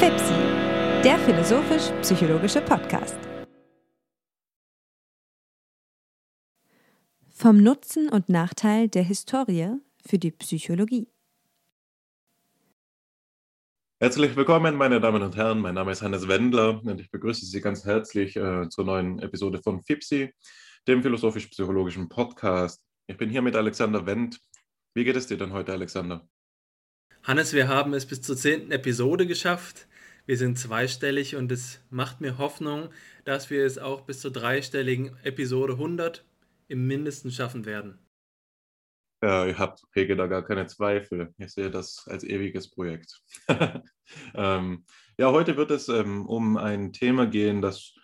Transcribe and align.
FIPSI, 0.00 1.02
der 1.04 1.18
philosophisch-psychologische 1.18 2.62
Podcast. 2.62 3.18
Vom 7.28 7.62
Nutzen 7.62 8.08
und 8.08 8.30
Nachteil 8.30 8.88
der 8.88 9.02
Historie 9.02 9.76
für 10.06 10.18
die 10.18 10.30
Psychologie. 10.30 11.06
Herzlich 14.00 14.34
willkommen, 14.36 14.74
meine 14.76 15.02
Damen 15.02 15.20
und 15.20 15.36
Herren. 15.36 15.60
Mein 15.60 15.74
Name 15.74 15.92
ist 15.92 16.00
Hannes 16.00 16.26
Wendler 16.26 16.82
und 16.82 16.98
ich 16.98 17.10
begrüße 17.10 17.44
Sie 17.44 17.60
ganz 17.60 17.84
herzlich 17.84 18.36
äh, 18.36 18.70
zur 18.70 18.86
neuen 18.86 19.18
Episode 19.18 19.60
von 19.62 19.84
FIPSI, 19.84 20.32
dem 20.88 21.02
philosophisch-psychologischen 21.02 22.08
Podcast. 22.08 22.80
Ich 23.06 23.18
bin 23.18 23.28
hier 23.28 23.42
mit 23.42 23.54
Alexander 23.54 24.06
Wendt. 24.06 24.40
Wie 24.94 25.04
geht 25.04 25.16
es 25.16 25.26
dir 25.26 25.36
denn 25.36 25.52
heute, 25.52 25.74
Alexander? 25.74 26.26
Hannes, 27.22 27.52
wir 27.52 27.68
haben 27.68 27.92
es 27.92 28.06
bis 28.06 28.22
zur 28.22 28.38
zehnten 28.38 28.72
Episode 28.72 29.26
geschafft. 29.26 29.88
Wir 30.30 30.36
sind 30.36 30.60
zweistellig 30.60 31.34
und 31.34 31.50
es 31.50 31.80
macht 31.90 32.20
mir 32.20 32.38
Hoffnung, 32.38 32.90
dass 33.24 33.50
wir 33.50 33.66
es 33.66 33.78
auch 33.78 34.02
bis 34.02 34.20
zur 34.20 34.30
dreistelligen 34.30 35.16
Episode 35.24 35.72
100 35.72 36.24
im 36.68 36.86
Mindesten 36.86 37.32
schaffen 37.32 37.66
werden. 37.66 37.98
Ja, 39.24 39.44
ich 39.46 39.58
habe 39.58 39.74
hege 39.92 40.14
da 40.14 40.28
gar 40.28 40.44
keine 40.44 40.68
Zweifel. 40.68 41.34
Ich 41.36 41.52
sehe 41.52 41.68
das 41.68 42.06
als 42.06 42.22
ewiges 42.22 42.70
Projekt. 42.70 43.20
ähm, 44.36 44.84
ja, 45.18 45.32
heute 45.32 45.56
wird 45.56 45.72
es 45.72 45.88
ähm, 45.88 46.26
um 46.26 46.56
ein 46.56 46.92
Thema 46.92 47.26
gehen, 47.26 47.60
das 47.60 47.96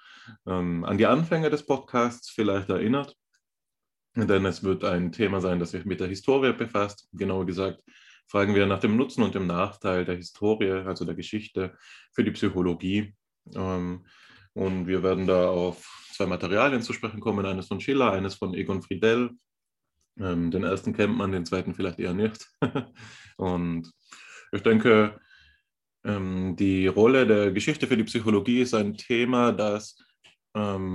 ähm, 0.49 0.83
an 0.83 0.99
die 0.99 1.07
Anfänge 1.07 1.49
des 1.49 1.65
Podcasts 1.65 2.29
vielleicht 2.29 2.71
erinnert. 2.71 3.17
Denn 4.17 4.45
es 4.47 4.65
wird 4.65 4.83
ein 4.83 5.13
Thema 5.13 5.41
sein, 5.41 5.61
das 5.61 5.71
sich 5.71 5.85
mit 5.85 6.01
der 6.01 6.09
Historie 6.09 6.55
befasst, 6.55 7.09
genauer 7.13 7.47
gesagt 7.47 7.85
fragen 8.27 8.55
wir 8.55 8.67
nach 8.67 8.81
dem 8.81 8.97
Nutzen 8.97 9.23
und 9.23 9.35
dem 9.35 9.47
Nachteil 9.47 10.05
der 10.05 10.17
Historie, 10.17 10.71
also 10.71 11.05
der 11.05 11.15
Geschichte 11.15 11.77
für 12.13 12.25
die 12.25 12.33
Psychologie. 12.33 13.15
Ähm, 13.55 14.07
und 14.55 14.87
wir 14.87 15.03
werden 15.03 15.27
da 15.27 15.49
auf 15.49 16.09
zwei 16.13 16.27
Materialien 16.27 16.83
zu 16.83 16.93
sprechen 16.93 17.21
kommen, 17.21 17.47
eines 17.47 17.69
von 17.69 17.81
Schiller, 17.81 18.13
eines 18.13 18.35
von 18.35 18.55
Egon 18.55 18.83
Friedel. 18.83 19.31
Ähm, 20.19 20.51
den 20.51 20.65
ersten 20.65 20.95
kennt 20.95 21.17
man, 21.17 21.33
den 21.33 21.45
zweiten 21.45 21.75
vielleicht 21.75 21.99
eher 21.99 22.15
nicht. 22.15 22.47
und 23.37 23.91
ich 24.53 24.63
denke, 24.63 25.21
ähm, 26.05 26.57
die 26.57 26.87
Rolle 26.87 27.27
der 27.27 27.53
Geschichte 27.53 27.87
für 27.87 27.97
die 27.97 28.05
Psychologie 28.05 28.61
ist 28.61 28.75
ein 28.75 28.97
Thema, 28.97 29.53
das 29.53 29.99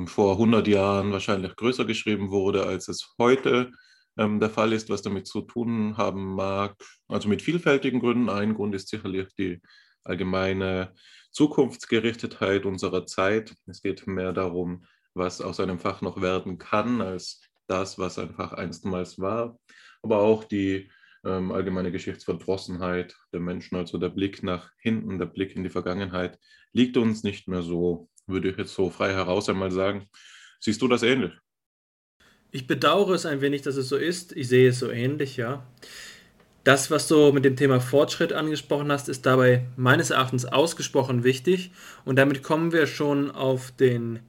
vor 0.05 0.31
100 0.31 0.67
Jahren 0.67 1.11
wahrscheinlich 1.11 1.55
größer 1.55 1.85
geschrieben 1.85 2.31
wurde, 2.31 2.65
als 2.65 2.87
es 2.87 3.13
heute 3.19 3.69
ist 3.69 3.90
ähm, 4.21 4.39
der 4.39 4.49
Fall 4.49 4.73
ist, 4.73 4.89
was 4.89 5.01
damit 5.01 5.27
zu 5.27 5.41
tun 5.41 5.97
haben 5.97 6.35
mag. 6.35 6.75
Also 7.07 7.27
mit 7.27 7.41
vielfältigen 7.41 7.99
Gründen. 7.99 8.29
Ein 8.29 8.53
Grund 8.53 8.75
ist 8.75 8.89
sicherlich 8.89 9.27
die 9.37 9.61
allgemeine 10.03 10.93
Zukunftsgerichtetheit 11.31 12.65
unserer 12.65 13.05
Zeit. 13.05 13.55
Es 13.67 13.81
geht 13.81 14.05
mehr 14.07 14.33
darum, 14.33 14.85
was 15.13 15.41
aus 15.41 15.59
einem 15.59 15.79
Fach 15.79 16.01
noch 16.01 16.21
werden 16.21 16.57
kann, 16.57 17.01
als 17.01 17.41
das, 17.67 17.97
was 17.97 18.19
ein 18.19 18.33
Fach 18.33 18.53
einstmals 18.53 19.19
war. 19.19 19.57
Aber 20.01 20.19
auch 20.19 20.43
die 20.43 20.91
ähm, 21.25 21.51
allgemeine 21.51 21.91
Geschichtsverdrossenheit 21.91 23.15
der 23.33 23.39
Menschen, 23.39 23.75
also 23.75 23.97
der 23.97 24.09
Blick 24.09 24.43
nach 24.43 24.71
hinten, 24.77 25.19
der 25.19 25.27
Blick 25.27 25.55
in 25.55 25.63
die 25.63 25.69
Vergangenheit, 25.69 26.39
liegt 26.73 26.97
uns 26.97 27.23
nicht 27.23 27.47
mehr 27.47 27.61
so, 27.61 28.09
würde 28.27 28.49
ich 28.49 28.57
jetzt 28.57 28.73
so 28.73 28.89
frei 28.89 29.13
heraus 29.13 29.49
einmal 29.49 29.71
sagen. 29.71 30.07
Siehst 30.59 30.81
du 30.81 30.87
das 30.87 31.03
ähnlich? 31.03 31.33
Ich 32.53 32.67
bedauere 32.67 33.13
es 33.13 33.25
ein 33.25 33.39
wenig, 33.39 33.61
dass 33.61 33.77
es 33.77 33.87
so 33.87 33.95
ist. 33.95 34.35
Ich 34.35 34.49
sehe 34.49 34.69
es 34.69 34.79
so 34.79 34.91
ähnlich, 34.91 35.37
ja. 35.37 35.63
Das, 36.65 36.91
was 36.91 37.07
du 37.07 37.31
mit 37.31 37.45
dem 37.45 37.55
Thema 37.55 37.79
Fortschritt 37.79 38.33
angesprochen 38.33 38.91
hast, 38.91 39.07
ist 39.07 39.25
dabei 39.25 39.65
meines 39.77 40.09
Erachtens 40.09 40.45
ausgesprochen 40.45 41.23
wichtig. 41.23 41.71
Und 42.03 42.17
damit 42.17 42.43
kommen 42.43 42.73
wir 42.73 42.87
schon 42.87 43.31
auf 43.31 43.71
den 43.71 44.19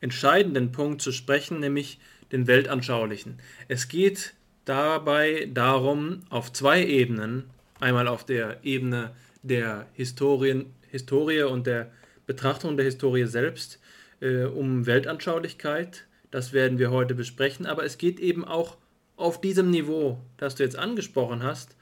entscheidenden 0.00 0.72
Punkt 0.72 1.00
zu 1.00 1.12
sprechen, 1.12 1.60
nämlich 1.60 2.00
den 2.32 2.48
weltanschaulichen. 2.48 3.38
Es 3.68 3.88
geht 3.88 4.34
dabei 4.64 5.48
darum, 5.52 6.20
auf 6.30 6.52
zwei 6.52 6.84
Ebenen, 6.84 7.44
einmal 7.78 8.08
auf 8.08 8.26
der 8.26 8.64
Ebene 8.64 9.12
der 9.42 9.86
Historien, 9.94 10.66
Historie 10.90 11.42
und 11.42 11.66
der 11.68 11.90
Betrachtung 12.26 12.76
der 12.76 12.84
Historie 12.84 13.26
selbst, 13.26 13.78
äh, 14.20 14.44
um 14.44 14.86
Weltanschaulichkeit 14.86 16.04
das 16.34 16.52
werden 16.52 16.80
wir 16.80 16.90
heute 16.90 17.14
besprechen. 17.14 17.64
Aber 17.64 17.84
es 17.84 17.96
geht 17.96 18.18
eben 18.18 18.44
auch 18.44 18.76
auf 19.14 19.40
diesem 19.40 19.70
Niveau, 19.70 20.20
das 20.36 20.56
du 20.56 20.64
jetzt 20.64 20.76
angesprochen 20.76 21.44
hast, 21.44 21.76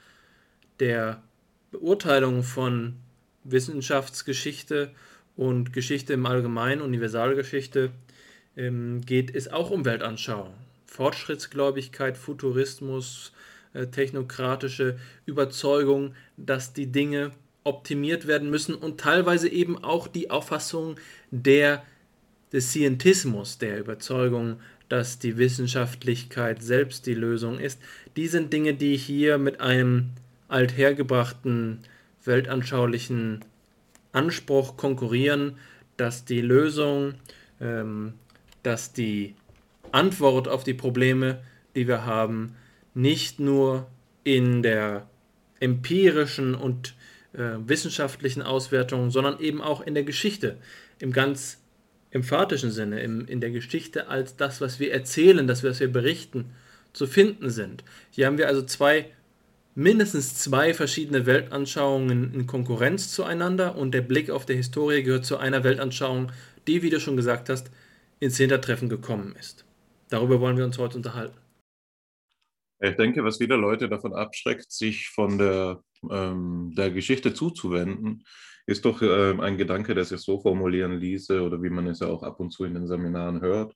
der 0.78 1.22
Beurteilung 1.70 2.42
von 2.42 2.96
Wissenschaftsgeschichte 3.44 4.91
und 5.36 5.72
Geschichte 5.72 6.12
im 6.12 6.26
Allgemeinen, 6.26 6.82
Universalgeschichte, 6.82 7.92
ähm, 8.54 9.00
geht 9.00 9.34
es 9.34 9.50
auch 9.50 9.70
um 9.70 9.86
Weltanschauung. 9.86 10.52
Fortschrittsgläubigkeit, 10.84 12.18
Futurismus, 12.18 13.32
äh, 13.72 13.86
technokratische 13.86 14.98
Überzeugung, 15.24 16.14
dass 16.36 16.74
die 16.74 16.92
Dinge 16.92 17.30
optimiert 17.64 18.26
werden 18.26 18.50
müssen 18.50 18.74
und 18.74 19.00
teilweise 19.00 19.48
eben 19.48 19.82
auch 19.82 20.08
die 20.08 20.30
Auffassung 20.30 20.96
der 21.30 21.82
des 22.52 22.70
Scientismus, 22.70 23.58
der 23.58 23.80
Überzeugung, 23.80 24.60
dass 24.88 25.18
die 25.18 25.38
Wissenschaftlichkeit 25.38 26.62
selbst 26.62 27.06
die 27.06 27.14
Lösung 27.14 27.58
ist, 27.58 27.80
die 28.16 28.28
sind 28.28 28.52
Dinge, 28.52 28.74
die 28.74 28.96
hier 28.96 29.38
mit 29.38 29.60
einem 29.60 30.10
althergebrachten 30.48 31.78
weltanschaulichen 32.24 33.44
Anspruch 34.12 34.76
konkurrieren, 34.76 35.56
dass 35.96 36.24
die 36.24 36.42
Lösung, 36.42 37.14
ähm, 37.60 38.14
dass 38.62 38.92
die 38.92 39.34
Antwort 39.92 40.46
auf 40.46 40.62
die 40.62 40.74
Probleme, 40.74 41.42
die 41.74 41.88
wir 41.88 42.04
haben, 42.04 42.54
nicht 42.94 43.41
nur 43.41 43.86
in 44.24 44.62
der 44.62 45.08
empirischen 45.58 46.54
und 46.54 46.94
äh, 47.32 47.56
wissenschaftlichen 47.66 48.42
Auswertung, 48.42 49.10
sondern 49.10 49.41
eben 49.41 49.62
auch 49.62 49.80
in 49.80 49.94
der 49.94 50.04
Geschichte 50.04 50.58
im 50.98 51.12
ganz 51.12 51.61
emphatischen 52.12 52.70
Sinne, 52.70 53.00
im, 53.00 53.26
in 53.26 53.40
der 53.40 53.50
Geschichte 53.50 54.08
als 54.08 54.36
das, 54.36 54.60
was 54.60 54.78
wir 54.78 54.92
erzählen, 54.92 55.46
das, 55.46 55.64
was 55.64 55.80
wir 55.80 55.90
berichten, 55.90 56.52
zu 56.92 57.06
finden 57.06 57.50
sind. 57.50 57.84
Hier 58.10 58.26
haben 58.26 58.38
wir 58.38 58.48
also 58.48 58.62
zwei, 58.62 59.06
mindestens 59.74 60.36
zwei 60.36 60.74
verschiedene 60.74 61.24
Weltanschauungen 61.24 62.34
in 62.34 62.46
Konkurrenz 62.46 63.10
zueinander 63.12 63.76
und 63.76 63.92
der 63.92 64.02
Blick 64.02 64.30
auf 64.30 64.44
die 64.44 64.54
Historie 64.54 65.02
gehört 65.02 65.24
zu 65.24 65.38
einer 65.38 65.64
Weltanschauung, 65.64 66.30
die, 66.66 66.82
wie 66.82 66.90
du 66.90 67.00
schon 67.00 67.16
gesagt 67.16 67.48
hast, 67.48 67.70
ins 68.20 68.36
Hintertreffen 68.36 68.88
gekommen 68.88 69.34
ist. 69.40 69.64
Darüber 70.10 70.38
wollen 70.40 70.58
wir 70.58 70.66
uns 70.66 70.78
heute 70.78 70.98
unterhalten. 70.98 71.36
Ich 72.80 72.96
denke, 72.96 73.24
was 73.24 73.38
viele 73.38 73.56
Leute 73.56 73.88
davon 73.88 74.12
abschreckt, 74.12 74.70
sich 74.70 75.08
von 75.08 75.38
der, 75.38 75.82
ähm, 76.10 76.74
der 76.76 76.90
Geschichte 76.90 77.32
zuzuwenden, 77.32 78.24
ist 78.66 78.84
doch 78.84 79.02
äh, 79.02 79.34
ein 79.40 79.58
Gedanke, 79.58 79.94
der 79.94 80.04
sich 80.04 80.20
so 80.20 80.40
formulieren 80.40 80.98
ließe 80.98 81.42
oder 81.42 81.62
wie 81.62 81.70
man 81.70 81.86
es 81.88 82.00
ja 82.00 82.08
auch 82.08 82.22
ab 82.22 82.40
und 82.40 82.50
zu 82.50 82.64
in 82.64 82.74
den 82.74 82.86
Seminaren 82.86 83.40
hört. 83.40 83.74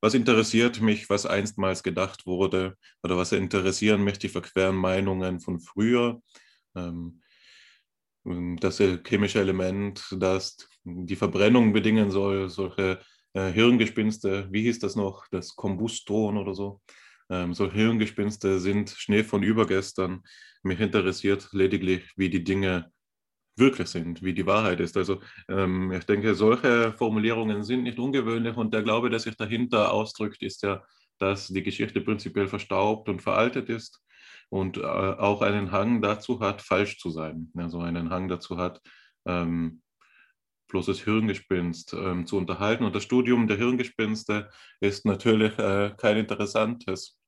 Was 0.00 0.14
interessiert 0.14 0.80
mich, 0.80 1.08
was 1.08 1.26
einstmals 1.26 1.82
gedacht 1.82 2.26
wurde 2.26 2.76
oder 3.02 3.16
was 3.16 3.32
interessieren 3.32 4.04
mich 4.04 4.18
die 4.18 4.28
verqueren 4.28 4.76
Meinungen 4.76 5.40
von 5.40 5.58
früher? 5.60 6.20
Ähm, 6.74 7.22
das 8.60 8.78
chemische 8.78 9.40
Element, 9.40 10.04
das 10.18 10.68
die 10.82 11.16
Verbrennung 11.16 11.72
bedingen 11.72 12.10
soll, 12.10 12.48
solche 12.48 13.00
äh, 13.34 13.52
Hirngespinste, 13.52 14.48
wie 14.50 14.62
hieß 14.62 14.80
das 14.80 14.96
noch, 14.96 15.26
das 15.30 15.54
Kombuston 15.54 16.36
oder 16.36 16.54
so. 16.54 16.80
Ähm, 17.30 17.54
so 17.54 17.70
Hirngespinste 17.70 18.58
sind 18.60 18.90
Schnee 18.90 19.22
von 19.22 19.42
übergestern. 19.42 20.22
Mich 20.62 20.80
interessiert 20.80 21.48
lediglich, 21.52 22.12
wie 22.16 22.30
die 22.30 22.42
Dinge 22.42 22.92
wirklich 23.56 23.88
sind, 23.88 24.22
wie 24.22 24.34
die 24.34 24.46
Wahrheit 24.46 24.80
ist. 24.80 24.96
Also 24.96 25.20
ähm, 25.48 25.92
ich 25.92 26.04
denke, 26.04 26.34
solche 26.34 26.92
Formulierungen 26.92 27.62
sind 27.62 27.82
nicht 27.84 27.98
ungewöhnlich 27.98 28.56
und 28.56 28.72
der 28.74 28.82
Glaube, 28.82 29.10
der 29.10 29.18
sich 29.18 29.36
dahinter 29.36 29.92
ausdrückt, 29.92 30.42
ist 30.42 30.62
ja, 30.62 30.82
dass 31.18 31.48
die 31.48 31.62
Geschichte 31.62 32.00
prinzipiell 32.00 32.48
verstaubt 32.48 33.08
und 33.08 33.22
veraltet 33.22 33.68
ist 33.68 34.02
und 34.50 34.76
äh, 34.76 34.82
auch 34.82 35.42
einen 35.42 35.72
Hang 35.72 36.02
dazu 36.02 36.40
hat, 36.40 36.62
falsch 36.62 36.98
zu 36.98 37.10
sein. 37.10 37.50
Also 37.56 37.80
einen 37.80 38.10
Hang 38.10 38.28
dazu 38.28 38.58
hat, 38.58 38.80
ähm, 39.24 39.82
bloßes 40.68 41.04
Hirngespinst 41.04 41.94
ähm, 41.94 42.26
zu 42.26 42.36
unterhalten. 42.36 42.84
Und 42.84 42.94
das 42.94 43.04
Studium 43.04 43.46
der 43.46 43.56
Hirngespinste 43.56 44.50
ist 44.80 45.04
natürlich 45.04 45.58
äh, 45.58 45.94
kein 45.96 46.18
interessantes 46.18 47.18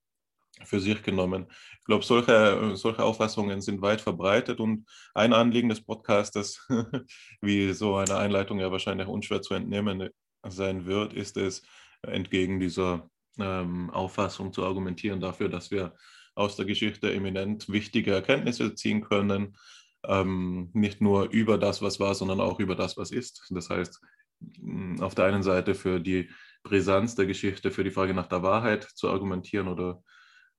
für 0.64 0.81
sich 0.81 1.02
genommen. 1.02 1.46
Ich 1.81 1.84
glaube, 1.84 2.05
solche, 2.05 2.76
solche 2.76 3.02
Auffassungen 3.02 3.60
sind 3.60 3.82
weit 3.82 4.00
verbreitet 4.00 4.60
und 4.60 4.87
ein 5.14 5.32
Anliegen 5.32 5.69
des 5.69 5.81
Podcastes, 5.81 6.66
wie 7.40 7.72
so 7.72 7.96
eine 7.96 8.16
Einleitung 8.16 8.58
ja 8.58 8.70
wahrscheinlich 8.70 9.08
unschwer 9.08 9.43
zu 9.43 9.55
entnehmen 9.55 10.10
sein 10.46 10.87
wird, 10.87 11.12
ist 11.12 11.37
es, 11.37 11.62
entgegen 12.02 12.60
dieser 12.60 13.08
ähm, 13.38 13.90
Auffassung 13.90 14.52
zu 14.52 14.64
argumentieren 14.64 15.20
dafür, 15.20 15.49
dass 15.49 15.70
wir 15.70 15.94
aus 16.34 16.56
der 16.56 16.66
Geschichte 16.66 17.12
eminent 17.12 17.69
wichtige 17.69 18.12
Erkenntnisse 18.12 18.75
ziehen 18.75 19.02
können, 19.02 19.56
ähm, 20.04 20.70
nicht 20.72 21.00
nur 21.00 21.31
über 21.31 21.58
das, 21.58 21.82
was 21.82 21.99
war, 21.99 22.14
sondern 22.14 22.40
auch 22.40 22.61
über 22.61 22.76
das, 22.76 22.96
was 22.96 23.11
ist. 23.11 23.46
Das 23.50 23.69
heißt, 23.70 24.00
auf 25.00 25.14
der 25.14 25.25
einen 25.25 25.43
Seite 25.43 25.75
für 25.75 26.00
die 26.00 26.31
Brisanz 26.62 27.14
der 27.14 27.26
Geschichte, 27.26 27.70
für 27.70 27.82
die 27.82 27.90
Frage 27.90 28.14
nach 28.14 28.28
der 28.28 28.43
Wahrheit 28.43 28.84
zu 28.84 29.08
argumentieren 29.08 29.69
oder 29.69 30.02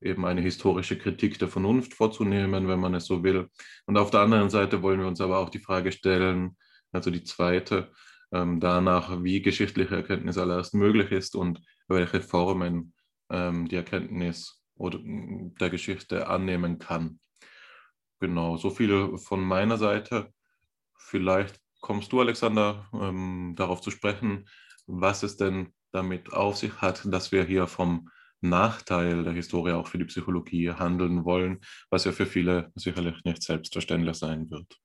eben 0.01 0.25
eine 0.25 0.41
historische 0.41 0.97
Kritik 0.97 1.39
der 1.39 1.47
Vernunft 1.47 1.93
vorzunehmen, 1.93 2.67
wenn 2.67 2.79
man 2.79 2.93
es 2.93 3.05
so 3.05 3.23
will. 3.23 3.49
Und 3.85 3.97
auf 3.97 4.11
der 4.11 4.21
anderen 4.21 4.49
Seite 4.49 4.81
wollen 4.81 4.99
wir 4.99 5.07
uns 5.07 5.21
aber 5.21 5.39
auch 5.39 5.49
die 5.49 5.59
Frage 5.59 5.91
stellen, 5.91 6.57
also 6.91 7.11
die 7.11 7.23
zweite, 7.23 7.91
ähm, 8.31 8.59
danach, 8.59 9.23
wie 9.23 9.41
geschichtliche 9.41 9.95
Erkenntnis 9.95 10.37
allererst 10.37 10.73
möglich 10.73 11.11
ist 11.11 11.35
und 11.35 11.61
welche 11.87 12.21
Formen 12.21 12.93
ähm, 13.29 13.67
die 13.67 13.75
Erkenntnis 13.75 14.63
oder 14.75 14.99
der 15.03 15.69
Geschichte 15.69 16.27
annehmen 16.27 16.79
kann. 16.79 17.19
Genau, 18.19 18.57
so 18.57 18.69
viel 18.69 19.17
von 19.17 19.41
meiner 19.41 19.77
Seite. 19.77 20.33
Vielleicht 20.97 21.59
kommst 21.81 22.11
du, 22.11 22.19
Alexander, 22.19 22.87
ähm, 22.93 23.53
darauf 23.55 23.81
zu 23.81 23.91
sprechen, 23.91 24.47
was 24.87 25.23
es 25.23 25.37
denn 25.37 25.73
damit 25.91 26.33
auf 26.33 26.57
sich 26.57 26.81
hat, 26.81 27.01
dass 27.05 27.31
wir 27.31 27.43
hier 27.43 27.67
vom 27.67 28.09
Nachteil 28.41 29.23
der 29.23 29.33
Historie 29.33 29.73
auch 29.73 29.87
für 29.87 29.97
die 29.97 30.05
Psychologie 30.05 30.71
handeln 30.71 31.25
wollen, 31.25 31.59
was 31.89 32.05
ja 32.05 32.11
für 32.11 32.25
viele 32.25 32.71
sicherlich 32.75 33.23
nicht 33.23 33.43
selbstverständlich 33.43 34.15
sein 34.15 34.49
wird. 34.49 34.77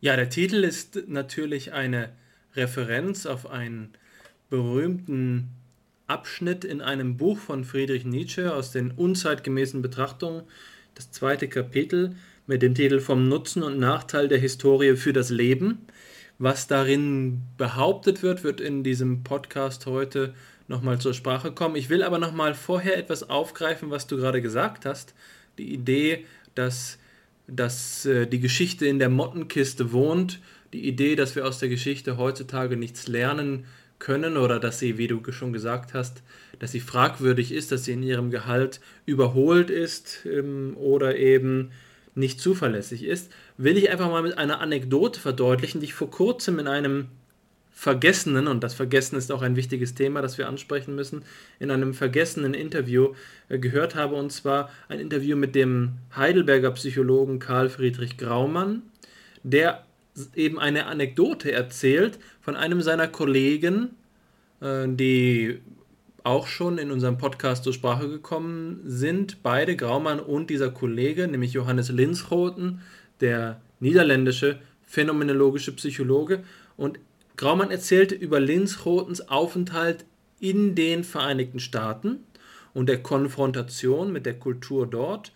Ja, 0.00 0.16
der 0.16 0.28
Titel 0.28 0.64
ist 0.64 1.08
natürlich 1.08 1.72
eine 1.72 2.12
Referenz 2.54 3.26
auf 3.26 3.48
einen 3.48 3.92
berühmten 4.50 5.50
Abschnitt 6.06 6.64
in 6.64 6.80
einem 6.80 7.16
Buch 7.16 7.38
von 7.38 7.64
Friedrich 7.64 8.04
Nietzsche 8.04 8.52
aus 8.52 8.72
den 8.72 8.90
unzeitgemäßen 8.90 9.80
Betrachtungen, 9.80 10.42
das 10.94 11.10
zweite 11.10 11.48
Kapitel 11.48 12.16
mit 12.46 12.62
dem 12.62 12.74
Titel 12.74 13.00
Vom 13.00 13.28
Nutzen 13.28 13.62
und 13.62 13.78
Nachteil 13.78 14.28
der 14.28 14.38
Historie 14.38 14.96
für 14.96 15.12
das 15.12 15.30
Leben. 15.30 15.86
Was 16.38 16.66
darin 16.66 17.42
behauptet 17.56 18.22
wird, 18.22 18.42
wird 18.42 18.60
in 18.60 18.82
diesem 18.82 19.22
Podcast 19.22 19.86
heute 19.86 20.34
nochmal 20.72 20.98
zur 20.98 21.14
Sprache 21.14 21.52
kommen. 21.52 21.76
Ich 21.76 21.88
will 21.88 22.02
aber 22.02 22.18
nochmal 22.18 22.54
vorher 22.54 22.96
etwas 22.96 23.30
aufgreifen, 23.30 23.90
was 23.90 24.08
du 24.08 24.16
gerade 24.16 24.42
gesagt 24.42 24.84
hast. 24.84 25.14
Die 25.58 25.72
Idee, 25.72 26.24
dass, 26.56 26.98
dass 27.46 28.04
äh, 28.06 28.26
die 28.26 28.40
Geschichte 28.40 28.86
in 28.86 28.98
der 28.98 29.10
Mottenkiste 29.10 29.92
wohnt, 29.92 30.40
die 30.72 30.88
Idee, 30.88 31.14
dass 31.14 31.36
wir 31.36 31.46
aus 31.46 31.58
der 31.58 31.68
Geschichte 31.68 32.16
heutzutage 32.16 32.76
nichts 32.76 33.06
lernen 33.06 33.66
können 33.98 34.36
oder 34.36 34.58
dass 34.58 34.80
sie, 34.80 34.98
wie 34.98 35.06
du 35.06 35.20
schon 35.30 35.52
gesagt 35.52 35.94
hast, 35.94 36.22
dass 36.58 36.72
sie 36.72 36.80
fragwürdig 36.80 37.52
ist, 37.52 37.70
dass 37.70 37.84
sie 37.84 37.92
in 37.92 38.02
ihrem 38.02 38.30
Gehalt 38.30 38.80
überholt 39.06 39.70
ist 39.70 40.26
ähm, 40.26 40.76
oder 40.76 41.16
eben 41.16 41.70
nicht 42.14 42.40
zuverlässig 42.40 43.04
ist, 43.04 43.30
will 43.56 43.76
ich 43.76 43.90
einfach 43.90 44.10
mal 44.10 44.22
mit 44.22 44.36
einer 44.38 44.60
Anekdote 44.60 45.20
verdeutlichen, 45.20 45.80
die 45.80 45.86
ich 45.86 45.94
vor 45.94 46.10
kurzem 46.10 46.58
in 46.58 46.66
einem 46.66 47.08
vergessenen, 47.72 48.46
und 48.46 48.62
das 48.62 48.74
Vergessen 48.74 49.16
ist 49.16 49.32
auch 49.32 49.42
ein 49.42 49.56
wichtiges 49.56 49.94
Thema, 49.94 50.22
das 50.22 50.38
wir 50.38 50.48
ansprechen 50.48 50.94
müssen, 50.94 51.24
in 51.58 51.70
einem 51.70 51.94
vergessenen 51.94 52.54
Interview 52.54 53.14
äh, 53.48 53.58
gehört 53.58 53.94
habe, 53.94 54.14
und 54.14 54.30
zwar 54.30 54.70
ein 54.88 55.00
Interview 55.00 55.36
mit 55.36 55.54
dem 55.54 55.92
Heidelberger 56.14 56.70
Psychologen 56.72 57.38
Karl 57.38 57.68
Friedrich 57.68 58.18
Graumann, 58.18 58.82
der 59.42 59.84
eben 60.34 60.58
eine 60.58 60.86
Anekdote 60.86 61.50
erzählt 61.52 62.18
von 62.40 62.56
einem 62.56 62.82
seiner 62.82 63.08
Kollegen, 63.08 63.90
äh, 64.60 64.86
die 64.86 65.58
auch 66.24 66.46
schon 66.46 66.78
in 66.78 66.90
unserem 66.90 67.18
Podcast 67.18 67.64
zur 67.64 67.72
Sprache 67.72 68.08
gekommen 68.08 68.80
sind. 68.84 69.42
Beide, 69.42 69.76
Graumann 69.76 70.20
und 70.20 70.50
dieser 70.50 70.70
Kollege, 70.70 71.26
nämlich 71.26 71.52
Johannes 71.52 71.90
Linschoten, 71.90 72.80
der 73.20 73.60
niederländische 73.80 74.60
phänomenologische 74.86 75.72
Psychologe. 75.72 76.44
Und 76.76 77.00
Graumann 77.42 77.72
erzählte 77.72 78.14
über 78.14 78.38
Linschotens 78.38 79.28
Aufenthalt 79.28 80.04
in 80.38 80.76
den 80.76 81.02
Vereinigten 81.02 81.58
Staaten 81.58 82.20
und 82.72 82.88
der 82.88 83.02
Konfrontation 83.02 84.12
mit 84.12 84.26
der 84.26 84.38
Kultur 84.38 84.86
dort. 84.86 85.32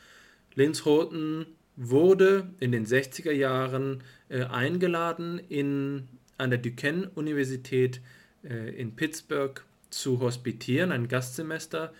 Linschoten 0.54 1.46
wurde 1.74 2.46
in 2.60 2.70
den 2.70 2.86
60er 2.86 3.32
Jahren 3.32 4.04
äh, 4.28 4.44
eingeladen, 4.44 5.40
in, 5.48 6.06
an 6.38 6.50
der 6.50 6.60
Duquesne-Universität 6.60 8.00
äh, 8.44 8.70
in 8.80 8.94
Pittsburgh 8.94 9.60
zu 9.90 10.20
hospitieren, 10.20 10.92
ein 10.92 11.08
Gastsemester 11.08 11.92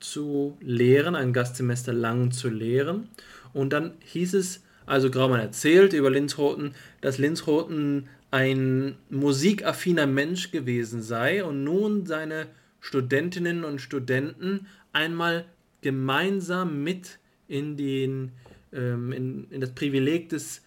zu 0.00 0.58
lehren, 0.62 1.14
ein 1.14 1.32
Gastsemester 1.32 1.92
lang 1.92 2.32
zu 2.32 2.48
lehren. 2.48 3.08
Und 3.52 3.72
dann 3.72 3.94
hieß 4.00 4.34
es, 4.34 4.64
also 4.84 5.12
Graumann 5.12 5.38
erzählt 5.38 5.92
über 5.92 6.10
Linsroten, 6.10 6.74
dass 7.00 7.18
Linsroten 7.18 8.08
ein 8.34 8.96
musikaffiner 9.10 10.08
Mensch 10.08 10.50
gewesen 10.50 11.02
sei 11.02 11.44
und 11.44 11.62
nun 11.62 12.04
seine 12.04 12.48
Studentinnen 12.80 13.62
und 13.62 13.80
Studenten 13.80 14.66
einmal 14.92 15.44
gemeinsam 15.82 16.82
mit 16.82 17.20
in, 17.46 17.76
den, 17.76 18.32
ähm, 18.72 19.12
in, 19.12 19.46
in 19.50 19.60
das 19.60 19.70
Privileg 19.70 20.30
des 20.30 20.62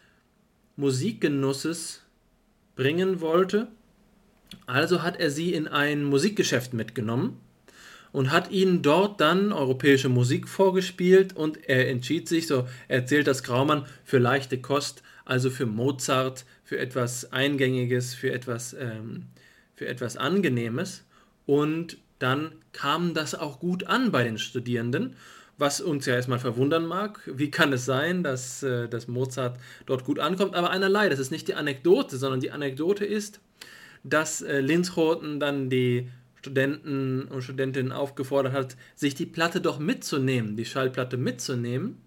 Musikgenusses 0.77 2.03
bringen 2.77 3.19
wollte. 3.19 3.67
Also 4.65 5.03
hat 5.03 5.19
er 5.19 5.29
sie 5.29 5.51
in 5.51 5.67
ein 5.67 6.05
Musikgeschäft 6.05 6.73
mitgenommen 6.73 7.37
und 8.13 8.31
hat 8.31 8.49
ihnen 8.49 8.81
dort 8.81 9.19
dann 9.19 9.51
europäische 9.51 10.07
Musik 10.07 10.47
vorgespielt 10.47 11.35
und 11.35 11.67
er 11.67 11.89
entschied 11.89 12.29
sich, 12.29 12.47
so 12.47 12.65
erzählt 12.87 13.27
das 13.27 13.43
Graumann, 13.43 13.85
für 14.05 14.19
leichte 14.19 14.61
Kost, 14.61 15.03
also 15.25 15.49
für 15.49 15.65
Mozart, 15.65 16.45
für 16.67 16.77
etwas 16.77 17.31
Eingängiges, 17.31 18.13
für 18.13 18.29
etwas, 18.33 18.73
ähm, 18.73 19.27
für 19.73 19.87
etwas 19.87 20.17
Angenehmes. 20.17 21.05
Und 21.45 21.97
dann 22.19 22.51
kam 22.73 23.13
das 23.13 23.35
auch 23.35 23.61
gut 23.61 23.85
an 23.85 24.11
bei 24.11 24.25
den 24.25 24.37
Studierenden, 24.37 25.15
was 25.57 25.79
uns 25.79 26.05
ja 26.05 26.15
erstmal 26.15 26.39
verwundern 26.39 26.85
mag. 26.85 27.21
Wie 27.25 27.49
kann 27.49 27.71
es 27.71 27.85
sein, 27.85 28.21
dass, 28.21 28.63
äh, 28.63 28.89
dass 28.89 29.07
Mozart 29.07 29.57
dort 29.85 30.03
gut 30.03 30.19
ankommt? 30.19 30.55
Aber 30.55 30.69
einerlei, 30.69 31.07
das 31.07 31.19
ist 31.19 31.31
nicht 31.31 31.47
die 31.47 31.55
Anekdote, 31.55 32.17
sondern 32.17 32.41
die 32.41 32.51
Anekdote 32.51 33.05
ist, 33.05 33.39
dass 34.03 34.41
äh, 34.41 34.59
Linzroten 34.59 35.39
dann 35.39 35.69
die 35.69 36.09
Studenten 36.35 37.29
und 37.29 37.43
Studentinnen 37.43 37.93
aufgefordert 37.93 38.51
hat, 38.51 38.75
sich 38.93 39.15
die 39.15 39.25
Platte 39.25 39.61
doch 39.61 39.79
mitzunehmen, 39.79 40.57
die 40.57 40.65
Schallplatte 40.65 41.15
mitzunehmen. 41.15 42.01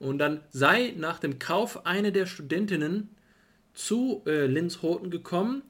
Und 0.00 0.18
dann 0.18 0.40
sei 0.50 0.94
nach 0.96 1.20
dem 1.20 1.38
Kauf 1.38 1.86
eine 1.86 2.10
der 2.10 2.26
Studentinnen 2.26 3.14
zu 3.74 4.22
äh, 4.26 4.46
Linzroten 4.46 5.10
gekommen 5.10 5.62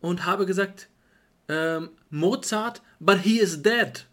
und 0.00 0.26
habe 0.26 0.46
gesagt, 0.46 0.88
ähm, 1.48 1.90
Mozart, 2.10 2.82
but 3.00 3.18
he 3.18 3.38
is 3.38 3.62
dead. 3.62 4.06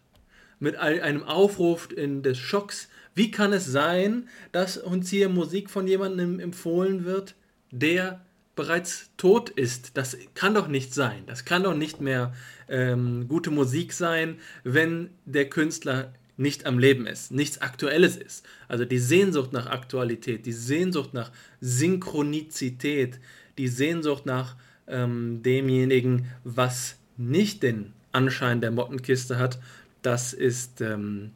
Mit 0.60 0.76
einem 0.76 1.24
Aufruf 1.24 1.92
in 1.92 2.22
des 2.22 2.38
Schocks. 2.38 2.88
Wie 3.16 3.32
kann 3.32 3.52
es 3.52 3.66
sein, 3.66 4.30
dass 4.52 4.78
uns 4.78 5.10
hier 5.10 5.28
Musik 5.28 5.72
von 5.72 5.88
jemandem 5.88 6.40
empfohlen 6.40 7.04
wird, 7.04 7.34
der 7.72 8.22
bereits 8.56 9.10
tot 9.18 9.50
ist. 9.50 9.98
Das 9.98 10.18
kann 10.34 10.54
doch 10.54 10.68
nicht 10.68 10.94
sein. 10.94 11.24
Das 11.26 11.46
kann 11.46 11.64
doch 11.64 11.74
nicht 11.74 12.02
mehr 12.02 12.34
ähm, 12.68 13.28
gute 13.28 13.50
Musik 13.50 13.94
sein, 13.94 14.40
wenn 14.64 15.10
der 15.26 15.50
Künstler 15.50 16.14
nicht 16.42 16.66
am 16.66 16.80
Leben 16.80 17.08
ist, 17.08 17.32
nichts 17.32 17.62
Aktuelles 17.62 18.18
ist. 18.18 18.46
Also 18.68 18.84
die 18.84 19.00
Sehnsucht 19.00 19.54
nach 19.54 19.68
Aktualität, 19.68 20.46
die 20.46 20.52
Sehnsucht 20.52 21.14
nach 21.14 21.32
Synchronizität, 21.62 23.20
die 23.58 23.68
Sehnsucht 23.68 24.26
nach 24.26 24.56
ähm, 24.88 25.42
demjenigen, 25.44 26.28
was 26.44 26.98
nicht 27.18 27.64
den 27.64 27.94
Anschein 28.12 28.60
der 28.60 28.72
Mottenkiste 28.72 29.38
hat, 29.38 29.60
das 30.02 30.34
ist, 30.34 30.82
ähm, 30.82 31.32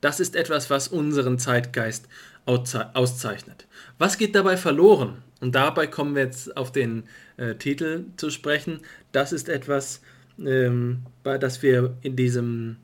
das 0.00 0.18
ist 0.18 0.34
etwas, 0.34 0.70
was 0.70 0.88
unseren 0.88 1.38
Zeitgeist 1.38 2.08
auszeichnet. 2.46 3.66
Was 3.98 4.18
geht 4.18 4.34
dabei 4.34 4.56
verloren? 4.56 5.22
Und 5.40 5.54
dabei 5.54 5.86
kommen 5.86 6.14
wir 6.14 6.22
jetzt 6.22 6.56
auf 6.56 6.72
den 6.72 7.04
äh, 7.36 7.56
Titel 7.56 8.04
zu 8.16 8.30
sprechen. 8.30 8.80
Das 9.12 9.32
ist 9.32 9.48
etwas, 9.48 10.00
ähm, 10.38 11.02
das 11.22 11.62
wir 11.62 11.96
in 12.02 12.16
diesem 12.16 12.76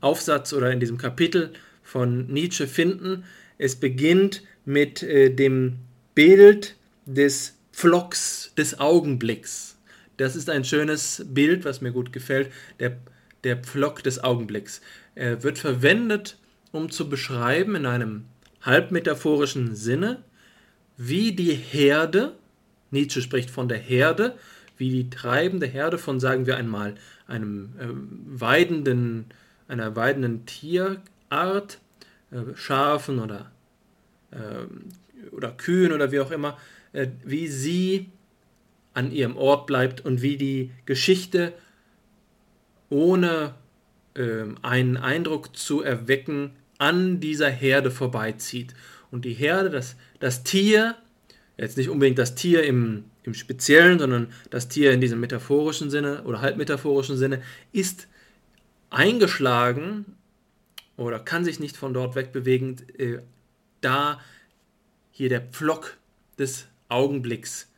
Aufsatz 0.00 0.52
oder 0.52 0.70
in 0.70 0.80
diesem 0.80 0.98
Kapitel 0.98 1.52
von 1.82 2.26
Nietzsche 2.26 2.66
finden. 2.66 3.24
Es 3.58 3.76
beginnt 3.76 4.42
mit 4.64 5.02
äh, 5.02 5.30
dem 5.30 5.78
Bild 6.14 6.76
des 7.06 7.56
Pflocks, 7.72 8.52
des 8.56 8.80
Augenblicks. 8.80 9.76
Das 10.16 10.34
ist 10.34 10.48
ein 10.48 10.64
schönes 10.64 11.24
Bild, 11.28 11.64
was 11.64 11.80
mir 11.80 11.92
gut 11.92 12.12
gefällt. 12.12 12.50
Der, 12.80 12.96
der 13.44 13.56
Pflock 13.58 14.02
des 14.02 14.22
Augenblicks. 14.22 14.80
Er 15.14 15.42
wird 15.42 15.58
verwendet, 15.58 16.38
um 16.72 16.90
zu 16.90 17.08
beschreiben 17.08 17.74
in 17.74 17.86
einem 17.86 18.24
halbmetaphorischen 18.62 19.74
Sinne, 19.74 20.22
wie 20.96 21.32
die 21.32 21.54
Herde, 21.54 22.32
Nietzsche 22.90 23.22
spricht 23.22 23.50
von 23.50 23.68
der 23.68 23.78
Herde, 23.78 24.36
wie 24.78 24.90
die 24.90 25.10
treibende 25.10 25.66
Herde 25.66 25.98
von, 25.98 26.20
sagen 26.20 26.46
wir 26.46 26.56
einmal, 26.56 26.94
einem 27.26 27.72
äh, 27.78 27.86
weidenden, 28.40 29.26
einer 29.68 29.96
weidenden 29.96 30.46
Tierart, 30.46 31.80
äh, 32.30 32.54
Schafen 32.54 33.18
oder 33.18 33.50
äh, 34.30 34.66
oder 35.32 35.50
Kühen 35.50 35.92
oder 35.92 36.12
wie 36.12 36.20
auch 36.20 36.30
immer, 36.30 36.56
äh, 36.92 37.08
wie 37.24 37.48
sie 37.48 38.10
an 38.94 39.12
ihrem 39.12 39.36
Ort 39.36 39.66
bleibt 39.66 40.04
und 40.04 40.22
wie 40.22 40.36
die 40.36 40.70
Geschichte 40.86 41.52
ohne 42.88 43.54
äh, 44.14 44.44
einen 44.62 44.96
Eindruck 44.96 45.56
zu 45.56 45.82
erwecken 45.82 46.52
an 46.78 47.20
dieser 47.20 47.50
Herde 47.50 47.90
vorbeizieht. 47.90 48.74
Und 49.10 49.24
die 49.24 49.34
Herde, 49.34 49.70
das, 49.70 49.96
das 50.20 50.44
Tier, 50.44 50.94
jetzt 51.56 51.76
nicht 51.76 51.90
unbedingt 51.90 52.18
das 52.18 52.34
Tier 52.34 52.62
im, 52.64 53.04
im 53.22 53.34
Speziellen, 53.34 53.98
sondern 53.98 54.28
das 54.50 54.68
Tier 54.68 54.92
in 54.92 55.00
diesem 55.00 55.20
metaphorischen 55.20 55.90
Sinne 55.90 56.22
oder 56.24 56.40
halbmetaphorischen 56.40 57.16
Sinne, 57.16 57.42
ist 57.72 58.08
eingeschlagen 58.90 60.16
oder 60.96 61.18
kann 61.18 61.44
sich 61.44 61.60
nicht 61.60 61.76
von 61.76 61.94
dort 61.94 62.14
wegbewegen, 62.14 62.76
äh, 62.98 63.18
da 63.80 64.20
hier 65.10 65.28
der 65.28 65.40
Pflock 65.40 65.96
des 66.38 66.66
Augenblicks 66.88 67.70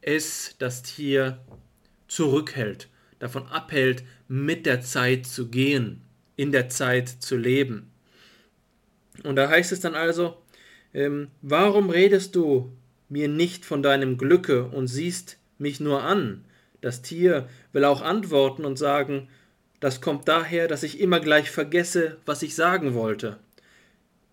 es 0.00 0.54
das 0.58 0.82
Tier 0.82 1.38
zurückhält, 2.06 2.88
davon 3.18 3.46
abhält, 3.46 4.04
mit 4.28 4.64
der 4.66 4.80
Zeit 4.80 5.26
zu 5.26 5.48
gehen, 5.48 6.02
in 6.36 6.52
der 6.52 6.68
Zeit 6.68 7.08
zu 7.08 7.36
leben. 7.36 7.90
Und 9.24 9.36
da 9.36 9.48
heißt 9.48 9.72
es 9.72 9.80
dann 9.80 9.94
also, 9.94 10.38
ähm, 10.94 11.28
warum 11.42 11.90
redest 11.90 12.36
du 12.36 12.72
mir 13.08 13.28
nicht 13.28 13.64
von 13.64 13.82
deinem 13.82 14.16
Glücke 14.16 14.64
und 14.64 14.86
siehst 14.86 15.38
mich 15.58 15.80
nur 15.80 16.02
an? 16.02 16.44
Das 16.80 17.02
Tier 17.02 17.48
will 17.72 17.84
auch 17.84 18.02
antworten 18.02 18.64
und 18.64 18.78
sagen, 18.78 19.28
das 19.80 20.00
kommt 20.00 20.28
daher, 20.28 20.68
dass 20.68 20.82
ich 20.82 21.00
immer 21.00 21.20
gleich 21.20 21.50
vergesse, 21.50 22.18
was 22.26 22.42
ich 22.42 22.54
sagen 22.54 22.94
wollte. 22.94 23.38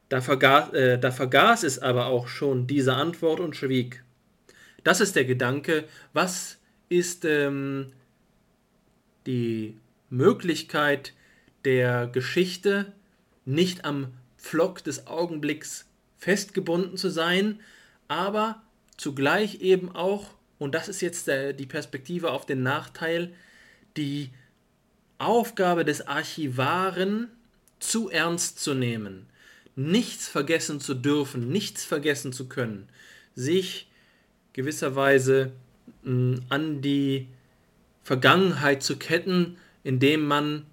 Da 0.10 0.22
vergaß, 0.22 0.74
äh, 0.74 1.00
da 1.00 1.12
vergaß 1.12 1.64
es 1.64 1.80
aber 1.80 2.08
auch 2.08 2.28
schon 2.28 2.68
diese 2.68 2.94
Antwort 2.94 3.40
und 3.40 3.56
schwieg. 3.56 4.04
Das 4.84 5.02
ist 5.02 5.16
der 5.16 5.25
Gedanke, 5.25 5.86
was 6.14 6.58
ist 6.90 7.25
ähm, 7.25 7.92
die 9.25 9.78
Möglichkeit 10.10 11.14
der 11.64 12.08
Geschichte, 12.08 12.94
nicht 13.46 13.86
am 13.86 14.14
Pflock 14.38 14.84
des 14.84 15.08
Augenblicks 15.08 15.88
festgebunden 16.18 16.98
zu 16.98 17.10
sein, 17.10 17.60
aber 18.08 18.62
zugleich 18.98 19.62
eben 19.62 19.96
auch, 19.96 20.30
und 20.60 20.75
das 20.75 20.88
ist 20.88 21.02
jetzt 21.02 21.28
der, 21.28 21.54
die 21.54 21.66
Perspektive 21.66 22.32
auf 22.32 22.46
den 22.46 22.62
Nachteil, 22.62 23.34
die 23.98 24.30
Aufgabe 25.18 25.86
des 25.86 26.08
Archivaren 26.08 27.30
zu 27.80 28.10
ernst 28.10 28.60
zu 28.60 28.74
nehmen, 28.74 29.28
nichts 29.76 30.28
vergessen 30.28 30.80
zu 30.80 30.94
dürfen, 30.94 31.50
nichts 31.50 31.86
vergessen 31.86 32.34
zu 32.34 32.48
können, 32.48 32.88
sich 33.36 33.88
gewisserweise 34.54 35.52
mh, 36.04 36.40
an 36.50 36.82
die 36.82 37.28
Vergangenheit 38.04 38.84
zu 38.84 38.98
ketten, 38.98 39.58
indem 39.84 40.26
man 40.26 40.66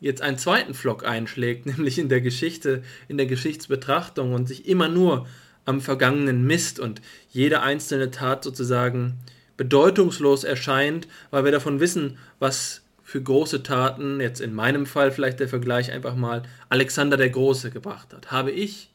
jetzt 0.00 0.22
einen 0.22 0.38
zweiten 0.38 0.74
Flock 0.74 1.04
einschlägt, 1.04 1.66
nämlich 1.66 1.98
in 1.98 2.08
der 2.08 2.20
Geschichte, 2.20 2.82
in 3.08 3.16
der 3.16 3.26
Geschichtsbetrachtung 3.26 4.32
und 4.32 4.46
sich 4.48 4.66
immer 4.66 4.88
nur 4.88 5.26
am 5.64 5.80
Vergangenen 5.80 6.44
misst 6.44 6.80
und 6.80 7.00
jede 7.30 7.62
einzelne 7.62 8.10
Tat 8.10 8.42
sozusagen 8.42 9.18
bedeutungslos 9.56 10.42
erscheint, 10.44 11.06
weil 11.30 11.44
wir 11.44 11.52
davon 11.52 11.78
wissen, 11.78 12.18
was 12.40 12.81
für 13.12 13.22
große 13.22 13.62
Taten, 13.62 14.22
jetzt 14.22 14.40
in 14.40 14.54
meinem 14.54 14.86
Fall 14.86 15.12
vielleicht 15.12 15.38
der 15.38 15.46
Vergleich 15.46 15.92
einfach 15.92 16.16
mal, 16.16 16.44
Alexander 16.70 17.18
der 17.18 17.28
Große 17.28 17.70
gebracht 17.70 18.14
hat. 18.14 18.30
Habe 18.30 18.50
ich 18.52 18.88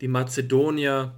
die 0.00 0.08
Mazedonier 0.08 1.12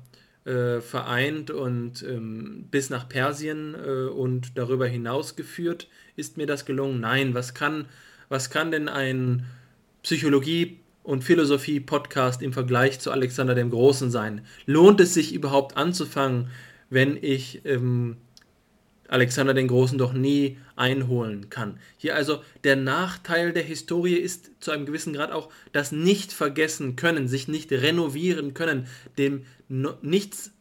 äh, 0.45 0.81
vereint 0.81 1.53
und 1.53 2.03
ähm, 2.03 2.67
bis 2.73 2.91
nach 2.91 3.09
Persien 3.09 3.77
äh, 3.77 4.09
und 4.09 4.59
darüber 4.59 4.89
hinaus 4.89 5.37
geführt, 5.37 5.87
ist 6.17 6.37
mir 6.37 6.49
das 6.49 6.65
gelungen? 6.65 6.99
Nein, 6.99 7.35
was 7.35 7.55
kann 7.55 7.87
was 8.29 8.51
kann 8.51 8.73
denn 8.73 8.89
ein 8.89 9.47
Psychologie- 10.03 10.81
und 11.05 11.23
Philosophie-Podcast 11.23 12.43
im 12.43 12.53
Vergleich 12.53 12.99
zu 12.99 13.13
Alexander 13.13 13.55
dem 13.55 13.71
Großen 13.71 14.11
sein? 14.11 14.45
Lohnt 14.67 15.01
es 15.01 15.15
sich 15.15 15.33
überhaupt 15.33 15.77
anzufangen, 15.77 16.51
wenn 16.91 17.17
ich 17.17 17.65
ähm, 17.65 18.17
Alexander 19.09 19.55
den 19.55 19.69
Großen 19.69 19.99
doch 19.99 20.13
nie 20.13 20.59
einholen 20.77 21.51
kann? 21.51 21.79
Hier 21.97 22.15
also 22.15 22.43
der 22.65 22.77
Nachteil 22.77 23.53
der 23.53 23.63
Historie 23.63 24.15
ist 24.15 24.51
zu 24.61 24.71
einem 24.71 24.87
gewissen 24.87 25.13
Grad 25.13 25.33
auch 25.33 25.51
das 25.73 25.93
nicht 25.93 26.33
vergessen 26.33 26.97
können, 26.97 27.27
sich 27.27 27.49
nicht 27.49 27.73
renovieren 27.73 28.55
können, 28.55 28.87
dem 29.17 29.45
no 29.69 29.95
nichts 30.03 30.53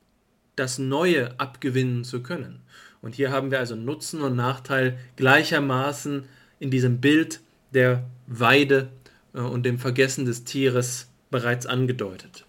das 0.56 0.80
Neue 0.80 1.40
abgewinnen 1.40 2.04
zu 2.04 2.24
können. 2.24 2.62
Und 3.02 3.16
hier 3.16 3.32
haben 3.32 3.52
wir 3.52 3.60
also 3.60 3.76
Nutzen 3.76 4.22
und 4.22 4.36
Nachteil 4.36 4.98
gleichermaßen 5.16 6.24
in 6.60 6.72
diesem 6.72 7.00
Bild 7.00 7.42
der 7.74 8.06
Weide 8.26 8.90
äh, 9.34 9.40
und 9.40 9.64
dem 9.66 9.78
Vergessen 9.78 10.26
des 10.26 10.44
Tieres 10.44 11.08
bereits 11.30 11.66
angedeutet. 11.66 12.47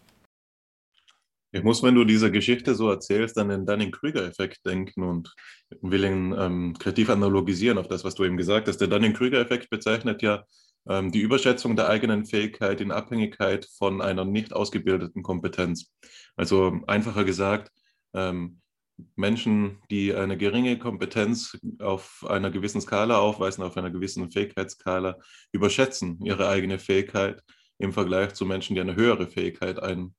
Ich 1.50 1.62
muss, 1.62 1.82
wenn 1.82 1.94
du 1.94 2.04
diese 2.04 2.30
Geschichte 2.30 2.74
so 2.74 2.90
erzählst, 2.90 3.38
an 3.38 3.48
den 3.48 3.64
Dunning-Kruger-Effekt 3.64 4.66
denken 4.66 5.02
und 5.02 5.34
will 5.80 6.04
ihn 6.04 6.34
ähm, 6.38 6.74
kreativ 6.78 7.08
analogisieren 7.08 7.78
auf 7.78 7.88
das, 7.88 8.04
was 8.04 8.14
du 8.14 8.24
eben 8.24 8.36
gesagt 8.36 8.68
hast. 8.68 8.78
Der 8.78 8.88
Dunning-Kruger-Effekt 8.88 9.70
bezeichnet 9.70 10.20
ja 10.20 10.44
ähm, 10.88 11.10
die 11.10 11.20
Überschätzung 11.20 11.74
der 11.74 11.88
eigenen 11.88 12.26
Fähigkeit 12.26 12.80
in 12.80 12.90
Abhängigkeit 12.90 13.66
von 13.78 14.02
einer 14.02 14.24
nicht 14.24 14.52
ausgebildeten 14.52 15.22
Kompetenz. 15.22 15.92
Also 16.36 16.80
einfacher 16.86 17.24
gesagt, 17.24 17.70
ähm, 18.12 18.60
Menschen, 19.16 19.78
die 19.90 20.14
eine 20.14 20.36
geringe 20.36 20.78
Kompetenz 20.78 21.56
auf 21.78 22.26
einer 22.28 22.50
gewissen 22.50 22.80
Skala 22.80 23.18
aufweisen, 23.18 23.62
auf 23.62 23.76
einer 23.76 23.90
gewissen 23.90 24.30
Fähigkeitsskala, 24.30 25.18
überschätzen 25.52 26.18
ihre 26.24 26.48
eigene 26.48 26.78
Fähigkeit 26.78 27.42
im 27.78 27.92
Vergleich 27.92 28.34
zu 28.34 28.44
Menschen, 28.44 28.74
die 28.74 28.80
eine 28.80 28.96
höhere 28.96 29.28
Fähigkeit 29.28 29.80
ein, 29.80 30.14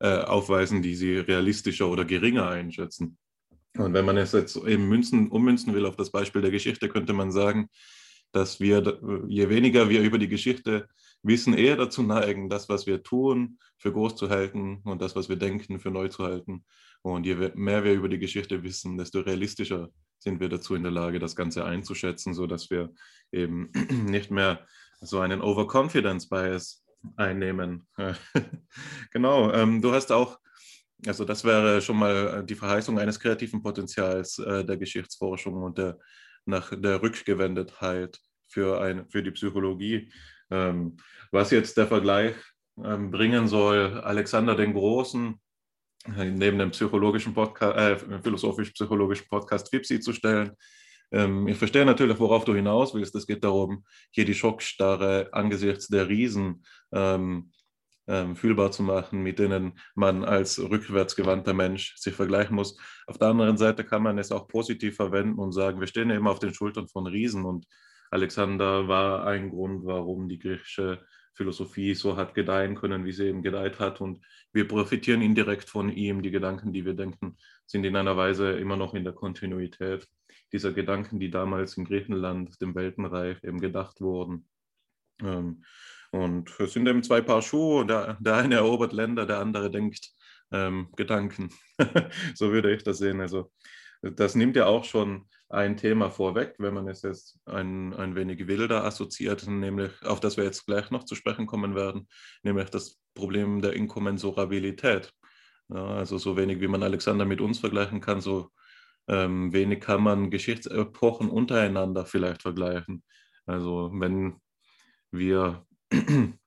äh, 0.00 0.18
aufweisen, 0.18 0.82
die 0.82 0.94
sie 0.94 1.16
realistischer 1.16 1.88
oder 1.88 2.04
geringer 2.04 2.48
einschätzen. 2.48 3.18
Und 3.76 3.94
wenn 3.94 4.04
man 4.04 4.16
es 4.16 4.32
jetzt 4.32 4.56
eben 4.56 4.88
münzen, 4.88 5.28
ummünzen 5.28 5.74
will 5.74 5.86
auf 5.86 5.96
das 5.96 6.10
Beispiel 6.10 6.42
der 6.42 6.50
Geschichte, 6.50 6.88
könnte 6.88 7.12
man 7.12 7.30
sagen, 7.30 7.68
dass 8.32 8.60
wir, 8.60 9.00
je 9.28 9.48
weniger 9.48 9.88
wir 9.88 10.02
über 10.02 10.18
die 10.18 10.28
Geschichte 10.28 10.88
wissen, 11.22 11.54
eher 11.54 11.76
dazu 11.76 12.02
neigen, 12.02 12.48
das, 12.48 12.68
was 12.68 12.86
wir 12.86 13.02
tun, 13.02 13.58
für 13.78 13.92
groß 13.92 14.16
zu 14.16 14.28
halten 14.28 14.80
und 14.84 15.00
das, 15.00 15.16
was 15.16 15.28
wir 15.28 15.36
denken, 15.36 15.80
für 15.80 15.90
neu 15.90 16.08
zu 16.08 16.24
halten. 16.24 16.64
Und 17.02 17.26
je 17.26 17.52
mehr 17.54 17.84
wir 17.84 17.94
über 17.94 18.08
die 18.08 18.18
Geschichte 18.18 18.62
wissen, 18.62 18.98
desto 18.98 19.20
realistischer 19.20 19.90
sind 20.18 20.40
wir 20.40 20.48
dazu 20.48 20.74
in 20.74 20.82
der 20.82 20.92
Lage, 20.92 21.18
das 21.18 21.36
Ganze 21.36 21.64
einzuschätzen, 21.64 22.34
sodass 22.34 22.70
wir 22.70 22.92
eben 23.32 23.70
nicht 24.06 24.30
mehr 24.30 24.66
so 25.00 25.20
einen 25.20 25.40
Overconfidence 25.40 26.28
Bias 26.28 26.84
einnehmen. 27.16 27.86
genau, 29.12 29.52
ähm, 29.52 29.80
du 29.80 29.92
hast 29.92 30.12
auch, 30.12 30.38
also 31.06 31.24
das 31.24 31.44
wäre 31.44 31.80
schon 31.80 31.96
mal 31.96 32.44
die 32.44 32.54
Verheißung 32.54 32.98
eines 32.98 33.20
kreativen 33.20 33.62
Potenzials 33.62 34.38
äh, 34.38 34.64
der 34.64 34.76
Geschichtsforschung 34.76 35.62
und 35.62 35.78
der, 35.78 35.98
nach 36.44 36.72
der 36.74 37.02
Rückgewendetheit 37.02 38.18
für, 38.48 38.80
ein, 38.80 39.08
für 39.08 39.22
die 39.22 39.30
Psychologie. 39.30 40.10
Ähm, 40.50 40.96
was 41.30 41.50
jetzt 41.50 41.76
der 41.76 41.86
Vergleich 41.86 42.34
ähm, 42.82 43.10
bringen 43.10 43.48
soll, 43.48 44.00
Alexander 44.00 44.54
den 44.54 44.72
Großen 44.72 45.38
neben 46.16 46.58
dem 46.58 46.70
psychologischen 46.70 47.34
Podcast, 47.34 47.76
äh, 47.76 48.22
philosophisch-psychologischen 48.22 49.26
Podcast 49.28 49.68
FIPSI 49.70 50.00
zu 50.00 50.12
stellen. 50.12 50.52
Ähm, 51.10 51.48
ich 51.48 51.56
verstehe 51.56 51.84
natürlich, 51.84 52.18
worauf 52.18 52.44
du 52.44 52.54
hinaus 52.54 52.94
willst. 52.94 53.14
Es 53.14 53.26
geht 53.26 53.44
darum, 53.44 53.84
hier 54.10 54.24
die 54.24 54.34
Schockstarre 54.34 55.28
angesichts 55.32 55.88
der 55.88 56.08
Riesen 56.08 56.64
ähm, 56.92 57.52
ähm, 58.06 58.36
fühlbar 58.36 58.70
zu 58.70 58.82
machen, 58.82 59.22
mit 59.22 59.38
denen 59.38 59.78
man 59.94 60.24
als 60.24 60.58
rückwärtsgewandter 60.58 61.52
Mensch 61.52 61.94
sich 61.96 62.14
vergleichen 62.14 62.56
muss. 62.56 62.78
Auf 63.06 63.18
der 63.18 63.28
anderen 63.28 63.58
Seite 63.58 63.84
kann 63.84 64.02
man 64.02 64.18
es 64.18 64.32
auch 64.32 64.48
positiv 64.48 64.96
verwenden 64.96 65.38
und 65.38 65.52
sagen, 65.52 65.80
wir 65.80 65.86
stehen 65.86 66.10
ja 66.10 66.16
immer 66.16 66.30
auf 66.30 66.38
den 66.38 66.54
Schultern 66.54 66.88
von 66.88 67.06
Riesen 67.06 67.44
und 67.44 67.66
Alexander 68.10 68.88
war 68.88 69.26
ein 69.26 69.50
Grund, 69.50 69.84
warum 69.84 70.28
die 70.28 70.38
griechische 70.38 71.04
Philosophie 71.34 71.94
so 71.94 72.16
hat 72.16 72.34
gedeihen 72.34 72.74
können, 72.74 73.04
wie 73.04 73.12
sie 73.12 73.26
eben 73.26 73.42
gedeiht 73.42 73.78
hat. 73.78 74.00
Und 74.00 74.24
wir 74.52 74.66
profitieren 74.66 75.22
indirekt 75.22 75.68
von 75.68 75.90
ihm. 75.90 76.22
Die 76.22 76.30
Gedanken, 76.30 76.72
die 76.72 76.84
wir 76.84 76.94
denken, 76.94 77.36
sind 77.66 77.84
in 77.84 77.96
einer 77.96 78.16
Weise 78.16 78.52
immer 78.52 78.76
noch 78.76 78.94
in 78.94 79.04
der 79.04 79.12
Kontinuität 79.12 80.06
dieser 80.52 80.72
Gedanken, 80.72 81.20
die 81.20 81.30
damals 81.30 81.76
in 81.76 81.84
Griechenland, 81.84 82.60
dem 82.60 82.74
Weltenreich, 82.74 83.42
eben 83.44 83.60
gedacht 83.60 84.00
wurden. 84.00 84.48
Ähm, 85.22 85.64
und 86.10 86.58
es 86.60 86.72
sind 86.72 86.86
eben 86.86 87.02
zwei 87.02 87.20
Paar 87.20 87.42
Schuhe. 87.42 87.86
Der, 87.86 88.16
der 88.20 88.36
eine 88.36 88.56
erobert 88.56 88.92
Länder, 88.92 89.26
der 89.26 89.38
andere 89.38 89.70
denkt 89.70 90.10
ähm, 90.52 90.88
Gedanken. 90.96 91.50
so 92.34 92.52
würde 92.52 92.74
ich 92.74 92.82
das 92.82 92.98
sehen. 92.98 93.20
Also 93.20 93.52
das 94.02 94.34
nimmt 94.34 94.56
ja 94.56 94.66
auch 94.66 94.84
schon 94.84 95.28
ein 95.48 95.76
Thema 95.76 96.10
vorweg, 96.10 96.54
wenn 96.58 96.74
man 96.74 96.88
es 96.88 97.02
jetzt 97.02 97.38
ein, 97.46 97.94
ein 97.94 98.14
wenig 98.14 98.46
wilder 98.46 98.84
assoziiert, 98.84 99.46
nämlich 99.46 99.90
auf 100.04 100.20
das 100.20 100.36
wir 100.36 100.44
jetzt 100.44 100.66
gleich 100.66 100.90
noch 100.90 101.04
zu 101.04 101.14
sprechen 101.14 101.46
kommen 101.46 101.74
werden, 101.74 102.06
nämlich 102.42 102.70
das 102.70 103.00
Problem 103.14 103.60
der 103.60 103.72
Inkommensurabilität. 103.72 105.12
Ja, 105.68 105.86
also 105.86 106.18
so 106.18 106.36
wenig, 106.36 106.60
wie 106.60 106.68
man 106.68 106.82
Alexander 106.82 107.24
mit 107.24 107.40
uns 107.40 107.58
vergleichen 107.58 108.00
kann, 108.00 108.20
so 108.20 108.50
ähm, 109.08 109.52
wenig 109.52 109.80
kann 109.80 110.02
man 110.02 110.30
Geschichtsepochen 110.30 111.28
untereinander 111.30 112.06
vielleicht 112.06 112.42
vergleichen. 112.42 113.02
Also 113.46 113.90
wenn 113.94 114.36
wir 115.10 115.66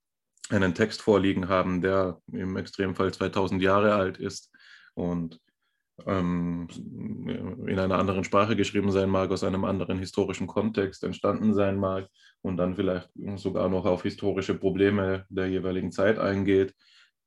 einen 0.50 0.74
Text 0.75 1.01
vorliegen 1.01 1.50
haben, 1.50 1.81
der 1.81 2.19
im 2.31 2.57
Extremfall 2.57 3.13
2000 3.13 3.62
Jahre 3.62 3.95
alt 3.95 4.17
ist 4.17 4.51
und 4.93 5.39
ähm, 6.05 6.67
in 7.67 7.79
einer 7.79 8.00
anderen 8.00 8.24
Sprache 8.24 8.55
geschrieben 8.55 8.91
sein 8.91 9.10
mag, 9.10 9.31
aus 9.31 9.43
einem 9.43 9.65
anderen 9.65 10.00
historischen 10.00 10.48
Kontext 10.48 11.03
entstanden 11.03 11.53
sein 11.53 11.77
mag 11.77 12.07
und 12.41 12.57
dann 12.57 12.75
vielleicht 12.75 13.10
sogar 13.36 13.69
noch 13.69 13.86
auf 13.86 14.03
historische 14.03 14.55
Probleme 14.55 15.25
der 15.29 15.48
jeweiligen 15.48 15.91
Zeit 15.91 16.17
eingeht, 16.17 16.74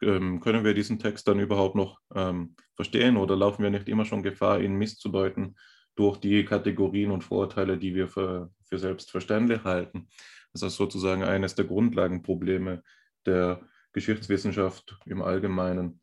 ähm, 0.03 0.41
können 0.41 0.65
wir 0.65 0.75
diesen 0.75 0.99
Text 0.99 1.29
dann 1.29 1.39
überhaupt 1.39 1.77
noch 1.77 1.99
ähm, 2.15 2.57
verstehen 2.75 3.17
oder 3.17 3.37
laufen 3.37 3.63
wir 3.63 3.71
nicht 3.71 3.89
immer 3.89 4.05
schon 4.05 4.23
Gefahr, 4.23 4.61
ihn 4.61 4.75
misszudeuten 4.75 5.57
durch 5.97 6.19
die 6.19 6.45
Kategorien 6.45 7.13
und 7.13 7.23
Vorurteile, 7.23 7.79
die 7.79 7.95
wir 7.95 8.09
für, 8.09 8.51
für 8.69 8.79
selbstverständlich 8.79 9.63
halten? 9.65 10.09
Das 10.55 10.63
ist 10.63 10.77
sozusagen 10.77 11.23
eines 11.23 11.55
der 11.55 11.67
Grundlagenprobleme 11.67 12.83
der 13.27 13.61
Geschichtswissenschaft 13.93 14.99
im 15.05 15.21
Allgemeinen. 15.21 16.01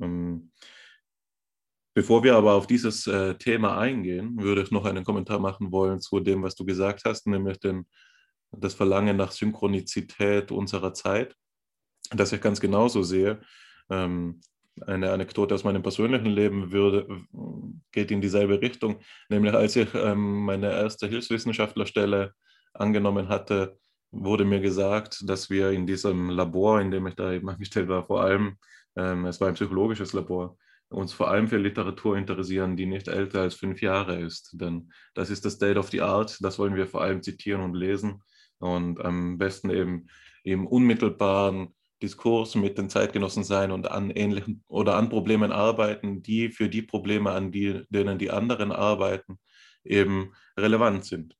Ähm, 0.00 0.52
Bevor 1.96 2.24
wir 2.24 2.34
aber 2.34 2.54
auf 2.54 2.66
dieses 2.66 3.06
äh, 3.06 3.36
Thema 3.36 3.78
eingehen, 3.78 4.42
würde 4.42 4.62
ich 4.62 4.72
noch 4.72 4.84
einen 4.84 5.04
Kommentar 5.04 5.38
machen 5.38 5.70
wollen 5.70 6.00
zu 6.00 6.18
dem, 6.18 6.42
was 6.42 6.56
du 6.56 6.64
gesagt 6.64 7.02
hast, 7.04 7.28
nämlich 7.28 7.60
den, 7.60 7.86
das 8.50 8.74
Verlangen 8.74 9.16
nach 9.16 9.30
Synchronizität 9.30 10.50
unserer 10.50 10.92
Zeit, 10.92 11.36
das 12.10 12.32
ich 12.32 12.40
ganz 12.40 12.60
genauso 12.60 13.04
sehe. 13.04 13.40
Ähm, 13.90 14.40
eine 14.80 15.12
Anekdote 15.12 15.54
aus 15.54 15.62
meinem 15.62 15.84
persönlichen 15.84 16.26
Leben 16.26 16.72
würde, 16.72 17.06
geht 17.92 18.10
in 18.10 18.20
dieselbe 18.20 18.60
Richtung, 18.60 18.98
nämlich 19.28 19.54
als 19.54 19.76
ich 19.76 19.94
ähm, 19.94 20.44
meine 20.46 20.72
erste 20.72 21.06
Hilfswissenschaftlerstelle 21.06 22.34
angenommen 22.72 23.28
hatte, 23.28 23.78
wurde 24.14 24.44
mir 24.44 24.60
gesagt, 24.60 25.22
dass 25.28 25.50
wir 25.50 25.70
in 25.70 25.86
diesem 25.86 26.30
Labor, 26.30 26.80
in 26.80 26.90
dem 26.90 27.06
ich 27.06 27.14
da 27.14 27.32
eben 27.32 27.48
angestellt 27.48 27.88
war, 27.88 28.06
vor 28.06 28.22
allem, 28.22 28.56
ähm, 28.96 29.26
es 29.26 29.40
war 29.40 29.48
ein 29.48 29.54
psychologisches 29.54 30.12
Labor, 30.12 30.56
uns 30.88 31.12
vor 31.12 31.30
allem 31.30 31.48
für 31.48 31.58
Literatur 31.58 32.16
interessieren, 32.16 32.76
die 32.76 32.86
nicht 32.86 33.08
älter 33.08 33.42
als 33.42 33.54
fünf 33.54 33.82
Jahre 33.82 34.20
ist. 34.20 34.56
Denn 34.60 34.92
das 35.14 35.30
ist 35.30 35.44
das 35.44 35.54
State 35.54 35.78
of 35.78 35.90
the 35.90 36.02
Art, 36.02 36.38
das 36.40 36.58
wollen 36.58 36.76
wir 36.76 36.86
vor 36.86 37.02
allem 37.02 37.22
zitieren 37.22 37.62
und 37.62 37.74
lesen 37.74 38.22
und 38.58 39.04
am 39.04 39.38
besten 39.38 39.70
eben 39.70 40.06
im 40.44 40.66
unmittelbaren 40.66 41.74
Diskurs 42.02 42.54
mit 42.54 42.76
den 42.76 42.90
Zeitgenossen 42.90 43.44
sein 43.44 43.70
und 43.70 43.90
an 43.90 44.10
ähnlichen 44.10 44.62
oder 44.68 44.96
an 44.96 45.08
Problemen 45.08 45.52
arbeiten, 45.52 46.22
die 46.22 46.50
für 46.50 46.68
die 46.68 46.82
Probleme, 46.82 47.30
an 47.32 47.50
die, 47.50 47.82
denen 47.88 48.18
die 48.18 48.30
anderen 48.30 48.72
arbeiten, 48.72 49.38
eben 49.84 50.32
relevant 50.56 51.04
sind. 51.04 51.36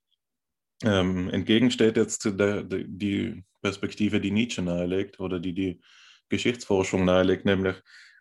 Ähm, 0.84 1.30
entgegen 1.30 1.70
steht 1.70 1.96
jetzt 1.96 2.24
der, 2.38 2.62
die 2.62 3.44
Perspektive, 3.62 4.20
die 4.20 4.30
Nietzsche 4.30 4.62
nahelegt 4.62 5.18
oder 5.20 5.40
die 5.40 5.54
die 5.54 5.80
Geschichtsforschung 6.28 7.04
nahelegt, 7.04 7.44
nämlich 7.44 7.76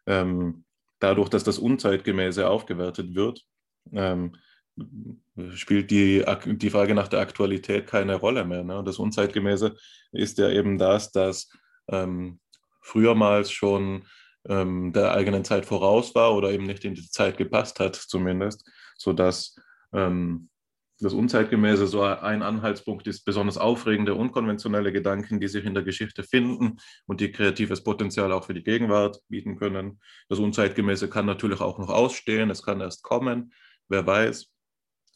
ähm, 0.06 0.66
dadurch, 1.00 1.30
dass 1.30 1.44
das 1.44 1.60
Unzeitgemäße 1.60 2.48
aufgewertet 2.48 3.16
wird, 3.16 3.42
ähm, 3.92 4.36
spielt 5.54 5.92
die, 5.92 6.24
die 6.46 6.70
Frage 6.70 6.96
nach 6.96 7.08
der 7.08 7.20
Aktualität 7.20 7.88
keine 7.88 8.16
Rolle 8.16 8.46
mehr. 8.46 8.64
Ne? 8.64 8.84
Das 8.86 8.98
Unzeitgemäße 8.98 9.76
ist 10.12 10.38
ja 10.38 10.50
eben 10.50 10.78
das, 10.78 11.12
dass 11.12 11.50
ähm, 11.90 12.40
frühermals 12.82 13.52
schon 13.52 14.06
ähm, 14.48 14.94
der 14.94 15.14
eigenen 15.14 15.44
Zeit 15.44 15.66
voraus 15.66 16.16
war 16.16 16.36
oder 16.36 16.52
eben 16.52 16.66
nicht 16.66 16.86
in 16.86 16.96
die 16.96 17.10
Zeit 17.10 17.38
gepasst 17.38 17.80
hat, 17.80 17.96
zumindest, 17.96 18.70
sodass 18.98 19.56
ähm, 19.94 20.50
das 21.00 21.14
Unzeitgemäße 21.14 21.88
so 21.88 22.04
ein 22.04 22.44
Anhaltspunkt 22.44 23.08
ist, 23.08 23.26
besonders 23.26 23.58
aufregende, 23.58 24.16
unkonventionelle 24.16 24.92
Gedanken, 24.92 25.40
die 25.40 25.48
sich 25.48 25.66
in 25.66 25.74
der 25.74 25.84
Geschichte 25.84 26.24
finden 26.24 26.78
und 27.06 27.20
die 27.20 27.32
kreatives 27.32 27.84
Potenzial 27.84 28.32
auch 28.32 28.46
für 28.46 28.54
die 28.54 28.64
Gegenwart 28.64 29.20
bieten 29.28 29.58
können. 29.58 30.00
Das 30.30 30.40
Unzeitgemäße 30.40 31.10
kann 31.10 31.26
natürlich 31.26 31.62
auch 31.62 31.80
noch 31.80 31.90
ausstehen, 31.90 32.50
es 32.50 32.64
kann 32.64 32.80
erst 32.80 33.04
kommen, 33.04 33.54
wer 33.90 34.06
weiß. 34.06 34.50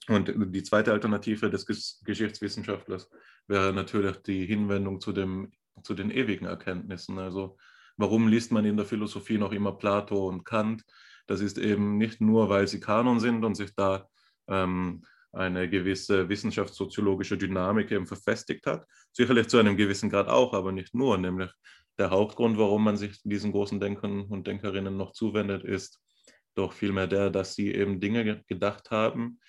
Und 0.10 0.34
die 0.56 0.64
zweite 0.64 0.94
Alternative 0.94 1.50
des 1.50 1.66
Geschichtswissenschaftlers 2.04 3.10
wäre 3.48 3.74
natürlich 3.74 4.18
die 4.18 4.46
Hinwendung 4.46 5.02
zu, 5.02 5.12
dem, 5.12 5.52
zu 5.84 5.94
den 5.94 6.12
ewigen 6.12 6.46
Erkenntnissen. 6.46 7.20
Also 7.20 7.58
warum 7.98 8.28
liest 8.28 8.52
man 8.52 8.66
in 8.66 8.78
der 8.78 8.86
Philosophie 8.86 9.38
noch 9.38 9.52
immer 9.52 9.74
Plato 9.74 10.28
und 10.28 10.46
Kant? 10.46 10.86
Das 11.28 11.42
ist 11.42 11.58
eben 11.58 11.98
nicht 11.98 12.22
nur, 12.22 12.50
weil 12.50 12.68
sie 12.68 12.80
Kanon 12.80 13.20
sind 13.20 13.44
und 13.44 13.56
sich 13.56 13.76
da 13.76 14.08
ähm, 14.48 15.04
eine 15.38 15.70
gewisse 15.70 16.28
wissenschaftssoziologische 16.30 17.38
Dynamik 17.38 17.92
eben 17.92 18.08
verfestigt 18.08 18.66
hat. 18.66 18.86
Sicherlich 19.12 19.48
zu 19.48 19.58
einem 19.58 19.78
gewissen 19.78 20.10
Grad 20.10 20.28
auch, 20.28 20.54
aber 20.54 20.72
nicht 20.72 20.94
nur. 20.94 21.18
Nämlich 21.18 21.52
der 21.98 22.10
Hauptgrund, 22.10 22.58
warum 22.58 22.84
man 22.84 22.98
sich 22.98 23.22
diesen 23.24 23.52
großen 23.52 23.80
Denkern 23.80 24.22
und 24.24 24.48
Denkerinnen 24.48 24.98
noch 24.98 25.12
zuwendet, 25.12 25.64
ist 25.64 26.02
doch 26.56 26.74
vielmehr 26.74 27.08
der, 27.08 27.30
dass 27.30 27.54
sie 27.54 27.74
eben 27.74 28.00
Dinge 28.00 28.44
gedacht 28.48 28.92
haben 28.92 29.40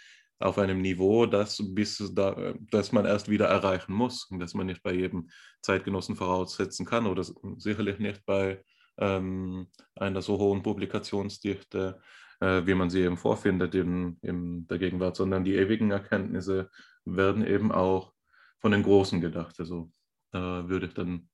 auf 0.40 0.58
einem 0.58 0.80
Niveau, 0.80 1.26
das, 1.26 1.60
bis 1.74 2.12
da, 2.14 2.54
das 2.70 2.92
man 2.92 3.06
erst 3.06 3.28
wieder 3.28 3.46
erreichen 3.46 3.92
muss 3.92 4.24
und 4.30 4.38
das 4.38 4.54
man 4.54 4.66
nicht 4.66 4.82
bei 4.82 4.92
jedem 4.92 5.30
Zeitgenossen 5.62 6.14
voraussetzen 6.14 6.86
kann 6.86 7.06
oder 7.06 7.24
sicherlich 7.56 7.98
nicht 7.98 8.24
bei 8.24 8.62
ähm, 8.98 9.68
einer 9.96 10.22
so 10.22 10.38
hohen 10.38 10.62
Publikationsdichte 10.62 12.00
äh, 12.40 12.66
wie 12.66 12.74
man 12.74 12.90
sie 12.90 13.02
eben 13.02 13.16
vorfindet 13.16 13.74
in, 13.74 14.18
in 14.22 14.66
der 14.66 14.78
Gegenwart, 14.78 15.16
sondern 15.16 15.44
die 15.44 15.54
ewigen 15.54 15.90
Erkenntnisse 15.90 16.70
werden 17.04 17.46
eben 17.46 17.72
auch 17.72 18.12
von 18.60 18.72
den 18.72 18.82
Großen 18.82 19.20
gedacht. 19.20 19.58
Also 19.58 19.90
da 20.30 20.68
würde 20.68 20.86
ich 20.86 20.94
dann, 20.94 21.28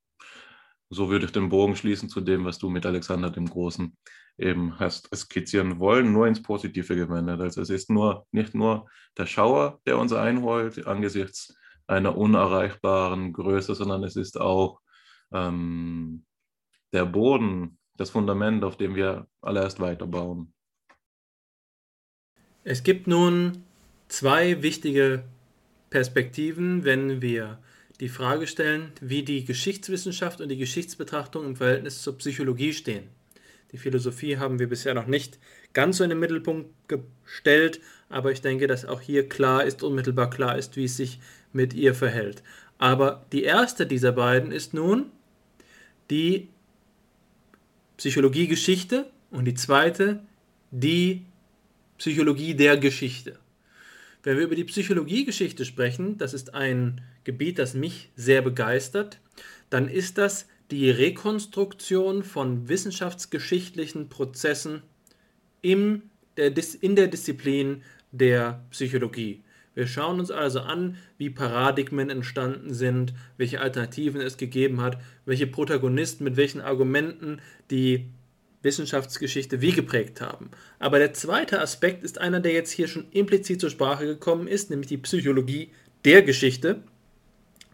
so 0.90 1.11
würde 1.11 1.27
ich 1.27 1.33
den 1.33 1.49
Bogen 1.49 1.77
schließen 1.77 2.09
zu 2.09 2.21
dem, 2.21 2.45
was 2.45 2.59
du 2.59 2.69
mit 2.71 2.87
Alexander 2.87 3.31
dem 3.31 3.47
Großen 3.47 3.97
eben 4.37 4.79
hast 4.79 5.14
skizzieren 5.14 5.79
wollen, 5.79 6.12
nur 6.12 6.27
ins 6.27 6.43
Positive 6.43 6.97
gewendet. 6.97 7.40
Also 7.40 7.61
es 7.61 7.71
ist 7.71 7.90
nur 7.90 8.27
nicht 8.33 8.55
nur 8.55 8.88
der 9.17 9.27
Schauer, 9.27 9.81
der 9.87 9.99
uns 9.99 10.12
einholt 10.12 10.87
angesichts 10.87 11.57
einer 11.87 12.17
unerreichbaren 12.17 13.33
Größe, 13.33 13.75
sondern 13.75 14.05
es 14.05 14.17
ist 14.17 14.40
auch 14.40 14.81
ähm, 15.33 16.25
der 16.93 17.05
Boden, 17.05 17.79
das 17.97 18.11
Fundament, 18.11 18.64
auf 18.64 18.77
dem 18.77 18.95
wir 18.95 19.29
alle 19.40 19.61
erst 19.61 19.81
weiterbauen. 19.81 20.54
Es 22.66 22.83
gibt 22.83 23.07
nun 23.07 23.62
zwei 24.09 24.62
wichtige 24.62 25.22
Perspektiven, 25.90 26.85
wenn 26.85 27.20
wir 27.20 27.59
die 28.00 28.09
Frage 28.09 28.46
stellen, 28.46 28.90
wie 29.03 29.22
die 29.22 29.44
Geschichtswissenschaft 29.44 30.40
und 30.40 30.48
die 30.48 30.57
Geschichtsbetrachtung 30.57 31.44
im 31.44 31.57
Verhältnis 31.57 32.00
zur 32.00 32.16
Psychologie 32.16 32.72
stehen. 32.72 33.05
Die 33.72 33.77
Philosophie 33.77 34.38
haben 34.38 34.59
wir 34.59 34.68
bisher 34.68 34.94
noch 34.94 35.07
nicht 35.07 35.38
ganz 35.74 35.98
so 35.98 36.05
in 36.05 36.11
den 36.11 36.18
Mittelpunkt 36.18 36.70
gestellt, 36.88 37.81
aber 38.09 38.33
ich 38.33 38.40
denke, 38.40 38.66
dass 38.66 38.87
auch 38.87 39.03
hier 39.03 39.29
klar 39.29 39.64
ist, 39.64 39.83
unmittelbar 39.83 40.31
klar 40.31 40.57
ist, 40.57 40.77
wie 40.77 40.85
es 40.85 40.96
sich 40.96 41.20
mit 41.53 41.74
ihr 41.74 41.94
verhält. 41.94 42.42
Aber 42.79 43.27
die 43.33 43.42
erste 43.42 43.87
dieser 43.87 44.12
beiden 44.12 44.53
ist 44.53 44.72
nun 44.72 45.11
die 46.09 46.48
Psychologiegeschichte 47.98 49.11
und 49.31 49.44
die 49.44 49.55
zweite 49.55 50.22
die 50.70 51.27
Psychologie 51.98 52.54
der 52.54 52.76
Geschichte. 52.76 53.38
Wenn 54.22 54.37
wir 54.37 54.44
über 54.44 54.57
die 54.57 54.64
Psychologiegeschichte 54.64 55.64
sprechen, 55.64 56.18
das 56.18 56.35
ist 56.35 56.54
ein 56.54 57.02
Gebiet, 57.24 57.59
das 57.59 57.74
mich 57.74 58.11
sehr 58.16 58.42
begeistert, 58.42 59.20
dann 59.70 59.88
ist 59.88 60.18
das 60.18 60.46
die 60.70 60.90
Rekonstruktion 60.90 62.22
von 62.22 62.68
wissenschaftsgeschichtlichen 62.68 64.09
Prozessen 64.09 64.83
in 65.62 66.02
der, 66.37 66.52
in 66.80 66.96
der 66.96 67.09
Disziplin 67.09 67.83
der 68.12 68.64
Psychologie. 68.70 69.42
Wir 69.74 69.87
schauen 69.87 70.20
uns 70.20 70.30
also 70.30 70.61
an, 70.61 70.96
wie 71.18 71.30
Paradigmen 71.30 72.09
entstanden 72.09 72.72
sind, 72.72 73.12
welche 73.37 73.61
Alternativen 73.61 74.20
es 74.20 74.37
gegeben 74.37 74.80
hat, 74.80 74.98
welche 75.26 75.46
Protagonisten 75.46 76.24
mit 76.24 76.37
welchen 76.37 76.61
Argumenten 76.61 77.40
die 77.70 78.07
Wissenschaftsgeschichte 78.64 79.61
wie 79.61 79.72
geprägt 79.72 80.20
haben. 80.20 80.50
Aber 80.79 80.98
der 80.98 81.14
zweite 81.14 81.61
Aspekt 81.61 82.03
ist 82.03 82.20
einer, 82.20 82.40
der 82.40 82.53
jetzt 82.53 82.70
hier 82.70 82.88
schon 82.88 83.07
implizit 83.12 83.61
zur 83.61 83.70
Sprache 83.70 84.07
gekommen 84.07 84.48
ist, 84.48 84.70
nämlich 84.70 84.88
die 84.88 84.98
Psychologie 84.98 85.70
der 86.05 86.22
Geschichte. 86.22 86.83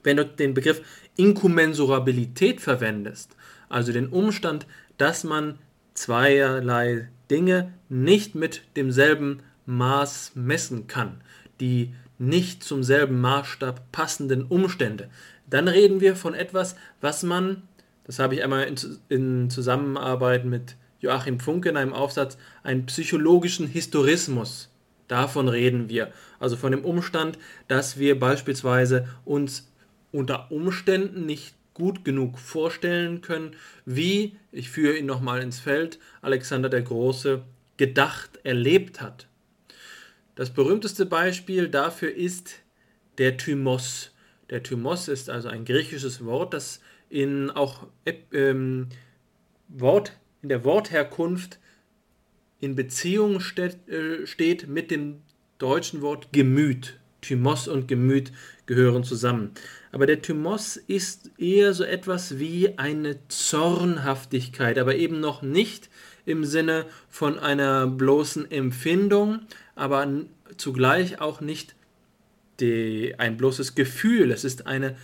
Wenn 0.03 0.17
du 0.17 0.27
den 0.27 0.55
Begriff 0.55 0.83
Inkommensurabilität 1.17 2.61
verwendest, 2.61 3.37
also 3.69 3.93
den 3.93 4.09
Umstand, 4.09 4.67
dass 4.99 5.25
man 5.25 5.59
zweierlei 5.95 7.09
Dinge 7.31 7.73
nicht 7.89 8.35
mit 8.35 8.63
demselben 8.77 9.41
Maß 9.67 10.33
messen 10.35 10.87
kann, 10.87 11.21
die 11.61 11.95
nicht 12.19 12.63
zum 12.63 12.83
selben 12.83 13.21
Maßstab 13.21 13.93
passenden 13.93 14.45
Umstände, 14.45 15.09
dann 15.49 15.69
reden 15.69 16.01
wir 16.01 16.17
von 16.17 16.35
etwas, 16.35 16.77
was 17.01 17.23
man, 17.23 17.63
das 18.05 18.19
habe 18.19 18.35
ich 18.35 18.45
einmal 18.45 18.73
in, 19.09 19.51
Zusammenarbeit 19.51 20.45
mit 20.45 20.77
Joachim 21.01 21.41
Funke 21.41 21.71
in 21.71 21.77
einem 21.77 21.93
Aufsatz 21.93 22.39
einen 22.63 22.87
psychologischen 22.87 23.67
Historismus. 23.67 24.71
Davon 25.09 25.49
reden 25.49 25.89
wir. 25.89 26.13
Also 26.39 26.57
von 26.57 26.73
dem 26.73 26.85
Umstand, 26.85 27.39
dass 27.69 27.99
wir 27.99 28.19
beispielsweise 28.19 29.09
uns 29.25 29.73
unter 30.13 30.53
Umständen 30.53 31.27
nicht 31.27 31.55
gut 31.75 32.05
genug 32.05 32.39
vorstellen 32.39 33.21
können, 33.23 33.57
wie, 33.85 34.37
ich 34.53 34.71
führe 34.71 34.97
ihn 34.97 35.07
nochmal 35.07 35.41
ins 35.41 35.59
Feld, 35.59 35.99
Alexander 36.21 36.69
der 36.69 36.83
Große 36.83 37.43
gedacht, 37.77 38.39
erlebt 38.45 39.01
hat. 39.01 39.27
Das 40.35 40.51
berühmteste 40.51 41.07
Beispiel 41.07 41.69
dafür 41.69 42.15
ist 42.15 42.57
der 43.19 43.37
Thymos. 43.37 44.13
Der 44.51 44.63
Thymos 44.63 45.09
ist 45.09 45.31
also 45.31 45.49
ein 45.49 45.65
griechisches 45.65 46.25
Wort, 46.25 46.55
das 46.55 46.81
in 47.09 47.51
auch 47.51 47.87
ähm, 48.33 48.89
Wort, 49.69 50.13
in 50.43 50.49
der 50.49 50.65
Wortherkunft 50.65 51.59
in 52.61 52.75
Beziehung 52.75 53.41
steht, 53.41 53.89
äh, 53.89 54.27
steht 54.27 54.69
mit 54.69 54.91
dem 54.91 55.23
deutschen 55.59 56.03
Wort 56.03 56.33
Gemüt. 56.33 56.99
Thymos 57.21 57.69
und 57.69 57.87
Gemüt 57.87 58.33
gehören 58.67 59.05
zusammen. 59.05 59.51
Aber 59.93 60.07
der 60.07 60.23
Thymos 60.23 60.77
ist 60.77 61.31
eher 61.39 61.75
so 61.75 61.85
etwas 61.85 62.39
wie 62.39 62.79
eine 62.79 63.19
Zornhaftigkeit, 63.29 64.79
aber 64.79 64.97
eben 64.97 65.21
noch 65.21 65.43
nicht 65.43 65.91
im 66.25 66.45
Sinne 66.45 66.87
von 67.09 67.39
einer 67.39 67.87
bloßen 67.87 68.51
Empfindung, 68.51 69.41
aber 69.75 70.07
zugleich 70.57 71.21
auch 71.21 71.41
nicht 71.41 71.75
die, 72.61 73.15
ein 73.19 73.37
bloßes 73.37 73.75
Gefühl. 73.75 74.31
Es 74.31 74.45
ist 74.45 74.67
eine 74.67 74.97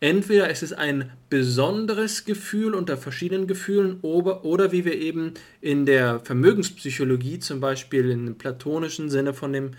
Entweder 0.00 0.48
es 0.48 0.62
ist 0.62 0.72
ein 0.72 1.10
besonderes 1.28 2.24
Gefühl 2.24 2.74
unter 2.74 2.96
verschiedenen 2.96 3.46
Gefühlen 3.46 3.98
oder, 4.00 4.46
oder 4.46 4.72
wie 4.72 4.86
wir 4.86 4.98
eben 4.98 5.34
in 5.60 5.84
der 5.84 6.20
Vermögenspsychologie 6.20 7.38
zum 7.38 7.60
Beispiel 7.60 8.10
im 8.10 8.36
platonischen 8.36 9.10
Sinne 9.10 9.34
von 9.34 9.52
dem 9.52 9.72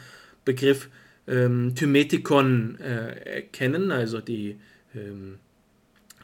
Begriff 0.46 0.90
ähm, 1.28 1.74
Thymetikon 1.74 2.80
äh, 2.80 3.42
kennen, 3.52 3.92
also 3.92 4.22
die, 4.22 4.58
ähm, 4.96 5.40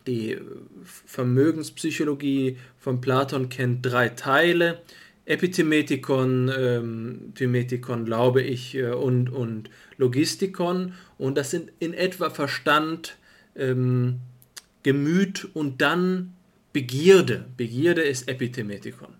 die 0.06 0.38
Vermögenspsychologie 0.84 2.58
von 2.78 3.02
Platon 3.02 3.50
kennt 3.50 3.84
drei 3.84 4.10
Teile. 4.10 4.80
Epithemetikon, 5.26 6.50
ähm, 6.58 7.34
Thymetikon, 7.36 8.06
glaube 8.06 8.42
ich, 8.42 8.76
äh, 8.76 8.92
und, 8.92 9.30
und 9.30 9.70
Logistikon. 9.98 10.94
Und 11.18 11.38
das 11.38 11.52
sind 11.52 11.72
in 11.80 11.94
etwa 11.94 12.30
Verstand, 12.30 13.18
ähm, 13.58 14.20
Gemüt 14.84 15.48
und 15.54 15.82
dann 15.82 16.34
Begierde. 16.74 17.46
Begierde 17.58 18.04
ist 18.04 18.28
Epithemetikon. 18.28 19.14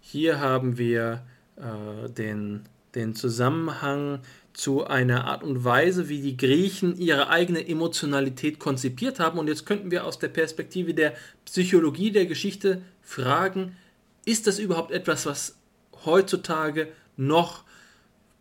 Hier 0.00 0.40
haben 0.40 0.76
wir 0.76 1.24
äh, 1.56 2.10
den, 2.10 2.62
den 2.94 3.14
Zusammenhang 3.14 4.20
zu 4.52 4.84
einer 4.86 5.24
Art 5.26 5.44
und 5.44 5.64
Weise, 5.64 6.08
wie 6.08 6.20
die 6.20 6.36
Griechen 6.36 6.96
ihre 6.98 7.28
eigene 7.28 7.66
Emotionalität 7.66 8.58
konzipiert 8.58 9.20
haben. 9.20 9.38
Und 9.38 9.46
jetzt 9.46 9.66
könnten 9.66 9.90
wir 9.90 10.04
aus 10.04 10.18
der 10.18 10.28
Perspektive 10.28 10.92
der 10.94 11.14
Psychologie 11.44 12.10
der 12.10 12.26
Geschichte 12.26 12.82
fragen, 13.02 13.76
ist 14.24 14.46
das 14.46 14.58
überhaupt 14.58 14.90
etwas, 14.90 15.26
was 15.26 15.56
heutzutage 16.04 16.88
noch 17.16 17.64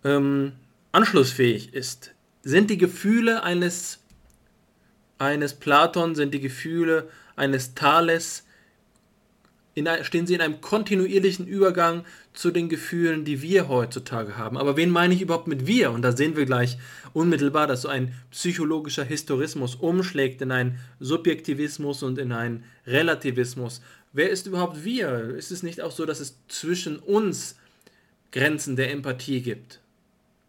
ähm, 0.04 0.54
anschlussfähig 0.92 1.74
ist? 1.74 2.14
Sind 2.42 2.70
die 2.70 2.78
Gefühle 2.78 3.44
eines 3.44 4.00
eines 5.20 5.54
Platon 5.54 6.16
sind 6.16 6.34
die 6.34 6.40
Gefühle 6.40 7.10
eines 7.36 7.76
Thales, 7.76 8.44
in, 9.76 9.88
stehen 10.02 10.28
sie 10.28 10.34
in 10.34 10.42
einem 10.42 10.62
kontinuierlichen 10.62 11.46
Übergang 11.48 12.04
zu 12.34 12.52
den 12.52 12.70
Gefühlen, 12.70 13.24
die 13.24 13.42
wir 13.42 13.68
heutzutage 13.68 14.38
haben. 14.38 14.58
Aber 14.58 14.76
wen 14.78 14.90
meine 14.90 15.14
ich 15.14 15.22
überhaupt 15.22 15.48
mit 15.48 15.68
wir? 15.68 15.92
Und 15.92 16.02
da 16.02 16.12
sehen 16.12 16.36
wir 16.36 16.46
gleich 16.46 16.78
unmittelbar, 17.14 17.68
dass 17.68 17.84
so 17.84 17.88
ein 17.88 18.14
psychologischer 18.32 19.04
Historismus 19.04 19.76
umschlägt 19.76 20.42
in 20.42 20.52
einen 20.52 20.80
Subjektivismus 21.00 22.04
und 22.04 22.18
in 22.18 22.32
einen 22.32 22.64
Relativismus. 22.88 23.82
Wer 24.12 24.30
ist 24.30 24.48
überhaupt 24.48 24.84
wir? 24.84 25.36
Ist 25.36 25.52
es 25.52 25.64
nicht 25.64 25.82
auch 25.82 25.92
so, 25.92 26.06
dass 26.06 26.20
es 26.20 26.36
zwischen 26.48 26.98
uns 26.98 27.56
Grenzen 28.32 28.76
der 28.76 28.92
Empathie 28.92 29.42
gibt? 29.42 29.80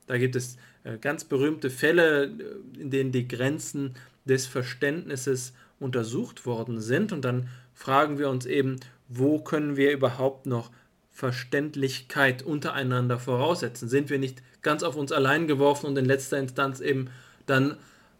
Da 0.06 0.18
gibt 0.18 0.34
es 0.34 0.56
äh, 0.82 0.96
ganz 0.98 1.24
berühmte 1.24 1.70
Fälle, 1.70 2.24
äh, 2.24 2.80
in 2.80 2.90
denen 2.90 3.12
die 3.12 3.28
Grenzen 3.28 3.94
des 4.30 4.46
Verständnisses 4.46 5.52
untersucht 5.80 6.46
worden 6.46 6.80
sind. 6.80 7.12
Und 7.12 7.24
dann 7.24 7.48
fragen 7.74 8.18
wir 8.18 8.30
uns 8.30 8.46
eben, 8.46 8.80
wo 9.08 9.40
können 9.40 9.76
wir 9.76 9.92
überhaupt 9.92 10.46
noch 10.46 10.70
Verständlichkeit 11.10 12.42
untereinander 12.42 13.18
voraussetzen? 13.18 13.88
Sind 13.88 14.08
wir 14.08 14.18
nicht 14.18 14.42
ganz 14.62 14.82
auf 14.82 14.96
uns 14.96 15.12
allein 15.12 15.46
geworfen 15.48 15.86
und 15.86 15.98
in 15.98 16.04
letzter 16.04 16.38
Instanz 16.38 16.80
eben 16.80 17.10
dann 17.46 17.76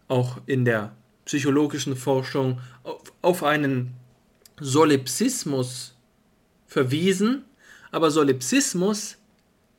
auch 0.07 0.39
in 0.45 0.65
der 0.65 0.93
psychologischen 1.25 1.95
Forschung 1.95 2.59
auf, 2.83 3.01
auf 3.21 3.43
einen 3.43 3.93
Solipsismus 4.59 5.95
verwiesen? 6.67 7.45
Aber 7.91 8.11
Solipsismus 8.11 9.17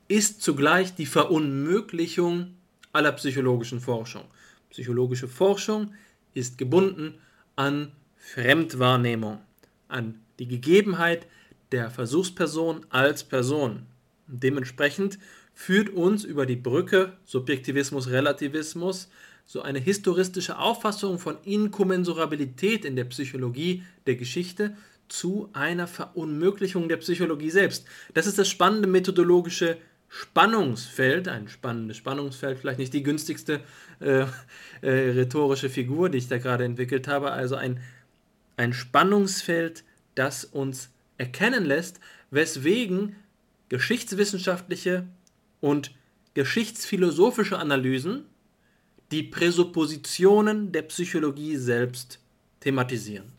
ist 0.09 0.43
zugleich 0.43 0.95
die 0.95 1.07
Verunmöglichung 1.07 2.55
aller 2.93 3.13
psychologischen 3.13 3.81
Forschung. 3.81 4.25
Psychologische 4.71 5.29
Forschung 5.29 5.95
ist 6.35 6.59
gebunden 6.59 7.15
an 7.57 7.93
Fremdwahrnehmung, 8.17 9.39
an 9.89 10.21
die 10.39 10.49
Gegebenheit 10.49 11.27
der 11.73 11.91
Versuchsperson 11.91 12.87
als 12.91 13.25
Person. 13.25 13.87
Dementsprechend 14.27 15.19
führt 15.55 15.91
uns 15.91 16.25
über 16.25 16.47
die 16.47 16.57
Brücke 16.57 17.13
Subjektivismus, 17.25 18.09
Relativismus 18.09 19.09
so 19.45 19.63
eine 19.63 19.81
historistische 19.81 20.59
Auffassung 20.59 21.19
von 21.19 21.37
Inkommensurabilität 21.45 22.85
in 22.85 22.97
der 22.97 23.05
Psychologie 23.05 23.83
der 24.07 24.17
Geschichte 24.17 24.77
zu 25.09 25.51
einer 25.53 25.87
Verunmöglichung 25.87 26.89
der 26.89 26.97
Psychologie 26.99 27.51
selbst. 27.51 27.85
Das 28.15 28.27
ist 28.27 28.39
das 28.39 28.49
spannende 28.49 28.89
methodologische 28.89 29.77
Spannungsfeld, 30.15 31.27
ein 31.27 31.49
spannendes 31.49 31.97
Spannungsfeld, 31.97 32.59
vielleicht 32.59 32.79
nicht 32.79 32.93
die 32.93 33.03
günstigste 33.03 33.63
äh, 33.99 34.27
äh, 34.83 34.91
rhetorische 34.91 35.71
Figur, 35.71 36.11
die 36.11 36.19
ich 36.19 36.29
da 36.29 36.37
gerade 36.37 36.65
entwickelt 36.65 37.09
habe, 37.09 37.33
also 37.33 37.57
ein, 37.57 37.81
ein 38.59 38.75
Spannungsfeld, 38.75 39.85
das 40.15 40.45
uns 40.45 40.91
erkennen 41.17 41.65
lässt, 41.65 41.99
weswegen 42.31 43.17
geschichtswissenschaftliche 43.71 45.07
und 45.63 45.95
geschichtsphilosophische 46.35 47.59
Analysen 47.59 48.27
die 49.13 49.23
Präsuppositionen 49.23 50.73
der 50.73 50.83
Psychologie 50.83 51.57
selbst 51.57 52.21
thematisieren. 52.61 53.33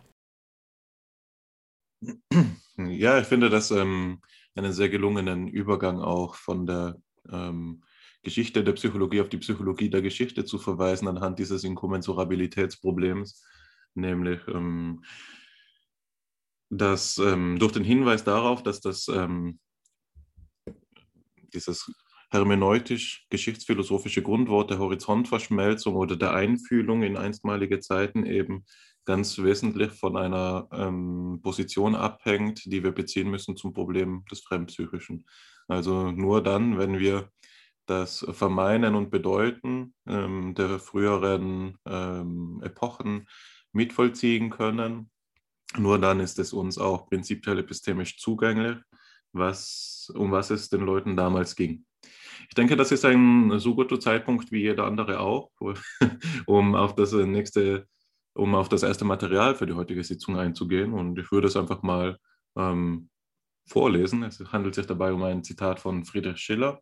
Ja, 2.78 3.20
ich 3.20 3.28
finde 3.28 3.52
das 3.52 3.70
ähm, 3.70 4.20
einen 4.56 4.74
sehr 4.74 4.90
gelungenen 4.90 5.48
Übergang 5.48 6.00
auch 6.00 6.36
von 6.36 6.66
der 6.66 6.98
ähm, 7.32 7.84
Geschichte 8.22 8.64
der 8.64 8.74
Psychologie 8.74 9.22
auf 9.22 9.30
die 9.30 9.38
Psychologie 9.38 9.90
der 9.90 10.02
Geschichte 10.02 10.46
zu 10.46 10.58
verweisen 10.58 11.08
anhand 11.08 11.40
dieses 11.40 11.64
Inkommensurabilitätsproblems, 11.64 13.44
nämlich 13.96 14.40
ähm, 14.48 15.04
dass 16.70 17.18
ähm, 17.18 17.60
durch 17.60 17.74
den 17.74 17.84
Hinweis 17.84 18.24
darauf, 18.24 18.64
dass 18.64 18.80
das 18.80 19.08
ähm, 19.08 19.60
dieses 21.54 21.92
hermeneutisch-geschichtsphilosophische 22.32 24.24
Grundwort 24.24 24.72
der 24.72 24.80
Horizontverschmelzung 24.80 25.96
oder 25.96 26.16
der 26.16 26.34
Einfühlung 26.34 27.04
in 27.04 27.16
einstmalige 27.16 27.80
Zeiten 27.80 28.26
eben 28.26 28.66
ganz 29.06 29.38
wesentlich 29.38 29.92
von 29.92 30.18
einer 30.18 30.68
ähm, 30.72 31.40
Position 31.42 31.96
abhängt, 31.96 32.66
die 32.66 32.84
wir 32.84 32.92
beziehen 32.92 33.30
müssen 33.30 33.58
zum 33.58 33.74
Problem 33.74 34.24
des 34.32 34.42
Fremdpsychischen. 34.42 35.26
Also 35.68 36.12
nur 36.12 36.44
dann, 36.44 36.78
wenn 36.78 37.00
wir 37.00 37.30
das 37.86 38.26
Vermeinen 38.32 38.96
und 38.96 39.10
Bedeuten 39.10 39.94
ähm, 40.08 40.56
der 40.56 40.80
früheren 40.80 41.78
ähm, 41.86 42.62
Epochen 42.64 43.28
mitvollziehen 43.74 44.50
können, 44.50 45.10
nur 45.78 46.00
dann 46.00 46.20
ist 46.20 46.40
es 46.40 46.54
uns 46.54 46.78
auch 46.78 47.10
prinzipiell 47.10 47.60
epistemisch 47.60 48.18
zugänglich, 48.20 48.78
was, 49.34 50.12
um 50.16 50.32
was 50.32 50.50
es 50.50 50.70
den 50.70 50.82
Leuten 50.82 51.18
damals 51.18 51.56
ging. 51.56 51.86
Ich 52.48 52.56
denke, 52.56 52.76
das 52.76 52.92
ist 52.92 53.06
ein 53.06 53.60
so 53.60 53.76
guter 53.76 54.00
Zeitpunkt 54.00 54.52
wie 54.52 54.62
jeder 54.62 54.86
andere 54.86 55.20
auch, 55.20 55.52
um 56.46 56.76
auf 56.76 56.96
das 56.96 57.14
nächste 57.14 57.88
um 58.34 58.56
auf 58.56 58.70
das 58.70 58.84
erste 58.84 59.06
Material 59.06 59.56
für 59.56 59.66
die 59.66 59.74
heutige 59.74 60.04
Sitzung 60.04 60.38
einzugehen. 60.38 60.94
Und 60.94 61.18
ich 61.20 61.32
würde 61.32 61.48
es 61.48 61.56
einfach 61.56 61.84
mal 61.84 62.18
ähm, 62.56 63.10
vorlesen. 63.68 64.24
Es 64.24 64.40
handelt 64.52 64.76
sich 64.76 64.86
dabei 64.86 65.14
um 65.14 65.24
ein 65.24 65.44
Zitat 65.44 65.80
von 65.80 66.04
Friedrich 66.04 66.40
Schiller, 66.40 66.82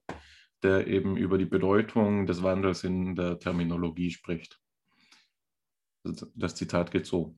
der 0.63 0.87
eben 0.87 1.17
über 1.17 1.37
die 1.37 1.45
Bedeutung 1.45 2.25
des 2.25 2.43
Wandels 2.43 2.83
in 2.83 3.15
der 3.15 3.39
Terminologie 3.39 4.11
spricht. 4.11 4.59
Das 6.35 6.55
Zitat 6.55 6.91
geht 6.91 7.05
so. 7.05 7.37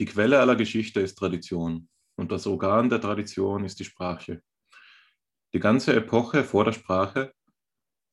Die 0.00 0.06
Quelle 0.06 0.40
aller 0.40 0.56
Geschichte 0.56 1.00
ist 1.00 1.16
Tradition. 1.16 1.88
und 2.16 2.30
das 2.30 2.46
Organ 2.46 2.88
der 2.88 3.00
Tradition 3.00 3.64
ist 3.64 3.80
die 3.80 3.84
Sprache. 3.84 4.40
Die 5.52 5.60
ganze 5.60 5.94
Epoche 5.94 6.44
vor 6.44 6.64
der 6.64 6.72
Sprache, 6.72 7.32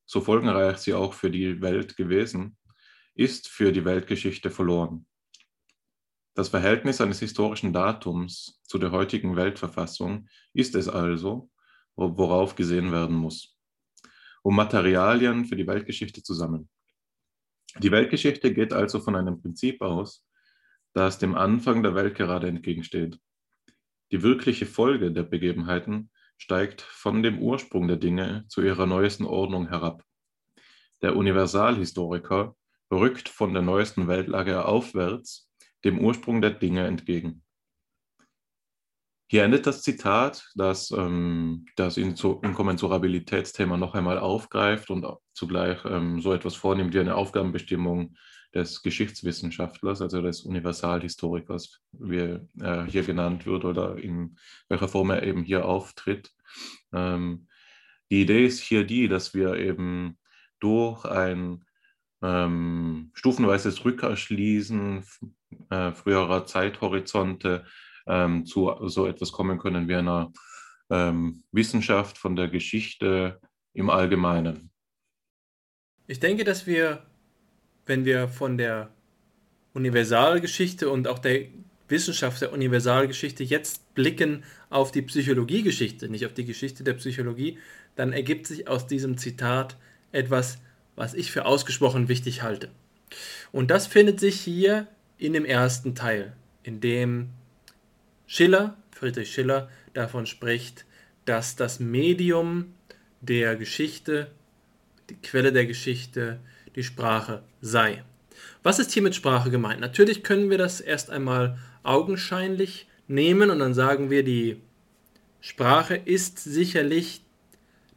so 0.06 0.22
folgenreich 0.22 0.78
sie 0.78 0.94
auch 0.94 1.14
für 1.14 1.30
die 1.30 1.62
Welt 1.62 1.96
gewesen, 1.96 2.58
ist 3.22 3.48
für 3.48 3.72
die 3.72 3.86
Weltgeschichte 3.86 4.50
verloren. 4.50 5.06
Das 6.34 6.50
Verhältnis 6.50 7.02
eines 7.02 7.20
historischen 7.20 7.72
Datums 7.72 8.62
zu 8.64 8.80
der 8.80 8.92
heutigen 8.92 9.36
Weltverfassung 9.36 10.28
ist 10.54 10.76
es 10.76 10.88
also, 10.88 11.52
worauf 11.96 12.56
gesehen 12.56 12.92
werden 12.92 13.16
muss, 13.16 13.58
um 14.42 14.56
Materialien 14.56 15.46
für 15.46 15.56
die 15.56 15.68
Weltgeschichte 15.68 16.24
zu 16.24 16.34
sammeln. 16.34 16.70
Die 17.80 17.92
Weltgeschichte 17.92 18.54
geht 18.54 18.74
also 18.74 19.00
von 19.00 19.16
einem 19.16 19.42
Prinzip 19.42 19.82
aus, 19.82 20.26
das 20.94 21.20
dem 21.20 21.36
Anfang 21.36 21.84
der 21.84 21.96
Welt 21.96 22.16
gerade 22.16 22.48
entgegensteht. 22.48 23.20
Die 24.12 24.24
wirkliche 24.24 24.66
Folge 24.66 25.12
der 25.12 25.24
Begebenheiten 25.24 26.12
steigt 26.38 26.82
von 26.82 27.22
dem 27.22 27.40
Ursprung 27.40 27.88
der 27.88 27.98
Dinge 27.98 28.46
zu 28.48 28.62
ihrer 28.62 28.88
neuesten 28.88 29.26
Ordnung 29.26 29.68
herab. 29.70 30.04
Der 31.02 31.16
Universalhistoriker 31.16 32.56
rückt 32.92 33.30
von 33.30 33.54
der 33.54 33.62
neuesten 33.62 34.08
Weltlage 34.08 34.66
aufwärts 34.66 35.50
dem 35.84 36.00
Ursprung 36.00 36.42
der 36.42 36.52
Dinge 36.52 36.86
entgegen. 36.86 37.44
Hier 39.28 39.46
endet 39.46 39.66
das 39.66 39.82
Zitat, 39.82 40.52
das 40.56 40.92
ähm, 40.92 41.66
das 41.78 41.96
Inkommensurabilitätsthema 41.96 43.78
noch 43.78 43.96
einmal 43.96 44.20
aufgreift 44.20 44.90
und 44.90 45.06
zugleich 45.34 45.86
ähm, 45.86 46.20
so 46.20 46.34
etwas 46.34 46.56
vornimmt 46.56 46.94
wie 46.94 47.00
eine 47.00 47.16
Aufgabenbestimmung 47.16 48.18
des 48.54 48.82
Geschichtswissenschaftlers, 48.82 50.02
also 50.02 50.22
des 50.22 50.42
Universalhistorikers, 50.42 51.80
wie 51.94 52.38
er 52.60 52.86
hier 52.88 53.04
genannt 53.04 53.46
wird 53.46 53.64
oder 53.64 53.96
in 53.98 54.36
welcher 54.68 54.90
Form 54.90 55.10
er 55.12 55.24
eben 55.24 55.44
hier 55.44 55.64
auftritt. 55.66 56.34
Ähm, 56.92 57.48
die 58.12 58.24
Idee 58.24 58.46
ist 58.46 58.60
hier 58.60 58.84
die, 58.84 59.08
dass 59.08 59.34
wir 59.34 59.56
eben 59.56 60.20
durch 60.60 61.06
ein 61.06 61.64
ähm, 62.22 63.12
stufenweises 63.14 63.84
Rückerschließen 63.84 65.04
äh, 65.70 65.92
früherer 65.92 66.46
Zeithorizonte 66.46 67.66
ähm, 68.08 68.46
zu 68.46 68.74
so 68.88 69.08
etwas 69.08 69.32
kommen 69.32 69.58
können 69.58 69.88
wie 69.88 69.96
einer 69.96 70.32
ähm, 70.90 71.44
Wissenschaft 71.52 72.18
von 72.18 72.36
der 72.36 72.48
Geschichte 72.48 73.40
im 73.74 73.90
Allgemeinen. 73.90 74.72
Ich 76.08 76.20
denke, 76.20 76.44
dass 76.44 76.68
wir, 76.68 77.06
wenn 77.86 78.06
wir 78.06 78.28
von 78.28 78.58
der 78.58 78.90
Universalgeschichte 79.74 80.90
und 80.90 81.08
auch 81.08 81.20
der 81.20 81.46
Wissenschaft 81.88 82.42
der 82.42 82.54
Universalgeschichte 82.54 83.44
jetzt 83.44 83.94
blicken 83.94 84.44
auf 84.70 84.92
die 84.92 85.02
Psychologiegeschichte, 85.02 86.10
nicht 86.10 86.26
auf 86.26 86.34
die 86.34 86.46
Geschichte 86.46 86.84
der 86.84 86.94
Psychologie, 86.94 87.60
dann 87.96 88.14
ergibt 88.14 88.48
sich 88.48 88.68
aus 88.68 88.88
diesem 88.88 89.18
Zitat 89.18 89.78
etwas, 90.12 90.60
was 91.02 91.16
ich 91.16 91.32
für 91.32 91.48
ausgesprochen 91.48 92.10
wichtig 92.10 92.44
halte. 92.44 92.70
Und 93.52 93.72
das 93.72 93.88
findet 93.88 94.20
sich 94.20 94.40
hier 94.40 94.86
in 95.18 95.34
dem 95.34 95.46
ersten 95.46 95.96
Teil, 95.96 96.34
in 96.62 96.80
dem 96.80 97.30
Schiller, 98.28 98.78
Friedrich 98.92 99.34
Schiller, 99.34 99.68
davon 99.96 100.28
spricht, 100.28 100.86
dass 101.26 101.56
das 101.56 101.80
Medium 101.80 102.76
der 103.20 103.56
Geschichte, 103.56 104.30
die 105.10 105.16
Quelle 105.16 105.52
der 105.52 105.66
Geschichte, 105.66 106.40
die 106.76 106.84
Sprache 106.84 107.42
sei. 107.62 108.04
Was 108.62 108.78
ist 108.78 108.92
hier 108.92 109.02
mit 109.02 109.16
Sprache 109.16 109.50
gemeint? 109.50 109.82
Natürlich 109.82 110.22
können 110.22 110.52
wir 110.52 110.60
das 110.60 110.82
erst 110.82 111.10
einmal 111.10 111.58
augenscheinlich 111.82 112.88
nehmen 113.08 113.50
und 113.50 113.58
dann 113.58 113.74
sagen 113.74 114.12
wir, 114.12 114.24
die 114.24 114.62
Sprache 115.40 115.96
ist 115.96 116.38
sicherlich 116.38 117.24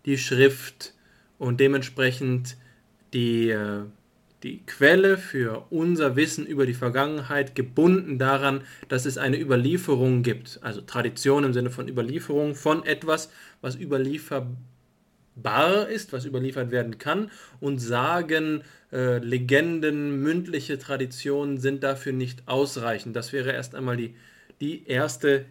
die 0.06 0.16
Schrift 0.16 0.94
und 1.36 1.60
dementsprechend 1.60 2.56
die 3.14 3.50
äh, 3.50 3.84
die 4.44 4.60
Quelle 4.66 5.16
für 5.16 5.66
unser 5.70 6.16
Wissen 6.16 6.46
über 6.46 6.66
die 6.66 6.74
Vergangenheit 6.74 7.54
gebunden 7.54 8.18
daran, 8.18 8.60
dass 8.88 9.06
es 9.06 9.16
eine 9.16 9.40
Überlieferung 9.40 10.22
gibt. 10.22 10.60
Also 10.62 10.82
Tradition 10.82 11.44
im 11.44 11.54
Sinne 11.54 11.70
von 11.70 11.88
Überlieferung 11.88 12.54
von 12.54 12.84
etwas, 12.84 13.30
was 13.62 13.74
überlieferbar 13.74 14.58
ist, 15.88 16.12
was 16.12 16.26
überliefert 16.26 16.70
werden 16.70 16.98
kann. 16.98 17.30
Und 17.58 17.78
Sagen, 17.78 18.62
äh, 18.92 19.16
Legenden, 19.18 20.22
mündliche 20.22 20.78
Traditionen 20.78 21.58
sind 21.58 21.82
dafür 21.82 22.12
nicht 22.12 22.46
ausreichend. 22.46 23.16
Das 23.16 23.32
wäre 23.32 23.50
erst 23.50 23.74
einmal 23.74 23.96
die, 23.96 24.14
die 24.60 24.86
erste 24.86 25.46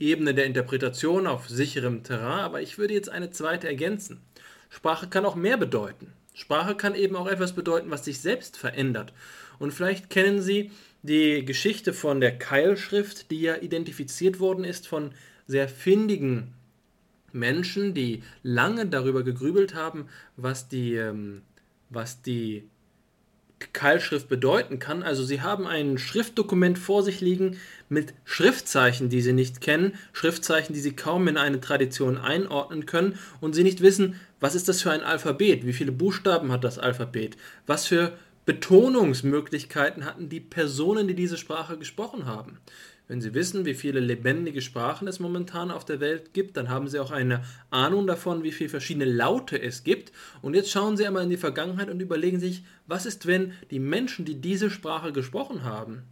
Ebene 0.00 0.34
der 0.34 0.46
Interpretation 0.46 1.28
auf 1.28 1.48
sicherem 1.48 2.02
Terrain. 2.02 2.40
Aber 2.40 2.60
ich 2.60 2.76
würde 2.76 2.94
jetzt 2.94 3.08
eine 3.08 3.30
zweite 3.30 3.68
ergänzen. 3.68 4.20
Sprache 4.68 5.06
kann 5.06 5.24
auch 5.24 5.36
mehr 5.36 5.58
bedeuten. 5.58 6.12
Sprache 6.34 6.74
kann 6.74 6.94
eben 6.94 7.16
auch 7.16 7.26
etwas 7.26 7.54
bedeuten, 7.54 7.90
was 7.90 8.04
sich 8.04 8.20
selbst 8.20 8.56
verändert. 8.56 9.12
Und 9.58 9.72
vielleicht 9.72 10.10
kennen 10.10 10.40
Sie 10.40 10.70
die 11.02 11.44
Geschichte 11.44 11.92
von 11.92 12.20
der 12.20 12.38
Keilschrift, 12.38 13.30
die 13.30 13.40
ja 13.40 13.56
identifiziert 13.56 14.40
worden 14.40 14.64
ist 14.64 14.88
von 14.88 15.10
sehr 15.46 15.68
findigen 15.68 16.54
Menschen, 17.32 17.94
die 17.94 18.22
lange 18.42 18.86
darüber 18.86 19.22
gegrübelt 19.22 19.74
haben, 19.74 20.08
was 20.36 20.68
die, 20.68 20.94
ähm, 20.94 21.42
was 21.90 22.22
die 22.22 22.68
Keilschrift 23.72 24.28
bedeuten 24.28 24.78
kann. 24.78 25.02
Also 25.02 25.24
sie 25.24 25.40
haben 25.40 25.66
ein 25.66 25.98
Schriftdokument 25.98 26.78
vor 26.78 27.02
sich 27.02 27.20
liegen 27.20 27.58
mit 27.88 28.14
Schriftzeichen, 28.24 29.08
die 29.08 29.20
sie 29.20 29.32
nicht 29.32 29.60
kennen, 29.60 29.94
Schriftzeichen, 30.12 30.74
die 30.74 30.80
sie 30.80 30.96
kaum 30.96 31.28
in 31.28 31.36
eine 31.36 31.60
Tradition 31.60 32.18
einordnen 32.18 32.86
können 32.86 33.18
und 33.40 33.54
sie 33.54 33.62
nicht 33.62 33.80
wissen, 33.80 34.20
was 34.40 34.54
ist 34.54 34.68
das 34.68 34.82
für 34.82 34.90
ein 34.90 35.02
Alphabet, 35.02 35.66
wie 35.66 35.72
viele 35.72 35.92
Buchstaben 35.92 36.50
hat 36.50 36.64
das 36.64 36.78
Alphabet, 36.78 37.36
was 37.66 37.86
für 37.86 38.12
Betonungsmöglichkeiten 38.44 40.04
hatten 40.04 40.28
die 40.28 40.40
Personen, 40.40 41.06
die 41.06 41.14
diese 41.14 41.36
Sprache 41.36 41.78
gesprochen 41.78 42.26
haben. 42.26 42.58
Wenn 43.12 43.20
Sie 43.20 43.34
wissen, 43.34 43.66
wie 43.66 43.74
viele 43.74 44.00
lebendige 44.00 44.62
Sprachen 44.62 45.06
es 45.06 45.20
momentan 45.20 45.70
auf 45.70 45.84
der 45.84 46.00
Welt 46.00 46.32
gibt, 46.32 46.56
dann 46.56 46.70
haben 46.70 46.88
Sie 46.88 46.98
auch 46.98 47.10
eine 47.10 47.44
Ahnung 47.68 48.06
davon, 48.06 48.42
wie 48.42 48.52
viele 48.52 48.70
verschiedene 48.70 49.04
Laute 49.04 49.60
es 49.60 49.84
gibt. 49.84 50.12
Und 50.40 50.54
jetzt 50.54 50.70
schauen 50.70 50.96
Sie 50.96 51.06
einmal 51.06 51.24
in 51.24 51.28
die 51.28 51.36
Vergangenheit 51.36 51.90
und 51.90 52.00
überlegen 52.00 52.40
sich, 52.40 52.64
was 52.86 53.04
ist, 53.04 53.26
wenn 53.26 53.52
die 53.70 53.80
Menschen, 53.80 54.24
die 54.24 54.40
diese 54.40 54.70
Sprache 54.70 55.12
gesprochen 55.12 55.62
haben, 55.62 56.04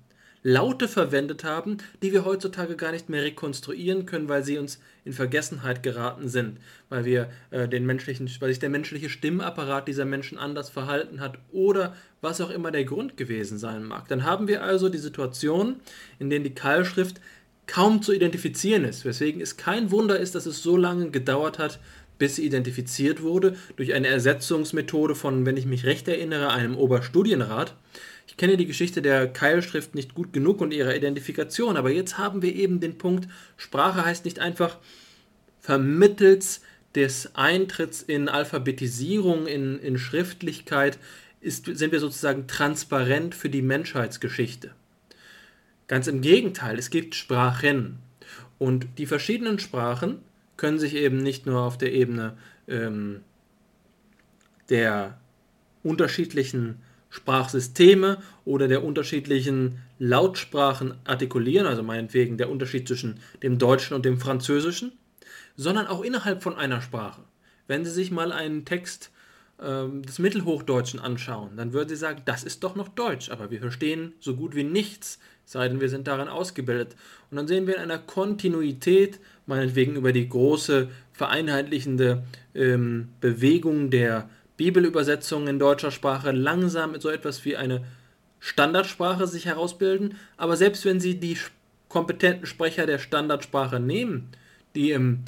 Laute 0.43 0.89
verwendet 0.89 1.45
haben, 1.45 1.79
die 2.03 2.13
wir 2.13 2.25
heutzutage 2.25 2.75
gar 2.75 2.93
nicht 2.93 3.11
mehr 3.11 3.23
rekonstruieren 3.23 4.07
können, 4.07 4.29
weil 4.29 4.43
sie 4.43 4.57
uns 4.57 4.81
in 5.05 5.13
Vergessenheit 5.13 5.83
geraten 5.83 6.29
sind, 6.29 6.59
weil 6.89 7.05
wir 7.05 7.31
äh, 7.51 7.69
den 7.69 7.85
menschlichen, 7.85 8.31
weil 8.41 8.49
sich 8.49 8.59
der 8.59 8.71
menschliche 8.71 9.11
Stimmapparat 9.11 9.87
dieser 9.87 10.07
Menschen 10.07 10.39
anders 10.39 10.71
verhalten 10.71 11.21
hat 11.21 11.39
oder 11.53 11.95
was 12.23 12.41
auch 12.41 12.51
immer 12.51 12.71
der 12.71 12.85
Grund 12.85 13.19
gewesen 13.19 13.59
sein 13.59 13.85
mag. 13.85 14.09
Dann 14.09 14.25
haben 14.25 14.49
wir 14.49 14.63
also 14.63 14.89
die 14.89 14.99
Situation, 14.99 15.77
in 16.19 16.31
der 16.31 16.39
die 16.39 16.55
Keilschrift 16.55 17.21
kaum 17.67 18.03
zu 18.03 18.13
identifizieren 18.13 18.85
ist, 18.85 19.05
weswegen 19.05 19.43
es 19.43 19.59
kein 19.59 19.91
Wunder 19.91 20.19
ist, 20.19 20.35
dass 20.35 20.47
es 20.47 20.63
so 20.63 20.77
lange 20.77 21.11
gedauert 21.11 21.59
hat, 21.59 21.79
bis 22.19 22.37
sie 22.37 22.45
identifiziert 22.45 23.23
wurde 23.23 23.57
durch 23.77 23.95
eine 23.95 24.09
Ersetzungsmethode 24.09 25.15
von, 25.15 25.47
wenn 25.47 25.57
ich 25.57 25.67
mich 25.67 25.85
recht 25.85 26.09
erinnere, 26.09 26.51
einem 26.51 26.77
Oberstudienrat 26.77 27.75
ich 28.31 28.37
kenne 28.37 28.57
die 28.57 28.67
Geschichte 28.67 29.03
der 29.03 29.27
Keilschrift 29.27 29.97
nicht 29.97 30.15
gut 30.15 30.33
genug 30.33 30.61
und 30.61 30.73
ihrer 30.73 30.95
Identifikation, 30.95 31.77
aber 31.77 31.91
jetzt 31.91 32.17
haben 32.17 32.43
wir 32.43 32.55
eben 32.55 32.79
den 32.79 32.97
Punkt, 32.97 33.29
Sprache 33.57 34.05
heißt 34.05 34.25
nicht 34.25 34.39
einfach 34.39 34.79
vermittels 35.59 36.61
des 36.95 37.35
Eintritts 37.35 38.03
in 38.03 38.29
Alphabetisierung, 38.29 39.49
in, 39.49 39.81
in 39.81 39.99
Schriftlichkeit, 39.99 41.01
ist, 41.41 41.67
sind 41.67 41.91
wir 41.91 41.99
sozusagen 41.99 42.47
transparent 42.47 43.35
für 43.35 43.51
die 43.51 43.63
Menschheitsgeschichte. 43.63 44.77
Ganz 45.89 46.07
im 46.07 46.21
Gegenteil, 46.21 46.79
es 46.79 46.91
gibt 46.91 47.17
Sprachen. 47.17 47.99
Und 48.59 48.87
die 48.99 49.07
verschiedenen 49.07 49.59
Sprachen 49.59 50.19
können 50.57 50.79
sich 50.79 50.95
eben 50.95 51.17
nicht 51.17 51.47
nur 51.47 51.63
auf 51.63 51.79
der 51.79 51.93
Ebene 51.93 52.37
ähm, 52.69 53.23
der 54.69 55.19
unterschiedlichen 55.83 56.77
Sprachsysteme 57.11 58.19
oder 58.45 58.69
der 58.69 58.85
unterschiedlichen 58.85 59.79
Lautsprachen 59.99 60.95
artikulieren, 61.05 61.67
also 61.67 61.83
meinetwegen 61.83 62.39
der 62.39 62.51
Unterschied 62.51 62.89
zwischen 62.89 63.21
dem 63.43 63.59
Deutschen 63.59 63.95
und 63.95 64.05
dem 64.05 64.19
Französischen, 64.19 64.93
sondern 65.57 65.89
auch 65.89 66.03
innerhalb 66.03 66.43
von 66.43 66.55
einer 66.55 66.81
Sprache. 66.81 67.23
Wenn 67.67 67.85
Sie 67.85 67.91
sich 67.91 68.11
mal 68.11 68.33
einen 68.33 68.65
Text 68.65 69.11
äh, 69.59 69.87
des 69.89 70.19
Mittelhochdeutschen 70.21 71.01
anschauen, 71.01 71.57
dann 71.57 71.73
würden 71.73 71.89
Sie 71.89 71.97
sagen, 71.97 72.23
das 72.25 72.45
ist 72.45 72.65
doch 72.65 72.77
noch 72.77 72.89
Deutsch, 72.89 73.31
aber 73.31 73.51
wir 73.51 73.61
verstehen 73.61 74.15
so 74.21 74.37
gut 74.37 74.55
wie 74.55 74.65
nichts, 74.65 75.19
sei 75.45 75.69
denn 75.69 75.81
wir 75.81 75.89
sind 75.89 76.07
darin 76.07 76.29
ausgebildet. 76.29 76.97
Und 77.31 77.37
dann 77.37 77.49
sehen 77.49 77.67
wir 77.67 77.77
in 77.77 77.83
einer 77.83 77.99
Kontinuität, 77.99 79.19
meinetwegen 79.47 79.97
über 79.97 80.13
die 80.13 80.29
große 80.29 80.89
vereinheitlichende 81.13 82.23
ähm, 82.55 83.09
Bewegung 83.21 83.91
der 83.91 84.31
Bibelübersetzungen 84.61 85.49
in 85.49 85.59
deutscher 85.59 85.91
Sprache 85.91 86.33
langsam 86.33 87.01
so 87.01 87.09
etwas 87.09 87.47
wie 87.47 87.57
eine 87.57 87.83
Standardsprache 88.41 89.27
sich 89.27 89.47
herausbilden, 89.47 90.19
aber 90.37 90.55
selbst 90.55 90.85
wenn 90.85 91.01
sie 91.01 91.19
die 91.19 91.39
kompetenten 91.89 92.45
Sprecher 92.45 92.85
der 92.85 92.99
Standardsprache 92.99 93.81
nehmen, 93.81 94.29
die 94.75 94.91
im 94.91 95.21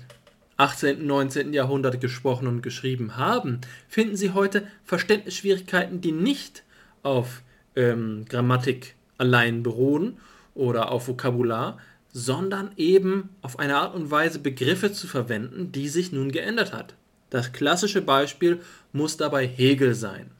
18. 0.59 1.01
und 1.01 1.07
19. 1.07 1.55
Jahrhundert 1.55 1.99
gesprochen 1.99 2.47
und 2.47 2.61
geschrieben 2.61 3.17
haben, 3.17 3.63
finden 3.89 4.17
Sie 4.17 4.33
heute 4.33 4.67
Verständnisschwierigkeiten, 4.85 6.03
die 6.03 6.13
nicht 6.13 6.63
auf 7.03 7.41
ähm, 7.75 8.27
Grammatik 8.29 8.97
allein 9.17 9.63
beruhen 9.63 10.19
oder 10.55 10.93
auf 10.93 11.09
Vokabular, 11.09 11.79
sondern 12.13 12.73
eben 12.77 13.31
auf 13.41 13.59
eine 13.59 13.77
Art 13.77 13.95
und 13.95 14.11
Weise 14.11 14.41
Begriffe 14.41 14.93
zu 14.93 15.07
verwenden, 15.07 15.73
die 15.73 15.89
sich 15.89 16.13
nun 16.13 16.33
geändert 16.33 16.75
hat. 16.75 16.97
Das 17.33 17.51
klassische 17.51 18.03
Beispiel 18.03 18.61
muss 18.93 19.17
dabei 19.17 19.47
Hegel 19.47 19.95
sein. 19.95 20.31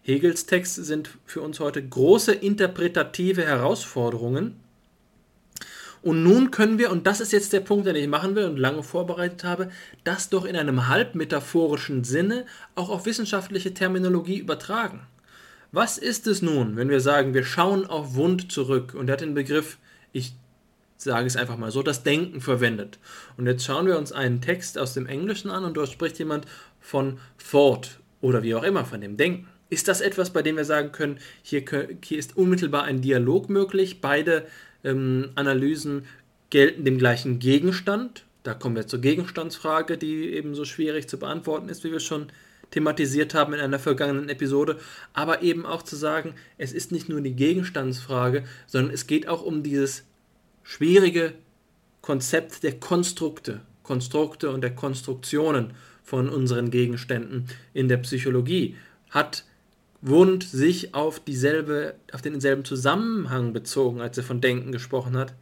Hegels 0.00 0.46
Texte 0.46 0.82
sind 0.82 1.10
für 1.26 1.42
uns 1.42 1.60
heute 1.60 1.86
große 1.86 2.32
interpretative 2.32 3.44
Herausforderungen. 3.44 4.58
Und 6.00 6.22
nun 6.22 6.50
können 6.50 6.78
wir, 6.78 6.90
und 6.90 7.06
das 7.06 7.20
ist 7.20 7.32
jetzt 7.32 7.52
der 7.52 7.60
Punkt, 7.60 7.86
den 7.86 7.96
ich 7.96 8.08
machen 8.08 8.34
will 8.34 8.46
und 8.46 8.56
lange 8.56 8.82
vorbereitet 8.82 9.44
habe, 9.44 9.70
das 10.04 10.30
doch 10.30 10.46
in 10.46 10.56
einem 10.56 10.88
halbmetaphorischen 10.88 12.02
Sinne 12.02 12.46
auch 12.76 12.88
auf 12.88 13.04
wissenschaftliche 13.04 13.74
Terminologie 13.74 14.38
übertragen. 14.38 15.00
Was 15.70 15.98
ist 15.98 16.26
es 16.26 16.40
nun, 16.40 16.76
wenn 16.76 16.88
wir 16.88 17.02
sagen, 17.02 17.34
wir 17.34 17.44
schauen 17.44 17.84
auf 17.84 18.14
Wund 18.14 18.50
zurück 18.50 18.94
und 18.94 19.10
er 19.10 19.12
hat 19.12 19.20
den 19.20 19.34
Begriff, 19.34 19.76
ich 20.12 20.32
sage 20.98 21.26
es 21.26 21.36
einfach 21.36 21.56
mal 21.56 21.70
so, 21.70 21.82
das 21.82 22.02
Denken 22.02 22.40
verwendet. 22.40 22.98
Und 23.36 23.46
jetzt 23.46 23.64
schauen 23.64 23.86
wir 23.86 23.96
uns 23.98 24.12
einen 24.12 24.40
Text 24.40 24.78
aus 24.78 24.94
dem 24.94 25.06
Englischen 25.06 25.50
an 25.50 25.64
und 25.64 25.76
dort 25.76 25.90
spricht 25.90 26.18
jemand 26.18 26.46
von 26.80 27.18
Thought 27.50 28.00
oder 28.20 28.42
wie 28.42 28.54
auch 28.54 28.64
immer, 28.64 28.84
von 28.84 29.00
dem 29.00 29.16
Denken. 29.16 29.46
Ist 29.70 29.88
das 29.88 30.00
etwas, 30.00 30.30
bei 30.30 30.42
dem 30.42 30.56
wir 30.56 30.64
sagen 30.64 30.92
können, 30.92 31.18
hier, 31.42 31.62
hier 32.02 32.18
ist 32.18 32.36
unmittelbar 32.36 32.84
ein 32.84 33.00
Dialog 33.00 33.48
möglich, 33.48 34.00
beide 34.00 34.46
ähm, 34.82 35.30
Analysen 35.34 36.06
gelten 36.50 36.84
dem 36.84 36.98
gleichen 36.98 37.38
Gegenstand? 37.38 38.24
Da 38.42 38.54
kommen 38.54 38.76
wir 38.76 38.86
zur 38.86 39.00
Gegenstandsfrage, 39.00 39.98
die 39.98 40.32
eben 40.32 40.54
so 40.54 40.64
schwierig 40.64 41.08
zu 41.08 41.18
beantworten 41.18 41.68
ist, 41.68 41.84
wie 41.84 41.92
wir 41.92 42.00
schon 42.00 42.28
thematisiert 42.70 43.34
haben 43.34 43.54
in 43.54 43.60
einer 43.60 43.78
vergangenen 43.78 44.28
Episode, 44.28 44.78
aber 45.12 45.42
eben 45.42 45.64
auch 45.64 45.82
zu 45.82 45.96
sagen, 45.96 46.34
es 46.58 46.72
ist 46.72 46.92
nicht 46.92 47.08
nur 47.08 47.20
die 47.20 47.34
Gegenstandsfrage, 47.34 48.44
sondern 48.66 48.92
es 48.92 49.06
geht 49.06 49.28
auch 49.28 49.42
um 49.42 49.62
dieses 49.62 50.04
schwierige 50.68 51.32
Konzept 52.02 52.62
der 52.62 52.78
Konstrukte, 52.78 53.62
Konstrukte 53.82 54.50
und 54.50 54.60
der 54.60 54.74
Konstruktionen 54.74 55.72
von 56.02 56.28
unseren 56.28 56.70
Gegenständen 56.70 57.46
in 57.72 57.88
der 57.88 57.96
Psychologie. 57.96 58.76
Hat 59.08 59.44
Wundt 60.02 60.44
sich 60.44 60.94
auf 60.94 61.20
dieselbe, 61.20 61.94
auf 62.12 62.20
denselben 62.20 62.66
Zusammenhang 62.66 63.54
bezogen, 63.54 64.02
als 64.02 64.18
er 64.18 64.24
von 64.24 64.42
Denken 64.42 64.70
gesprochen 64.70 65.16
hat, 65.16 65.34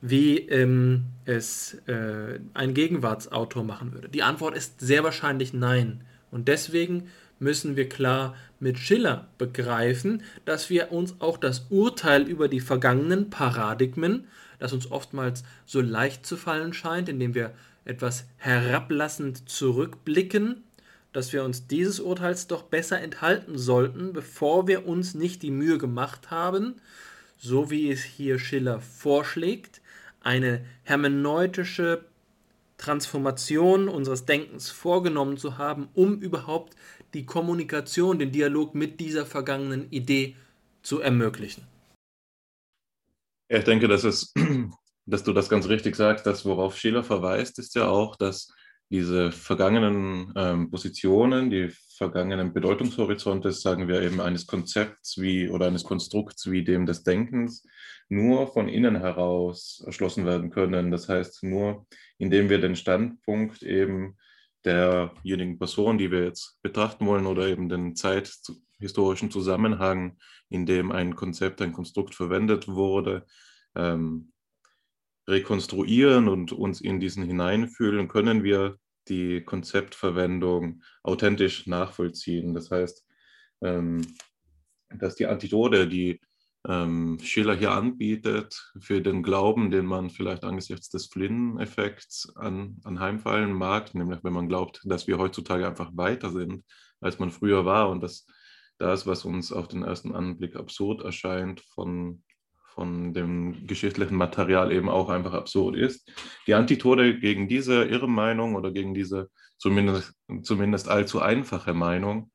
wie 0.00 0.38
ähm, 0.38 1.04
es 1.24 1.74
äh, 1.86 2.40
ein 2.52 2.74
Gegenwartsautor 2.74 3.62
machen 3.62 3.92
würde? 3.92 4.08
Die 4.08 4.24
Antwort 4.24 4.56
ist 4.56 4.80
sehr 4.80 5.04
wahrscheinlich 5.04 5.54
nein. 5.54 6.02
Und 6.32 6.48
deswegen 6.48 7.08
müssen 7.38 7.76
wir 7.76 7.88
klar 7.88 8.34
mit 8.58 8.78
Schiller 8.78 9.28
begreifen, 9.38 10.24
dass 10.44 10.70
wir 10.70 10.90
uns 10.90 11.14
auch 11.20 11.38
das 11.38 11.66
Urteil 11.70 12.22
über 12.28 12.48
die 12.48 12.60
vergangenen 12.60 13.30
Paradigmen 13.30 14.26
das 14.58 14.72
uns 14.72 14.90
oftmals 14.90 15.44
so 15.64 15.80
leicht 15.80 16.26
zu 16.26 16.36
fallen 16.36 16.72
scheint, 16.72 17.08
indem 17.08 17.34
wir 17.34 17.52
etwas 17.84 18.24
herablassend 18.36 19.48
zurückblicken, 19.48 20.64
dass 21.12 21.32
wir 21.32 21.44
uns 21.44 21.66
dieses 21.66 22.00
Urteils 22.00 22.46
doch 22.46 22.64
besser 22.64 23.00
enthalten 23.00 23.56
sollten, 23.56 24.12
bevor 24.12 24.66
wir 24.66 24.86
uns 24.86 25.14
nicht 25.14 25.42
die 25.42 25.50
Mühe 25.50 25.78
gemacht 25.78 26.30
haben, 26.30 26.74
so 27.38 27.70
wie 27.70 27.90
es 27.90 28.02
hier 28.02 28.38
Schiller 28.38 28.80
vorschlägt, 28.80 29.80
eine 30.20 30.64
hermeneutische 30.82 32.04
Transformation 32.78 33.88
unseres 33.88 34.26
Denkens 34.26 34.68
vorgenommen 34.70 35.38
zu 35.38 35.56
haben, 35.56 35.88
um 35.94 36.20
überhaupt 36.20 36.74
die 37.14 37.24
Kommunikation, 37.24 38.18
den 38.18 38.32
Dialog 38.32 38.74
mit 38.74 39.00
dieser 39.00 39.24
vergangenen 39.24 39.90
Idee 39.90 40.36
zu 40.82 41.00
ermöglichen. 41.00 41.62
Ja, 43.48 43.58
ich 43.58 43.64
denke, 43.64 43.88
dass, 43.88 44.04
es, 44.04 44.32
dass 45.06 45.24
du 45.24 45.32
das 45.32 45.48
ganz 45.48 45.68
richtig 45.68 45.96
sagst. 45.96 46.26
Das, 46.26 46.44
worauf 46.44 46.76
Schiller 46.76 47.04
verweist, 47.04 47.58
ist 47.58 47.74
ja 47.74 47.88
auch, 47.88 48.16
dass 48.16 48.52
diese 48.90 49.32
vergangenen 49.32 50.32
ähm, 50.36 50.70
Positionen, 50.70 51.50
die 51.50 51.70
vergangenen 51.96 52.52
Bedeutungshorizonte, 52.52 53.50
sagen 53.52 53.88
wir 53.88 54.02
eben, 54.02 54.20
eines 54.20 54.46
Konzepts 54.46 55.20
wie 55.20 55.48
oder 55.48 55.66
eines 55.66 55.84
Konstrukts 55.84 56.50
wie 56.50 56.62
dem 56.62 56.86
des 56.86 57.02
Denkens, 57.02 57.64
nur 58.08 58.52
von 58.52 58.68
innen 58.68 58.96
heraus 58.96 59.82
erschlossen 59.84 60.24
werden 60.24 60.50
können. 60.50 60.90
Das 60.90 61.08
heißt, 61.08 61.42
nur 61.42 61.86
indem 62.18 62.48
wir 62.48 62.60
den 62.60 62.76
Standpunkt 62.76 63.62
eben 63.62 64.16
derjenigen 64.64 65.58
Person, 65.58 65.98
die 65.98 66.10
wir 66.10 66.24
jetzt 66.24 66.58
betrachten 66.62 67.06
wollen, 67.06 67.26
oder 67.26 67.48
eben 67.48 67.68
den 67.68 67.94
zeithistorischen 68.76 69.30
Zusammenhang 69.30 70.16
in 70.48 70.66
dem 70.66 70.92
ein 70.92 71.16
Konzept, 71.16 71.62
ein 71.62 71.72
Konstrukt 71.72 72.14
verwendet 72.14 72.68
wurde, 72.68 73.26
ähm, 73.74 74.32
rekonstruieren 75.28 76.28
und 76.28 76.52
uns 76.52 76.80
in 76.80 77.00
diesen 77.00 77.24
hineinfühlen, 77.24 78.08
können 78.08 78.44
wir 78.44 78.76
die 79.08 79.42
Konzeptverwendung 79.42 80.82
authentisch 81.02 81.66
nachvollziehen. 81.66 82.54
Das 82.54 82.70
heißt, 82.70 83.04
ähm, 83.62 84.02
dass 84.90 85.16
die 85.16 85.26
Antidote, 85.26 85.88
die 85.88 86.20
ähm, 86.68 87.18
Schiller 87.20 87.54
hier 87.54 87.72
anbietet, 87.72 88.72
für 88.78 89.00
den 89.00 89.22
Glauben, 89.22 89.70
den 89.70 89.86
man 89.86 90.10
vielleicht 90.10 90.44
angesichts 90.44 90.90
des 90.90 91.06
Flynn-Effekts 91.06 92.36
an, 92.36 92.80
anheimfallen 92.84 93.52
mag, 93.52 93.94
nämlich 93.94 94.22
wenn 94.22 94.32
man 94.32 94.48
glaubt, 94.48 94.80
dass 94.84 95.06
wir 95.06 95.18
heutzutage 95.18 95.66
einfach 95.66 95.90
weiter 95.94 96.30
sind, 96.30 96.64
als 97.00 97.18
man 97.18 97.30
früher 97.30 97.64
war 97.64 97.88
und 97.90 98.02
dass 98.02 98.26
das, 98.78 99.06
was 99.06 99.24
uns 99.24 99.52
auf 99.52 99.68
den 99.68 99.82
ersten 99.82 100.14
Anblick 100.14 100.56
absurd 100.56 101.02
erscheint, 101.02 101.60
von, 101.60 102.22
von 102.74 103.14
dem 103.14 103.66
geschichtlichen 103.66 104.16
Material 104.16 104.72
eben 104.72 104.88
auch 104.88 105.08
einfach 105.08 105.32
absurd 105.32 105.76
ist. 105.76 106.10
Die 106.46 106.54
Antithode 106.54 107.18
gegen 107.18 107.48
diese 107.48 107.84
Irrmeinung 107.84 108.54
oder 108.54 108.70
gegen 108.70 108.94
diese 108.94 109.30
zumindest, 109.58 110.14
zumindest 110.42 110.88
allzu 110.88 111.20
einfache 111.20 111.74
Meinung 111.74 112.30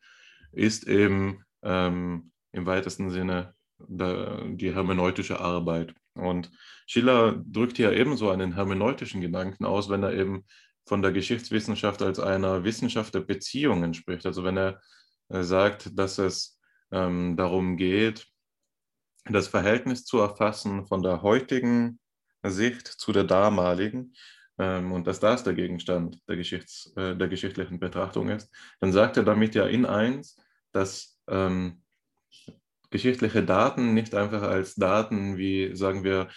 ist 0.51 0.88
eben 0.88 1.43
ähm, 1.63 2.32
im 2.51 2.65
weitesten 2.65 3.10
Sinne 3.10 3.54
die 3.88 4.73
hermeneutische 4.73 5.39
Arbeit. 5.39 5.93
Und 6.13 6.51
Schiller 6.86 7.41
drückt 7.45 7.77
hier 7.77 7.93
ebenso 7.93 8.30
einen 8.30 8.54
hermeneutischen 8.54 9.21
Gedanken 9.21 9.65
aus, 9.65 9.89
wenn 9.89 10.04
er 10.04 10.13
eben 10.13 10.45
von 10.86 11.01
der 11.01 11.12
Geschichtswissenschaft 11.12 12.01
als 12.01 12.19
einer 12.19 12.63
Wissenschaft 12.63 13.13
der 13.15 13.21
Beziehungen 13.21 13.93
spricht. 13.93 14.25
Also 14.25 14.43
wenn 14.43 14.58
er 14.58 14.82
sagt, 15.32 15.98
dass 15.98 16.17
es 16.17 16.60
ähm, 16.91 17.38
darum 17.38 17.78
geht, 17.78 18.28
das 19.26 19.48
Verhältnis 19.48 20.06
zu 20.06 20.20
erfassen 20.20 20.86
von 20.86 21.04
der 21.04 21.22
heutigen 21.22 22.00
Sicht 22.44 22.88
zu 22.88 23.12
der 23.12 23.24
damaligen 23.24 24.13
ähm, 24.58 24.91
und 24.91 25.08
dass 25.08 25.20
das 25.20 25.44
der 25.44 25.54
Gegenstand 25.54 26.20
der, 26.28 26.38
Geschichts-, 26.38 26.91
äh, 26.96 27.15
der 27.15 27.28
geschichtlichen 27.28 27.80
Betrachtung 27.80 28.30
ist, 28.30 28.50
dann 28.80 28.91
sagt 28.91 29.17
er 29.17 29.24
damit 29.24 29.56
ja 29.56 29.65
in 29.65 29.86
eins, 29.86 30.38
dass 30.72 31.20
ähm, 31.28 31.84
geschichtliche 32.89 33.44
Daten 33.44 33.94
nicht 33.94 34.15
einfach 34.15 34.41
als 34.41 34.76
Daten 34.76 35.38
wie, 35.38 35.76
sagen 35.76 36.04
wir, 36.04 36.30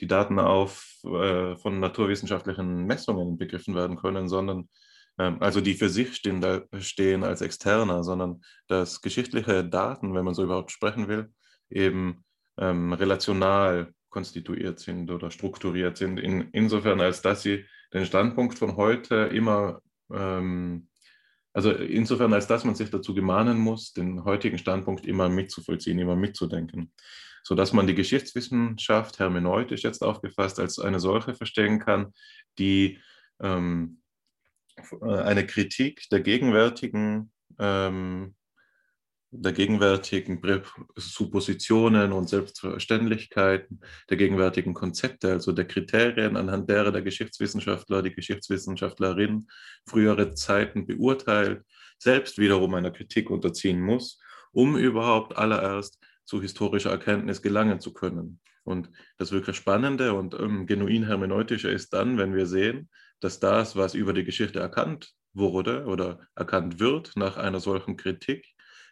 die 0.00 0.06
Daten 0.06 0.38
auf, 0.38 0.96
äh, 1.04 1.56
von 1.56 1.78
naturwissenschaftlichen 1.78 2.86
Messungen 2.86 3.38
begriffen 3.38 3.74
werden 3.74 3.96
können, 3.96 4.28
sondern 4.28 4.68
also 5.16 5.60
die 5.60 5.74
für 5.74 5.88
sich 5.88 6.14
stehen, 6.14 6.42
stehen 6.78 7.22
als 7.24 7.42
externer, 7.42 8.02
sondern 8.02 8.42
dass 8.66 9.00
geschichtliche 9.00 9.64
Daten, 9.64 10.14
wenn 10.14 10.24
man 10.24 10.34
so 10.34 10.42
überhaupt 10.42 10.70
sprechen 10.70 11.08
will, 11.08 11.30
eben 11.70 12.24
ähm, 12.58 12.92
relational 12.92 13.92
konstituiert 14.10 14.78
sind 14.78 15.10
oder 15.10 15.30
strukturiert 15.30 15.96
sind, 15.96 16.18
in, 16.18 16.50
insofern 16.52 17.00
als 17.00 17.22
dass 17.22 17.42
sie 17.42 17.64
den 17.92 18.06
Standpunkt 18.06 18.58
von 18.58 18.76
heute 18.76 19.16
immer, 19.32 19.80
ähm, 20.12 20.88
also 21.52 21.70
insofern 21.72 22.32
als 22.32 22.46
dass 22.46 22.64
man 22.64 22.74
sich 22.74 22.90
dazu 22.90 23.14
gemahnen 23.14 23.58
muss, 23.58 23.92
den 23.92 24.24
heutigen 24.24 24.58
Standpunkt 24.58 25.06
immer 25.06 25.28
mitzuvollziehen, 25.28 25.98
immer 25.98 26.16
mitzudenken, 26.16 26.92
sodass 27.42 27.72
man 27.72 27.86
die 27.86 27.94
Geschichtswissenschaft 27.94 29.18
hermeneutisch 29.18 29.82
jetzt 29.82 30.02
aufgefasst 30.02 30.60
als 30.60 30.78
eine 30.78 31.00
solche 31.00 31.34
verstehen 31.34 31.78
kann, 31.78 32.12
die 32.58 32.98
ähm, 33.40 34.01
äh, 34.01 34.01
eine 35.00 35.46
Kritik 35.46 36.08
der 36.10 36.20
gegenwärtigen, 36.20 37.32
ähm, 37.58 38.34
der 39.30 39.52
gegenwärtigen 39.52 40.42
Suppositionen 40.96 42.12
und 42.12 42.28
Selbstverständlichkeiten, 42.28 43.80
der 44.10 44.16
gegenwärtigen 44.18 44.74
Konzepte, 44.74 45.32
also 45.32 45.52
der 45.52 45.66
Kriterien, 45.66 46.36
anhand 46.36 46.68
derer 46.68 46.92
der 46.92 47.02
Geschichtswissenschaftler, 47.02 48.02
die 48.02 48.14
Geschichtswissenschaftlerin 48.14 49.48
frühere 49.86 50.34
Zeiten 50.34 50.86
beurteilt, 50.86 51.64
selbst 51.98 52.38
wiederum 52.38 52.74
einer 52.74 52.90
Kritik 52.90 53.30
unterziehen 53.30 53.80
muss, 53.80 54.20
um 54.52 54.76
überhaupt 54.76 55.36
allererst 55.36 55.98
zu 56.24 56.42
historischer 56.42 56.90
Erkenntnis 56.90 57.40
gelangen 57.40 57.80
zu 57.80 57.92
können. 57.94 58.40
Und 58.64 58.90
das 59.18 59.32
wirklich 59.32 59.56
Spannende 59.56 60.14
und 60.14 60.34
ähm, 60.34 60.66
genuin 60.66 61.06
hermeneutische 61.06 61.68
ist 61.68 61.92
dann, 61.92 62.18
wenn 62.18 62.34
wir 62.34 62.46
sehen, 62.46 62.90
dass 63.22 63.40
das, 63.40 63.76
was 63.76 63.94
über 63.94 64.12
die 64.12 64.24
Geschichte 64.24 64.58
erkannt 64.58 65.12
wurde 65.32 65.86
oder 65.86 66.20
erkannt 66.34 66.80
wird 66.80 67.12
nach 67.16 67.36
einer 67.36 67.60
solchen 67.60 67.96
Kritik, 67.96 68.46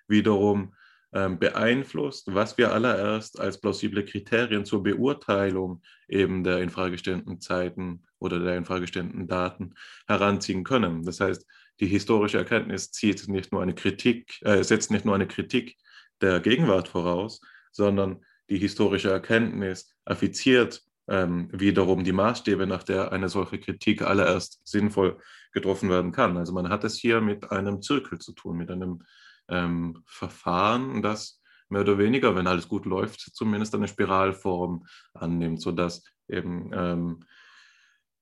wiederum 0.07 0.75
ähm, 1.13 1.39
beeinflusst, 1.39 2.33
was 2.33 2.57
wir 2.57 2.73
allererst 2.73 3.41
als 3.41 3.61
plausible 3.61 4.05
Kriterien 4.05 4.65
zur 4.65 4.83
Beurteilung 4.83 5.83
eben 6.09 6.45
der 6.45 6.61
infragestellten 6.61 7.41
Zeiten 7.41 8.05
oder 8.21 8.39
der 8.39 8.57
infragestellten 8.57 9.27
Daten 9.27 9.75
heranziehen 10.07 10.63
können. 10.63 11.03
Das 11.03 11.21
heißt, 11.21 11.45
die 11.81 11.87
historische 11.87 12.39
Erkenntnis 12.39 12.93
zieht 12.93 13.27
nicht 13.27 13.51
nur 13.53 13.63
eine 13.63 13.75
Kritik, 13.75 14.41
äh, 14.43 14.63
setzt 14.63 14.91
nicht 14.93 15.05
nur 15.05 15.17
eine 15.17 15.27
Kritik 15.27 15.77
der 16.21 16.39
Gegenwart 16.39 16.87
voraus, 16.87 17.41
sondern 17.73 18.25
die 18.49 18.59
historische 18.59 19.11
Erkenntnis 19.11 19.97
affiziert 20.05 20.83
ähm, 21.11 21.49
wiederum 21.53 22.05
die 22.05 22.13
Maßstäbe, 22.13 22.67
nach 22.67 22.85
der 22.85 23.13
eine 23.13 23.29
solche 23.29 23.59
Kritik 23.59 24.03
allererst 24.03 24.61
sinnvoll 24.65 25.19
getroffen 25.53 25.91
werden 25.91 26.13
kann. 26.13 26.37
Also 26.37 26.53
man 26.53 26.69
hat 26.69 26.85
es 26.85 26.97
hier 26.97 27.21
mit 27.21 27.51
einem 27.51 27.83
Zirkel 27.83 28.19
zu 28.19 28.33
tun, 28.33 28.57
mit 28.57 28.71
einem 28.71 29.03
ähm, 29.49 30.03
Verfahren, 30.07 31.03
das 31.03 31.43
mehr 31.69 31.83
oder 31.83 31.99
weniger, 31.99 32.37
wenn 32.37 32.47
alles 32.47 32.69
gut 32.69 32.87
läuft, 32.87 33.21
zumindest 33.21 33.75
eine 33.75 33.89
Spiralform 33.89 34.87
annimmt, 35.13 35.61
sodass 35.61 36.05
eben 36.29 36.71
ähm, 36.73 37.21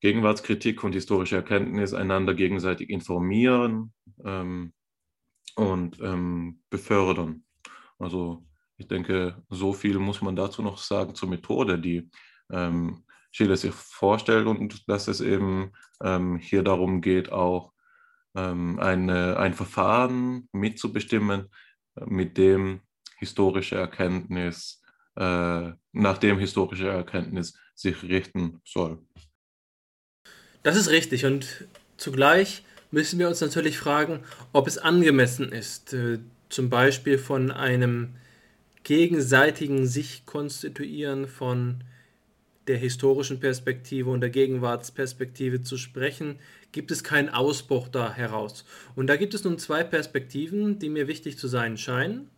Gegenwartskritik 0.00 0.82
und 0.82 0.92
historische 0.92 1.36
Erkenntnis 1.36 1.92
einander 1.92 2.34
gegenseitig 2.34 2.88
informieren 2.88 3.92
ähm, 4.24 4.72
und 5.56 6.00
ähm, 6.00 6.62
befördern. 6.70 7.44
Also 7.98 8.46
ich 8.78 8.86
denke, 8.86 9.42
so 9.50 9.72
viel 9.74 9.98
muss 9.98 10.22
man 10.22 10.36
dazu 10.36 10.62
noch 10.62 10.78
sagen 10.78 11.14
zur 11.14 11.28
Methode, 11.28 11.78
die 11.78 12.08
ähm, 12.50 13.04
Schiele 13.30 13.56
sich 13.56 13.72
vorstellt 13.72 14.46
und 14.46 14.88
dass 14.88 15.08
es 15.08 15.20
eben 15.20 15.72
ähm, 16.02 16.38
hier 16.38 16.62
darum 16.62 17.00
geht, 17.00 17.30
auch 17.30 17.72
ähm, 18.34 18.78
eine, 18.78 19.36
ein 19.36 19.54
Verfahren 19.54 20.48
mitzubestimmen, 20.52 21.48
mit 22.06 22.38
dem 22.38 22.80
historische 23.18 23.76
Erkenntnis, 23.76 24.80
äh, 25.16 25.72
nach 25.92 26.18
dem 26.18 26.38
historische 26.38 26.88
Erkenntnis 26.88 27.58
sich 27.74 28.02
richten 28.04 28.60
soll. 28.64 28.98
Das 30.62 30.76
ist 30.76 30.90
richtig 30.90 31.24
und 31.24 31.66
zugleich 31.96 32.64
müssen 32.90 33.18
wir 33.18 33.28
uns 33.28 33.40
natürlich 33.40 33.78
fragen, 33.78 34.20
ob 34.52 34.66
es 34.66 34.78
angemessen 34.78 35.50
ist, 35.50 35.92
äh, 35.92 36.18
zum 36.48 36.70
Beispiel 36.70 37.18
von 37.18 37.50
einem 37.50 38.14
gegenseitigen 38.82 39.86
sich 39.86 40.24
konstituieren 40.24 41.26
von 41.26 41.84
der 42.68 42.76
historischen 42.76 43.40
Perspektive 43.40 44.10
und 44.10 44.20
der 44.20 44.30
Gegenwartsperspektive 44.30 45.62
zu 45.62 45.76
sprechen, 45.76 46.38
gibt 46.70 46.90
es 46.90 47.02
keinen 47.02 47.30
Ausbruch 47.30 47.88
da 47.88 48.12
heraus. 48.12 48.64
Und 48.94 49.08
da 49.08 49.16
gibt 49.16 49.34
es 49.34 49.44
nun 49.44 49.58
zwei 49.58 49.82
Perspektiven, 49.82 50.78
die 50.78 50.90
mir 50.90 51.08
wichtig 51.08 51.38
zu 51.38 51.48
sein 51.48 51.78
scheinen. 51.78 52.30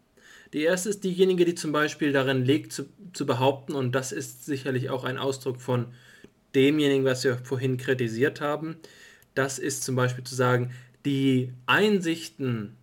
Die 0.52 0.62
erste 0.62 0.88
ist 0.88 1.04
diejenige, 1.04 1.44
die 1.44 1.54
zum 1.54 1.72
Beispiel 1.72 2.12
darin 2.12 2.44
legt, 2.44 2.72
zu, 2.72 2.84
zu 3.12 3.26
behaupten, 3.26 3.74
und 3.74 3.94
das 3.94 4.12
ist 4.12 4.44
sicherlich 4.44 4.90
auch 4.90 5.04
ein 5.04 5.18
Ausdruck 5.18 5.60
von 5.60 5.86
demjenigen, 6.54 7.04
was 7.04 7.24
wir 7.24 7.36
vorhin 7.38 7.76
kritisiert 7.76 8.40
haben, 8.40 8.76
das 9.34 9.58
ist 9.58 9.84
zum 9.84 9.94
Beispiel 9.94 10.24
zu 10.24 10.34
sagen, 10.34 10.72
die 11.04 11.52
Einsichten 11.66 12.76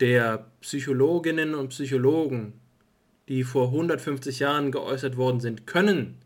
der 0.00 0.50
Psychologinnen 0.60 1.54
und 1.54 1.68
Psychologen, 1.68 2.54
die 3.28 3.44
vor 3.44 3.68
150 3.68 4.40
Jahren 4.40 4.72
geäußert 4.72 5.16
worden 5.16 5.40
sind, 5.40 5.66
können 5.66 6.21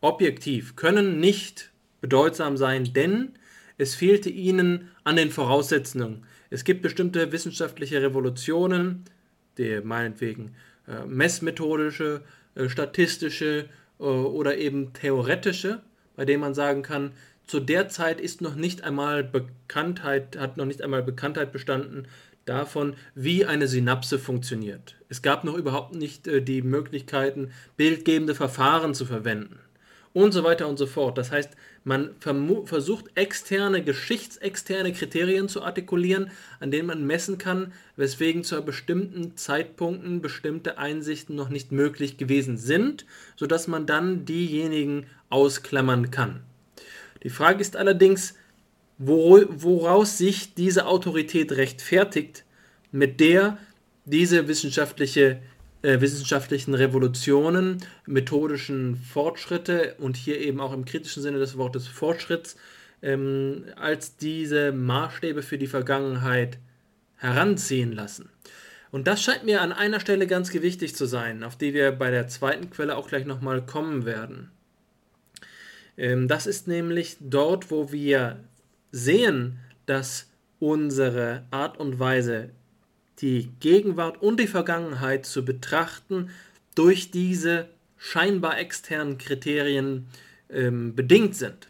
objektiv, 0.00 0.76
können 0.76 1.20
nicht 1.20 1.70
bedeutsam 2.00 2.56
sein, 2.56 2.92
denn 2.92 3.32
es 3.78 3.94
fehlte 3.94 4.30
ihnen 4.30 4.90
an 5.04 5.16
den 5.16 5.30
Voraussetzungen. 5.30 6.24
Es 6.50 6.64
gibt 6.64 6.82
bestimmte 6.82 7.32
wissenschaftliche 7.32 8.02
Revolutionen, 8.02 9.04
die 9.58 9.80
meinetwegen 9.82 10.54
äh, 10.86 11.04
messmethodische, 11.06 12.22
äh, 12.54 12.68
statistische 12.68 13.68
äh, 13.98 14.02
oder 14.02 14.58
eben 14.58 14.92
theoretische, 14.92 15.82
bei 16.16 16.24
denen 16.24 16.40
man 16.40 16.54
sagen 16.54 16.82
kann, 16.82 17.12
zu 17.46 17.60
der 17.60 17.88
Zeit 17.88 18.20
ist 18.20 18.40
noch 18.40 18.54
nicht 18.54 18.84
einmal 18.84 19.24
Bekanntheit, 19.24 20.36
hat 20.38 20.56
noch 20.56 20.66
nicht 20.66 20.82
einmal 20.82 21.02
Bekanntheit 21.02 21.52
bestanden 21.52 22.06
davon, 22.44 22.94
wie 23.14 23.44
eine 23.44 23.66
Synapse 23.66 24.18
funktioniert. 24.18 24.96
Es 25.08 25.22
gab 25.22 25.44
noch 25.44 25.54
überhaupt 25.54 25.94
nicht 25.94 26.26
äh, 26.26 26.42
die 26.42 26.62
Möglichkeiten, 26.62 27.52
bildgebende 27.76 28.34
Verfahren 28.34 28.94
zu 28.94 29.04
verwenden 29.04 29.58
und 30.12 30.32
so 30.32 30.42
weiter 30.42 30.66
und 30.68 30.76
so 30.76 30.86
fort. 30.86 31.18
Das 31.18 31.30
heißt, 31.30 31.50
man 31.84 32.14
versucht 32.18 33.06
externe, 33.14 33.82
geschichtsexterne 33.82 34.92
Kriterien 34.92 35.48
zu 35.48 35.62
artikulieren, 35.62 36.30
an 36.58 36.70
denen 36.70 36.86
man 36.88 37.06
messen 37.06 37.38
kann, 37.38 37.72
weswegen 37.96 38.42
zu 38.42 38.60
bestimmten 38.62 39.36
Zeitpunkten 39.36 40.20
bestimmte 40.20 40.78
Einsichten 40.78 41.36
noch 41.36 41.48
nicht 41.48 41.72
möglich 41.72 42.16
gewesen 42.16 42.58
sind, 42.58 43.06
sodass 43.36 43.68
man 43.68 43.86
dann 43.86 44.24
diejenigen 44.24 45.06
ausklammern 45.28 46.10
kann. 46.10 46.42
Die 47.22 47.30
Frage 47.30 47.60
ist 47.60 47.76
allerdings, 47.76 48.34
woraus 48.98 50.18
sich 50.18 50.54
diese 50.54 50.86
Autorität 50.86 51.52
rechtfertigt, 51.52 52.44
mit 52.92 53.20
der 53.20 53.58
diese 54.04 54.48
wissenschaftliche 54.48 55.40
äh, 55.82 56.00
wissenschaftlichen 56.00 56.74
Revolutionen, 56.74 57.78
methodischen 58.06 58.96
Fortschritte 58.96 59.94
und 59.98 60.16
hier 60.16 60.40
eben 60.40 60.60
auch 60.60 60.72
im 60.72 60.84
kritischen 60.84 61.22
Sinne 61.22 61.38
des 61.38 61.56
Wortes 61.56 61.86
Fortschritts 61.86 62.56
ähm, 63.02 63.64
als 63.76 64.16
diese 64.16 64.72
Maßstäbe 64.72 65.42
für 65.42 65.58
die 65.58 65.66
Vergangenheit 65.66 66.58
heranziehen 67.16 67.92
lassen. 67.92 68.30
Und 68.90 69.06
das 69.06 69.22
scheint 69.22 69.44
mir 69.44 69.60
an 69.60 69.72
einer 69.72 70.00
Stelle 70.00 70.26
ganz 70.26 70.50
gewichtig 70.50 70.96
zu 70.96 71.06
sein, 71.06 71.44
auf 71.44 71.56
die 71.56 71.74
wir 71.74 71.92
bei 71.92 72.10
der 72.10 72.28
zweiten 72.28 72.70
Quelle 72.70 72.96
auch 72.96 73.08
gleich 73.08 73.24
nochmal 73.24 73.64
kommen 73.64 74.04
werden. 74.04 74.50
Ähm, 75.96 76.28
das 76.28 76.46
ist 76.46 76.66
nämlich 76.66 77.16
dort, 77.20 77.70
wo 77.70 77.92
wir 77.92 78.40
sehen, 78.90 79.58
dass 79.86 80.28
unsere 80.58 81.44
Art 81.50 81.78
und 81.78 81.98
Weise, 81.98 82.50
die 83.20 83.50
Gegenwart 83.60 84.22
und 84.22 84.40
die 84.40 84.46
Vergangenheit 84.46 85.26
zu 85.26 85.44
betrachten, 85.44 86.30
durch 86.74 87.10
diese 87.10 87.68
scheinbar 87.98 88.58
externen 88.58 89.18
Kriterien 89.18 90.06
ähm, 90.48 90.94
bedingt 90.94 91.36
sind. 91.36 91.68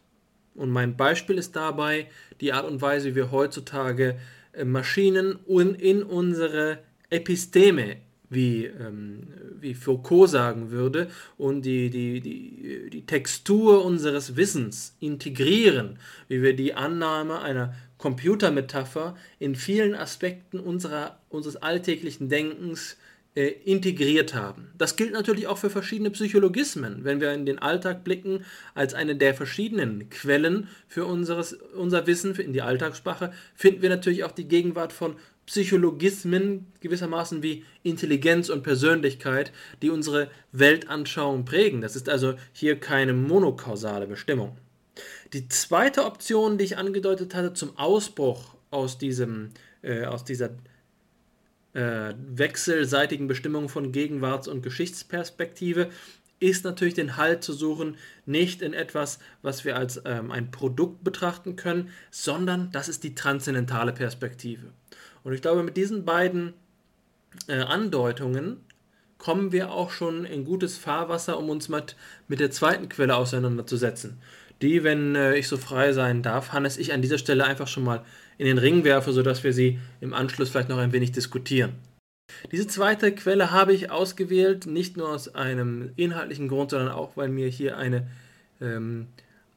Und 0.55 0.71
mein 0.71 0.97
Beispiel 0.97 1.39
ist 1.39 1.57
dabei 1.57 2.07
die 2.41 2.53
Art 2.53 2.67
und 2.67 2.81
Weise, 2.81 3.11
wie 3.11 3.17
wir 3.17 3.31
heutzutage 3.31 4.17
äh, 4.53 4.65
Maschinen 4.65 5.39
un 5.47 5.75
in 5.75 6.03
unsere 6.03 6.79
Episteme, 7.09 7.97
wie, 8.29 8.67
ähm, 8.67 9.27
wie 9.59 9.75
Foucault 9.75 10.31
sagen 10.31 10.71
würde, 10.71 11.09
und 11.37 11.63
die, 11.63 11.91
die, 11.91 12.21
die, 12.21 12.91
die 12.91 13.07
Textur 13.07 13.85
unseres 13.85 14.37
Wissens 14.37 14.95
integrieren, 15.01 15.99
wie 16.29 16.43
wir 16.43 16.55
die 16.55 16.75
Annahme 16.75 17.41
einer 17.41 17.75
Computermetapher 18.01 19.15
in 19.39 19.55
vielen 19.55 19.95
Aspekten 19.95 20.59
unserer, 20.59 21.21
unseres 21.29 21.57
alltäglichen 21.57 22.31
Denkens 22.31 22.97
äh, 23.35 23.49
integriert 23.65 24.35
haben. 24.35 24.73
Das 24.79 24.97
gilt 24.97 25.13
natürlich 25.13 25.47
auch 25.47 25.59
für 25.59 25.71
verschiedene 25.71 26.11
Psychologismen. 26.11 27.05
Wenn 27.05 27.21
wir 27.21 27.33
in 27.33 27.45
den 27.45 27.59
Alltag 27.59 28.03
blicken, 28.03 28.45
als 28.75 28.95
eine 28.95 29.17
der 29.17 29.35
verschiedenen 29.35 30.09
Quellen 30.09 30.69
für 30.89 31.05
unseres, 31.05 31.53
unser 31.53 32.07
Wissen 32.07 32.35
in 32.37 32.55
die 32.55 32.63
Alltagssprache, 32.63 33.33
finden 33.55 33.83
wir 33.83 33.91
natürlich 33.91 34.25
auch 34.25 34.33
die 34.33 34.49
Gegenwart 34.49 34.95
von 34.95 35.17
Psychologismen 35.45 36.73
gewissermaßen 36.81 37.43
wie 37.43 37.65
Intelligenz 37.83 38.49
und 38.49 38.63
Persönlichkeit, 38.63 39.53
die 39.83 39.91
unsere 39.91 40.31
Weltanschauung 40.53 41.45
prägen. 41.45 41.83
Das 41.83 41.97
ist 41.97 42.09
also 42.09 42.35
hier 42.53 42.81
keine 42.81 43.13
monokausale 43.13 44.07
Bestimmung. 44.07 44.57
Die 45.33 45.49
zweite 45.49 46.05
Option, 46.05 46.59
die 46.59 46.65
ich 46.65 46.79
angedeutet 46.79 47.35
hatte 47.35 47.53
zum 47.53 47.79
Ausbruch 47.79 48.55
aus, 48.71 48.99
diesem, 48.99 49.51
äh, 49.83 50.05
aus 50.05 50.25
dieser 50.25 50.51
äh, 51.73 52.15
wechselseitigen 52.17 53.29
Bestimmung 53.29 53.69
von 53.69 53.93
Gegenwarts- 53.93 54.49
und 54.49 54.63
Geschichtsperspektive, 54.63 55.91
ist 56.41 56.65
natürlich 56.65 56.95
den 56.95 57.17
Halt 57.17 57.45
zu 57.45 57.53
suchen, 57.53 57.97
nicht 58.25 58.63
in 58.63 58.73
etwas, 58.73 59.19
was 59.43 59.65
wir 59.65 59.77
als 59.77 60.01
ähm, 60.07 60.31
ein 60.31 60.51
Produkt 60.51 61.05
betrachten 61.05 61.55
können, 61.55 61.91
sondern 62.11 62.73
das 62.73 62.89
ist 62.89 63.05
die 63.05 63.15
transzendentale 63.15 63.93
Perspektive. 63.93 64.73
Und 65.23 65.35
ich 65.35 65.43
glaube, 65.43 65.63
mit 65.63 65.77
diesen 65.77 66.07
beiden 66.07 66.55
äh, 67.47 67.61
Andeutungen 67.61 68.57
kommen 69.19 69.53
wir 69.53 69.71
auch 69.71 69.91
schon 69.91 70.25
in 70.25 70.47
gutes 70.47 70.79
Fahrwasser, 70.79 71.39
um 71.39 71.51
uns 71.51 71.69
mit, 71.69 71.95
mit 72.27 72.41
der 72.41 72.51
zweiten 72.51 72.89
Quelle 72.89 73.17
auseinanderzusetzen 73.17 74.19
die, 74.63 74.85
wenn 74.85 75.15
äh, 75.15 75.37
ich 75.37 75.49
so 75.49 75.57
frei 75.57 75.93
sein 75.93 76.23
darf, 76.23 76.53
Hannes, 76.53 76.79
ich 76.79 76.93
an 76.93 77.03
dieser 77.03 77.19
Stelle 77.19 77.45
einfach 77.45 77.69
schon 77.69 77.85
mal 77.85 78.05
in 78.39 78.47
den 78.47 78.59
Ring 78.59 78.85
werfe, 78.85 79.13
sodass 79.13 79.45
wir 79.45 79.53
sie 79.53 79.79
im 80.01 80.15
Anschluss 80.15 80.51
vielleicht 80.51 80.69
noch 80.69 80.79
ein 80.79 80.93
wenig 80.93 81.13
diskutieren. 81.13 81.73
Diese 82.53 82.67
zweite 82.67 83.13
Quelle 83.13 83.51
habe 83.51 83.73
ich 83.73 83.91
ausgewählt, 83.91 84.67
nicht 84.67 84.97
nur 84.97 85.11
aus 85.11 85.35
einem 85.35 85.93
inhaltlichen 85.97 86.49
Grund, 86.49 86.71
sondern 86.71 86.91
auch, 86.91 87.17
weil 87.17 87.29
mir 87.29 87.49
hier 87.49 87.77
eine, 87.77 88.07
ähm, 88.61 89.09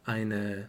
eine 0.05 0.67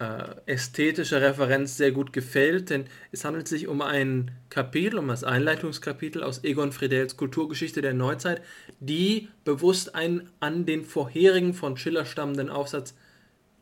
äh, 0.00 0.34
ästhetische 0.46 1.20
Referenz 1.20 1.76
sehr 1.76 1.92
gut 1.92 2.12
gefällt, 2.12 2.70
denn 2.70 2.86
es 3.12 3.24
handelt 3.24 3.48
sich 3.48 3.68
um 3.68 3.82
ein 3.82 4.30
Kapitel, 4.48 4.98
um 4.98 5.08
das 5.08 5.24
Einleitungskapitel 5.24 6.22
aus 6.22 6.42
Egon 6.42 6.72
Friedels 6.72 7.16
Kulturgeschichte 7.16 7.82
der 7.82 7.92
Neuzeit, 7.92 8.40
die 8.80 9.28
bewusst 9.44 9.94
einen 9.94 10.30
an 10.40 10.64
den 10.64 10.84
vorherigen 10.84 11.52
von 11.52 11.76
Schiller 11.76 12.06
stammenden 12.06 12.48
Aufsatz 12.48 12.94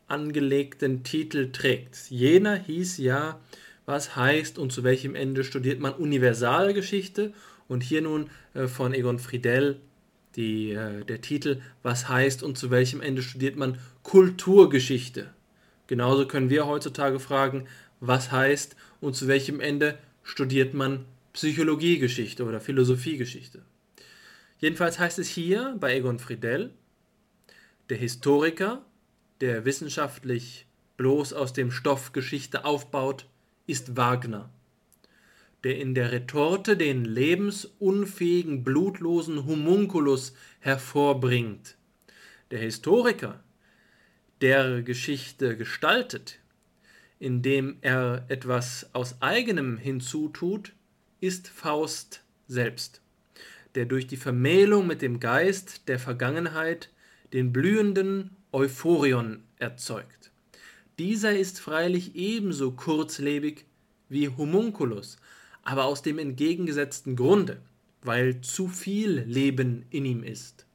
angelegten 0.09 1.03
Titel 1.03 1.51
trägt. 1.51 2.09
Jener 2.09 2.55
hieß 2.55 2.97
ja, 2.97 3.39
was 3.85 4.15
heißt 4.15 4.59
und 4.59 4.71
zu 4.71 4.83
welchem 4.83 5.15
Ende 5.15 5.43
studiert 5.43 5.79
man 5.79 5.93
Universalgeschichte 5.93 7.33
und 7.67 7.81
hier 7.81 8.01
nun 8.01 8.29
äh, 8.53 8.67
von 8.67 8.93
Egon 8.93 9.19
Friedel 9.19 9.79
die, 10.35 10.71
äh, 10.71 11.03
der 11.05 11.21
Titel, 11.21 11.61
was 11.83 12.07
heißt 12.07 12.43
und 12.43 12.57
zu 12.57 12.69
welchem 12.71 13.01
Ende 13.01 13.21
studiert 13.21 13.55
man 13.55 13.77
Kulturgeschichte. 14.03 15.33
Genauso 15.87 16.27
können 16.27 16.49
wir 16.49 16.67
heutzutage 16.67 17.19
fragen, 17.19 17.67
was 17.99 18.31
heißt 18.31 18.75
und 19.01 19.15
zu 19.15 19.27
welchem 19.27 19.59
Ende 19.59 19.97
studiert 20.23 20.73
man 20.73 21.05
Psychologiegeschichte 21.33 22.43
oder 22.43 22.59
Philosophiegeschichte. 22.59 23.63
Jedenfalls 24.59 24.99
heißt 24.99 25.19
es 25.19 25.29
hier 25.29 25.75
bei 25.79 25.95
Egon 25.95 26.19
Friedel, 26.19 26.73
der 27.89 27.97
Historiker, 27.97 28.85
der 29.41 29.65
wissenschaftlich 29.65 30.67
bloß 30.97 31.33
aus 31.33 31.53
dem 31.53 31.71
Stoff 31.71 32.11
Geschichte 32.11 32.65
aufbaut, 32.65 33.25
ist 33.67 33.95
Wagner, 33.95 34.49
der 35.63 35.77
in 35.77 35.95
der 35.95 36.11
Retorte 36.11 36.75
den 36.75 37.05
lebensunfähigen, 37.05 38.63
blutlosen 38.63 39.45
Homunculus 39.45 40.33
hervorbringt. 40.59 41.77
Der 42.51 42.59
Historiker, 42.59 43.43
der 44.41 44.81
Geschichte 44.81 45.55
gestaltet, 45.55 46.39
indem 47.19 47.77
er 47.81 48.25
etwas 48.29 48.89
aus 48.93 49.21
eigenem 49.21 49.77
hinzutut, 49.77 50.73
ist 51.21 51.47
Faust 51.47 52.23
selbst, 52.47 53.01
der 53.75 53.85
durch 53.85 54.07
die 54.07 54.17
Vermählung 54.17 54.87
mit 54.87 55.01
dem 55.01 55.19
Geist 55.19 55.87
der 55.87 55.99
Vergangenheit 55.99 56.89
den 57.33 57.53
blühenden 57.53 58.35
Euphorion 58.51 59.43
erzeugt. 59.57 60.31
Dieser 60.97 61.37
ist 61.37 61.59
freilich 61.59 62.15
ebenso 62.15 62.71
kurzlebig 62.71 63.65
wie 64.09 64.29
Homunculus, 64.29 65.17
aber 65.63 65.85
aus 65.85 66.01
dem 66.01 66.17
entgegengesetzten 66.17 67.15
Grunde, 67.15 67.61
weil 68.01 68.41
zu 68.41 68.67
viel 68.67 69.19
Leben 69.19 69.85
in 69.91 70.05
ihm 70.05 70.23
ist. 70.23 70.65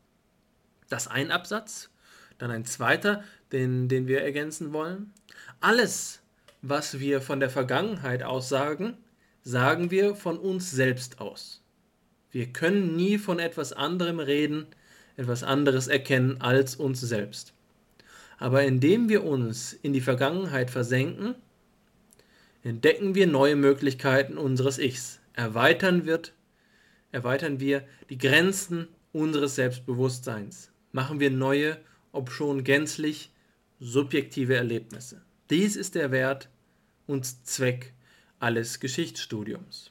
Das 0.88 1.08
ein 1.08 1.30
Absatz, 1.30 1.90
dann 2.38 2.50
ein 2.50 2.64
zweiter, 2.64 3.24
den, 3.52 3.88
den 3.88 4.06
wir 4.06 4.22
ergänzen 4.22 4.72
wollen. 4.72 5.12
Alles, 5.60 6.20
was 6.62 7.00
wir 7.00 7.20
von 7.20 7.40
der 7.40 7.50
Vergangenheit 7.50 8.22
aus 8.22 8.48
sagen, 8.48 8.96
sagen 9.42 9.90
wir 9.90 10.14
von 10.14 10.38
uns 10.38 10.70
selbst 10.70 11.20
aus. 11.20 11.60
Wir 12.30 12.52
können 12.52 12.96
nie 12.96 13.18
von 13.18 13.38
etwas 13.38 13.72
anderem 13.72 14.20
reden, 14.20 14.66
etwas 15.16 15.42
anderes 15.42 15.86
erkennen 15.86 16.40
als 16.40 16.76
uns 16.76 17.00
selbst. 17.00 17.52
Aber 18.44 18.62
indem 18.62 19.08
wir 19.08 19.24
uns 19.24 19.72
in 19.72 19.94
die 19.94 20.02
Vergangenheit 20.02 20.70
versenken, 20.70 21.34
entdecken 22.62 23.14
wir 23.14 23.26
neue 23.26 23.56
Möglichkeiten 23.56 24.36
unseres 24.36 24.76
Ichs, 24.76 25.18
erweitern, 25.32 26.04
wird, 26.04 26.34
erweitern 27.10 27.58
wir 27.58 27.84
die 28.10 28.18
Grenzen 28.18 28.88
unseres 29.14 29.54
Selbstbewusstseins, 29.54 30.70
machen 30.92 31.20
wir 31.20 31.30
neue, 31.30 31.78
obschon 32.12 32.64
gänzlich 32.64 33.30
subjektive 33.80 34.56
Erlebnisse. 34.56 35.22
Dies 35.48 35.74
ist 35.74 35.94
der 35.94 36.10
Wert 36.10 36.50
und 37.06 37.46
Zweck 37.46 37.94
alles 38.40 38.78
Geschichtsstudiums. 38.78 39.90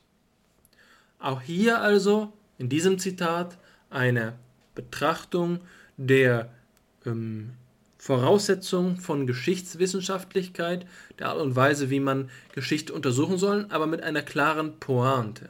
Auch 1.17 1.41
hier 1.41 1.81
also 1.81 2.31
in 2.59 2.69
diesem 2.69 2.99
Zitat 2.99 3.57
eine 3.89 4.37
Betrachtung 4.75 5.61
der 5.97 6.53
ähm, 7.03 7.55
Voraussetzung 8.03 8.97
von 8.97 9.27
Geschichtswissenschaftlichkeit, 9.27 10.85
der 11.19 11.29
Art 11.29 11.39
und 11.39 11.55
Weise, 11.55 11.89
wie 11.89 12.01
man 12.01 12.29
Geschichte 12.51 12.91
untersuchen 12.91 13.37
soll, 13.37 13.65
aber 13.69 13.87
mit 13.87 14.03
einer 14.03 14.21
klaren 14.21 14.77
Pointe. 14.77 15.47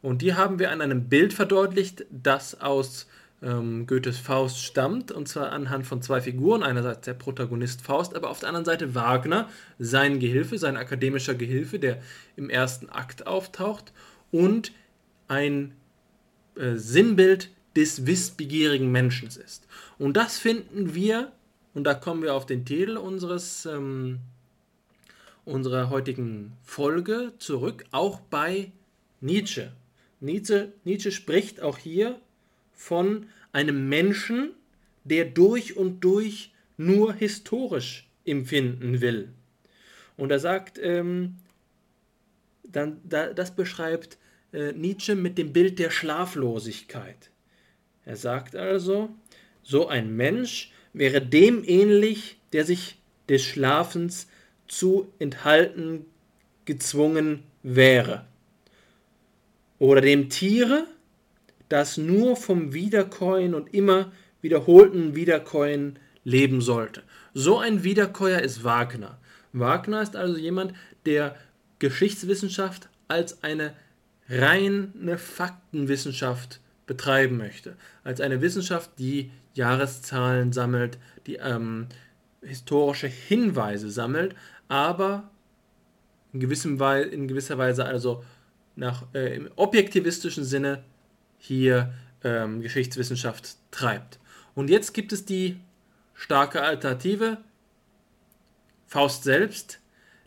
Und 0.00 0.22
die 0.22 0.34
haben 0.34 0.60
wir 0.60 0.70
an 0.70 0.82
einem 0.82 1.08
Bild 1.08 1.32
verdeutlicht, 1.32 2.06
das 2.08 2.60
aus 2.60 3.08
ähm, 3.42 3.88
Goethes 3.88 4.18
Faust 4.18 4.62
stammt, 4.62 5.10
und 5.10 5.26
zwar 5.26 5.50
anhand 5.50 5.84
von 5.84 6.00
zwei 6.00 6.20
Figuren. 6.20 6.62
Einerseits 6.62 7.06
der 7.06 7.14
Protagonist 7.14 7.82
Faust, 7.82 8.14
aber 8.14 8.30
auf 8.30 8.38
der 8.38 8.50
anderen 8.50 8.66
Seite 8.66 8.94
Wagner, 8.94 9.48
sein 9.80 10.20
Gehilfe, 10.20 10.58
sein 10.58 10.76
akademischer 10.76 11.34
Gehilfe, 11.34 11.80
der 11.80 12.00
im 12.36 12.50
ersten 12.50 12.88
Akt 12.88 13.26
auftaucht, 13.26 13.92
und 14.30 14.70
ein 15.26 15.74
äh, 16.54 16.76
Sinnbild 16.76 17.50
des 17.74 18.06
wissbegierigen 18.06 18.92
Menschen 18.92 19.26
ist. 19.26 19.66
Und 19.98 20.16
das 20.16 20.38
finden 20.38 20.94
wir, 20.94 21.32
und 21.74 21.84
da 21.84 21.94
kommen 21.94 22.22
wir 22.22 22.34
auf 22.34 22.46
den 22.46 22.64
Titel 22.64 22.96
unseres, 22.96 23.66
ähm, 23.66 24.18
unserer 25.44 25.90
heutigen 25.90 26.52
Folge 26.62 27.32
zurück, 27.38 27.84
auch 27.90 28.20
bei 28.20 28.72
Nietzsche. 29.20 29.72
Nietzsche. 30.20 30.72
Nietzsche 30.84 31.12
spricht 31.12 31.60
auch 31.60 31.78
hier 31.78 32.20
von 32.72 33.26
einem 33.52 33.88
Menschen, 33.88 34.52
der 35.04 35.24
durch 35.24 35.76
und 35.76 36.00
durch 36.00 36.52
nur 36.76 37.12
historisch 37.12 38.08
empfinden 38.24 39.00
will. 39.00 39.30
Und 40.16 40.30
er 40.30 40.38
sagt, 40.38 40.78
ähm, 40.82 41.36
dann, 42.62 43.00
da, 43.04 43.32
das 43.32 43.54
beschreibt 43.54 44.18
äh, 44.52 44.72
Nietzsche 44.72 45.14
mit 45.14 45.38
dem 45.38 45.52
Bild 45.52 45.78
der 45.78 45.90
Schlaflosigkeit. 45.90 47.30
Er 48.04 48.16
sagt 48.16 48.56
also, 48.56 49.10
so 49.62 49.88
ein 49.88 50.14
Mensch 50.16 50.72
wäre 50.92 51.20
dem 51.20 51.62
ähnlich, 51.64 52.38
der 52.52 52.64
sich 52.64 52.98
des 53.28 53.42
Schlafens 53.42 54.28
zu 54.66 55.12
enthalten 55.18 56.06
gezwungen 56.64 57.42
wäre. 57.62 58.26
Oder 59.78 60.00
dem 60.00 60.28
Tiere, 60.28 60.86
das 61.68 61.96
nur 61.96 62.36
vom 62.36 62.74
Wiederkäuen 62.74 63.54
und 63.54 63.72
immer 63.72 64.12
wiederholten 64.42 65.14
Wiederkäuen 65.14 65.98
leben 66.24 66.60
sollte. 66.60 67.02
So 67.34 67.58
ein 67.58 67.84
Wiederkäuer 67.84 68.40
ist 68.40 68.64
Wagner. 68.64 69.18
Wagner 69.52 70.02
ist 70.02 70.16
also 70.16 70.36
jemand, 70.36 70.74
der 71.06 71.36
Geschichtswissenschaft 71.78 72.88
als 73.08 73.42
eine 73.42 73.74
reine 74.28 75.18
Faktenwissenschaft 75.18 76.60
betreiben 76.86 77.36
möchte. 77.36 77.76
Als 78.04 78.20
eine 78.20 78.40
Wissenschaft, 78.40 78.90
die 78.98 79.30
Jahreszahlen 79.54 80.52
sammelt, 80.52 80.98
die 81.26 81.36
ähm, 81.36 81.86
historische 82.42 83.06
Hinweise 83.06 83.90
sammelt, 83.90 84.34
aber 84.68 85.28
in, 86.32 86.40
gewissem 86.40 86.78
Weise, 86.78 87.08
in 87.08 87.28
gewisser 87.28 87.58
Weise 87.58 87.84
also 87.84 88.24
nach, 88.76 89.04
äh, 89.14 89.34
im 89.34 89.50
objektivistischen 89.56 90.44
Sinne 90.44 90.82
hier 91.38 91.92
ähm, 92.24 92.60
Geschichtswissenschaft 92.60 93.56
treibt. 93.70 94.18
Und 94.54 94.70
jetzt 94.70 94.94
gibt 94.94 95.12
es 95.12 95.24
die 95.24 95.58
starke 96.14 96.62
Alternative, 96.62 97.38
Faust 98.86 99.22
selbst, 99.24 99.80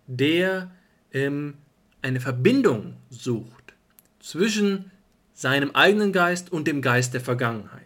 der 0.08 0.72
ähm, 1.12 1.56
eine 2.02 2.20
Verbindung 2.20 2.96
sucht 3.10 3.74
zwischen 4.20 4.92
seinem 5.34 5.72
eigenen 5.72 6.14
Geist 6.14 6.52
und 6.52 6.68
dem 6.68 6.82
Geist 6.82 7.14
der 7.14 7.22
Vergangenheit. 7.22 7.83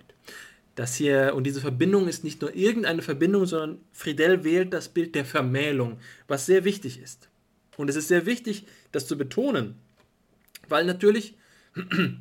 Das 0.78 0.94
hier, 0.94 1.34
und 1.34 1.46
diese 1.46 1.60
Verbindung 1.60 2.08
ist 2.08 2.24
nicht 2.24 2.40
nur 2.42 2.56
irgendeine 2.56 3.02
Verbindung, 3.02 3.48
sondern 3.48 3.80
Friedel 3.92 4.44
wählt 4.44 4.74
das 4.74 4.90
Bild 4.90 5.16
der 5.16 5.26
Vermählung, 5.26 5.98
was 6.28 6.46
sehr 6.46 6.66
wichtig 6.66 7.02
ist. 7.02 7.30
Und 7.78 7.90
es 7.90 7.96
ist 7.96 8.10
sehr 8.10 8.28
wichtig, 8.28 8.68
das 8.92 9.08
zu 9.08 9.18
betonen, 9.18 9.74
weil 10.70 10.86
natürlich 10.86 11.34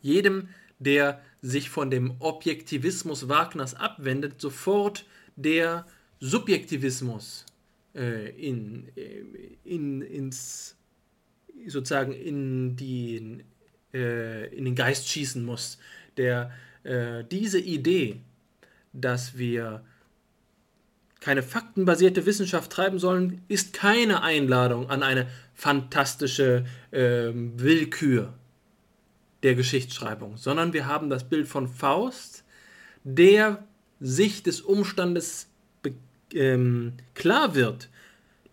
jedem, 0.00 0.48
der 0.78 1.20
sich 1.42 1.70
von 1.70 1.90
dem 1.90 2.14
Objektivismus 2.20 3.28
Wagners 3.28 3.74
abwendet, 3.74 4.40
sofort 4.40 5.04
der 5.34 5.84
Subjektivismus 6.20 7.46
äh, 7.96 8.30
in, 8.30 8.92
äh, 8.94 9.24
in, 9.64 10.02
ins, 10.02 10.76
sozusagen 11.66 12.12
in, 12.12 12.76
die, 12.76 13.42
äh, 13.92 14.54
in 14.56 14.66
den 14.66 14.76
Geist 14.76 15.08
schießen 15.08 15.44
muss. 15.44 15.78
Der, 16.16 16.52
äh, 16.84 17.24
diese 17.30 17.58
Idee, 17.58 18.20
dass 18.92 19.36
wir 19.36 19.84
keine 21.20 21.42
faktenbasierte 21.42 22.26
Wissenschaft 22.26 22.70
treiben 22.70 22.98
sollen, 22.98 23.42
ist 23.48 23.72
keine 23.72 24.22
Einladung 24.22 24.88
an 24.88 25.02
eine 25.02 25.26
fantastische 25.54 26.64
äh, 26.90 27.30
Willkür, 27.32 28.34
der 29.42 29.54
Geschichtsschreibung, 29.54 30.36
sondern 30.36 30.72
wir 30.72 30.86
haben 30.86 31.10
das 31.10 31.28
Bild 31.28 31.46
von 31.48 31.68
Faust, 31.68 32.44
der 33.04 33.64
sich 34.00 34.42
des 34.42 34.60
Umstandes 34.60 35.48
ähm, 36.34 36.94
klar 37.14 37.54
wird, 37.54 37.88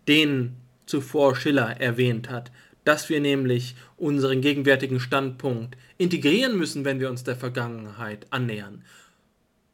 den 0.08 0.56
zuvor 0.86 1.34
Schiller 1.34 1.80
erwähnt 1.80 2.30
hat, 2.30 2.52
dass 2.86 3.08
wir 3.08 3.18
nämlich 3.20 3.74
unseren 3.96 4.40
gegenwärtigen 4.40 5.00
Standpunkt 5.00 5.76
integrieren 5.98 6.56
müssen, 6.56 6.84
wenn 6.84 7.00
wir 7.00 7.10
uns 7.10 7.24
der 7.24 7.34
Vergangenheit 7.34 8.28
annähern. 8.30 8.84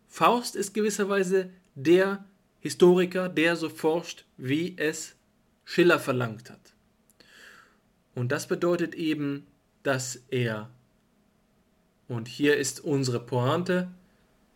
Faust 0.08 0.56
ist 0.56 0.72
gewisserweise 0.72 1.50
der 1.74 2.24
Historiker, 2.60 3.28
der 3.28 3.56
so 3.56 3.68
forscht, 3.68 4.24
wie 4.38 4.78
es 4.78 5.14
Schiller 5.66 5.98
verlangt 5.98 6.48
hat. 6.48 6.72
Und 8.14 8.32
das 8.32 8.46
bedeutet 8.46 8.94
eben, 8.94 9.46
dass 9.82 10.22
er, 10.30 10.70
und 12.08 12.28
hier 12.28 12.56
ist 12.56 12.80
unsere 12.80 13.20
Pointe, 13.20 13.90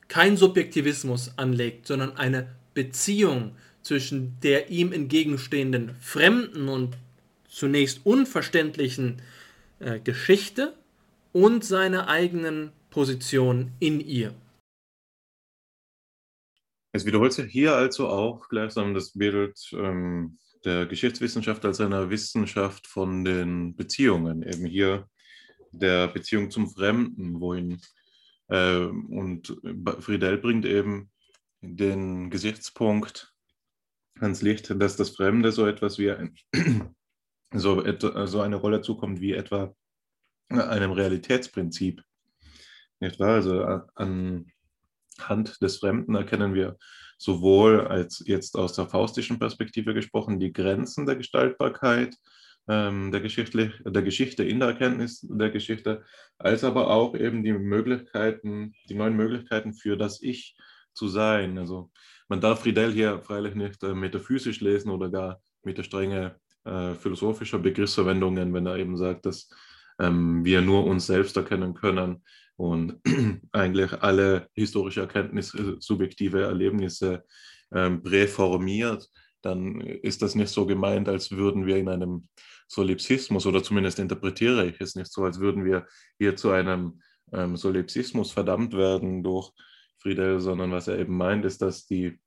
kein 0.09 0.39
Subjektivismus 0.39 1.37
anlegt, 1.37 1.87
sondern 1.87 2.17
eine 2.17 2.49
Beziehung 2.73 3.55
zwischen 3.83 4.41
der 4.43 4.71
ihm 4.71 4.93
entgegenstehenden 4.93 5.95
fremden 6.01 6.71
und 6.71 6.97
zunächst 7.57 8.05
unverständlichen 8.05 9.23
äh, 9.79 9.99
Geschichte 9.99 10.77
und 11.33 11.65
seiner 11.65 12.07
eigenen 12.07 12.71
Position 12.91 13.73
in 13.81 13.99
ihr. 14.01 14.35
Es 16.93 17.07
wiederholt 17.07 17.33
sich 17.33 17.51
hier 17.51 17.75
also 17.75 18.09
auch 18.09 18.49
gleichsam 18.51 18.93
das 18.93 19.13
Bild 19.13 19.59
ähm, 19.73 20.39
der 20.65 20.85
Geschichtswissenschaft 20.85 21.65
als 21.65 21.81
einer 21.81 22.11
Wissenschaft 22.11 22.87
von 22.87 23.25
den 23.25 23.75
Beziehungen, 23.75 24.43
eben 24.43 24.67
hier 24.67 25.09
der 25.73 26.09
Beziehung 26.09 26.51
zum 26.51 26.69
Fremden, 26.69 27.41
wohin 27.41 27.81
äh, 28.49 28.85
und 28.85 29.57
Friedel 30.01 30.37
bringt 30.37 30.67
eben 30.67 31.11
den 31.63 32.29
Gesichtspunkt 32.29 33.33
ans 34.21 34.43
Licht, 34.43 34.75
dass 34.79 34.97
das 34.97 35.11
Fremde 35.11 35.53
so 35.53 35.67
etwas 35.67 35.99
wie 35.99 36.11
ein, 36.11 36.35
so, 37.53 37.82
so 38.26 38.40
eine 38.40 38.57
Rolle 38.57 38.80
zukommt 38.82 39.20
wie 39.20 39.32
etwa 39.32 39.74
einem 40.49 40.92
Realitätsprinzip. 40.92 42.03
Nicht 43.01 43.18
wahr? 43.18 43.34
Also 43.34 43.62
anhand 43.94 45.61
des 45.61 45.78
Fremden 45.78 46.14
erkennen 46.14 46.55
wir 46.55 46.76
sowohl 47.18 47.86
als 47.86 48.22
jetzt 48.26 48.57
aus 48.57 48.74
der 48.74 48.88
faustischen 48.88 49.38
Perspektive 49.38 49.94
gesprochen 49.94 50.38
die 50.38 50.53
Grenzen 50.53 51.07
der 51.07 51.16
Gestaltbarkeit 51.16 52.16
ähm, 52.68 53.12
der, 53.12 53.20
der 53.20 54.03
Geschichte 54.03 54.44
in 54.44 54.59
der 54.61 54.68
Erkenntnis 54.68 55.20
der 55.28 55.51
Geschichte, 55.51 56.05
als 56.38 56.64
aber 56.64 56.90
auch 56.90 57.14
eben 57.14 57.44
die 57.44 57.53
Möglichkeiten, 57.53 58.74
die 58.88 58.94
neuen 58.94 59.16
Möglichkeiten 59.16 59.72
für 59.72 59.97
das 59.97 60.20
Ich 60.22 60.57
zu 60.92 61.09
sein. 61.09 61.59
Also 61.59 61.90
man 62.28 62.40
darf 62.40 62.61
Friedel 62.61 62.92
hier 62.92 63.20
freilich 63.22 63.55
nicht 63.55 63.82
äh, 63.82 63.94
metaphysisch 63.94 64.61
lesen 64.61 64.90
oder 64.90 65.11
gar 65.11 65.40
mit 65.62 65.78
der 65.78 65.84
Strenge 65.84 66.40
äh, 66.67 66.95
philosophischer 66.95 67.59
Begriffsverwendungen, 67.59 68.53
wenn 68.53 68.67
er 68.67 68.77
eben 68.77 68.97
sagt, 68.97 69.27
dass 69.27 69.49
ähm, 69.99 70.45
wir 70.45 70.61
nur 70.61 70.85
uns 70.85 71.07
selbst 71.07 71.37
erkennen 71.37 71.75
können 71.75 72.23
und 72.57 73.01
eigentlich 73.53 73.93
alle 74.03 74.49
historische 74.53 75.01
Erkenntnisse, 75.01 75.77
subjektive 75.79 76.43
Erlebnisse 76.43 77.25
ähm, 77.73 78.03
präformiert, 78.03 79.09
dann 79.43 79.81
ist 79.81 80.23
das 80.23 80.35
nicht 80.35 80.51
so 80.51 80.67
gemeint, 80.67 81.09
als 81.09 81.31
würden 81.31 81.67
wir 81.67 81.77
in 81.77 81.89
einem 81.89 82.29
Solipsismus 82.69 83.47
oder 83.47 83.62
zumindest 83.62 83.99
interpretiere 83.99 84.67
ich 84.67 84.81
es 84.81 84.97
nicht 84.97 85.12
so, 85.12 85.25
als 85.25 85.39
würden 85.39 85.64
wir 85.64 85.87
hier 86.19 86.35
zu 86.35 86.51
einem 86.51 87.01
ähm, 87.33 87.57
Solipsismus 87.57 88.33
verdammt 88.33 88.75
werden 88.75 89.23
durch 89.23 89.53
Friedel, 89.99 90.41
sondern 90.41 90.73
was 90.73 90.89
er 90.89 90.99
eben 90.99 91.17
meint, 91.17 91.45
ist, 91.45 91.62
dass 91.62 91.87
die 91.87 92.19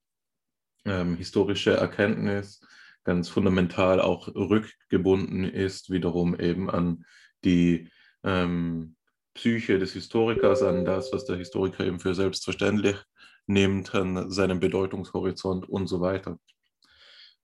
ähm, 0.86 1.18
historische 1.18 1.76
Erkenntnis 1.76 2.62
ganz 3.10 3.28
fundamental 3.28 4.00
auch 4.00 4.28
rückgebunden 4.28 5.44
ist, 5.44 5.90
wiederum 5.90 6.40
eben 6.40 6.70
an 6.70 7.06
die 7.44 7.90
ähm, 8.24 8.96
Psyche 9.34 9.80
des 9.80 9.94
Historikers, 9.94 10.62
an 10.62 10.86
das, 10.86 11.12
was 11.12 11.26
der 11.26 11.38
Historiker 11.38 11.88
eben 11.88 12.00
für 12.00 12.14
selbstverständlich 12.14 12.98
nimmt, 13.48 13.96
an 13.96 14.30
seinem 14.30 14.60
Bedeutungshorizont 14.60 15.68
und 15.68 15.88
so 15.88 16.02
weiter. 16.02 16.38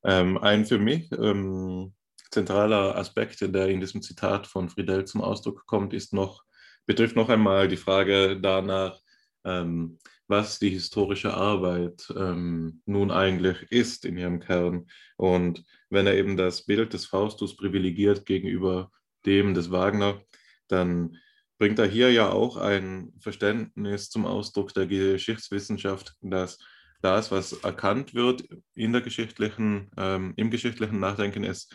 Ähm, 0.04 0.38
ein 0.38 0.68
für 0.68 0.78
mich 0.78 1.12
ähm, 1.14 1.96
zentraler 2.30 2.96
Aspekt, 2.96 3.42
der 3.42 3.68
in 3.68 3.80
diesem 3.80 4.04
Zitat 4.04 4.46
von 4.46 4.70
Friedel 4.70 5.06
zum 5.06 5.22
Ausdruck 5.22 5.66
kommt, 5.66 5.96
ist 5.96 6.14
noch, 6.14 6.44
betrifft 6.86 7.16
noch 7.16 7.30
einmal 7.30 7.68
die 7.68 7.78
Frage 7.78 8.40
danach, 8.40 9.00
ähm, 9.44 9.98
was 10.28 10.60
die 10.60 10.70
historische 10.70 11.34
Arbeit 11.34 12.12
ähm, 12.18 12.82
nun 12.86 13.12
eigentlich 13.12 13.64
ist 13.72 14.06
in 14.06 14.18
ihrem 14.18 14.40
Kern. 14.40 14.88
Und 15.18 15.64
wenn 15.90 16.08
er 16.08 16.16
eben 16.16 16.36
das 16.38 16.66
Bild 16.66 16.94
des 16.94 17.06
Faustus 17.06 17.56
privilegiert 17.56 18.26
gegenüber 18.26 18.92
dem 19.26 19.54
des 19.54 19.72
Wagner, 19.72 20.22
dann 20.68 21.18
bringt 21.58 21.80
er 21.80 21.88
hier 21.88 22.12
ja 22.12 22.30
auch 22.30 22.58
ein 22.58 23.14
Verständnis 23.20 24.10
zum 24.10 24.26
Ausdruck 24.26 24.74
der 24.74 24.88
Geschichtswissenschaft, 24.88 26.16
dass 26.22 26.58
das, 27.02 27.32
was 27.32 27.54
erkannt 27.54 28.14
wird 28.14 28.44
in 28.74 28.92
der 28.92 29.02
geschichtlichen, 29.02 29.92
ähm, 29.98 30.34
im 30.38 30.50
geschichtlichen 30.50 31.00
Nachdenken, 31.00 31.44
es 31.44 31.70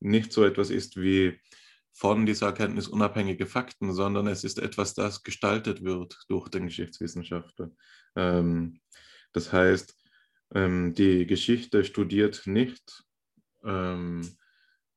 nicht 0.00 0.32
so 0.32 0.44
etwas 0.44 0.70
ist 0.70 1.00
wie 1.00 1.40
von 1.94 2.26
dieser 2.26 2.46
Erkenntnis 2.46 2.88
unabhängige 2.88 3.46
Fakten, 3.46 3.92
sondern 3.92 4.26
es 4.26 4.42
ist 4.42 4.58
etwas, 4.58 4.94
das 4.94 5.22
gestaltet 5.22 5.84
wird 5.84 6.18
durch 6.28 6.48
den 6.48 6.66
Geschichtswissenschaftler. 6.66 7.70
Ähm, 8.16 8.80
das 9.32 9.52
heißt, 9.52 9.96
ähm, 10.54 10.92
die 10.94 11.24
Geschichte 11.26 11.84
studiert 11.84 12.46
nicht 12.46 13.04
ähm, 13.64 14.28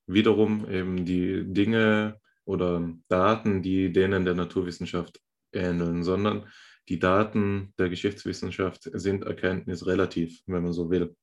wiederum 0.07 0.69
eben 0.69 1.05
die 1.05 1.45
Dinge 1.45 2.19
oder 2.45 2.91
Daten, 3.09 3.61
die 3.61 3.91
denen 3.91 4.25
der 4.25 4.33
Naturwissenschaft 4.33 5.21
ähneln, 5.51 6.03
sondern 6.03 6.47
die 6.89 6.99
Daten 6.99 7.73
der 7.77 7.89
Geschichtswissenschaft 7.89 8.89
sind 8.93 9.23
erkenntnisrelativ, 9.23 10.41
wenn 10.47 10.63
man 10.63 10.73
so 10.73 10.89
will, 10.89 11.15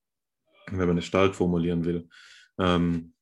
wenn 0.71 0.87
man 0.87 0.99
es 0.99 1.07
stark 1.07 1.35
formulieren 1.35 1.85
will. 1.85 2.09
Ähm, 2.59 3.14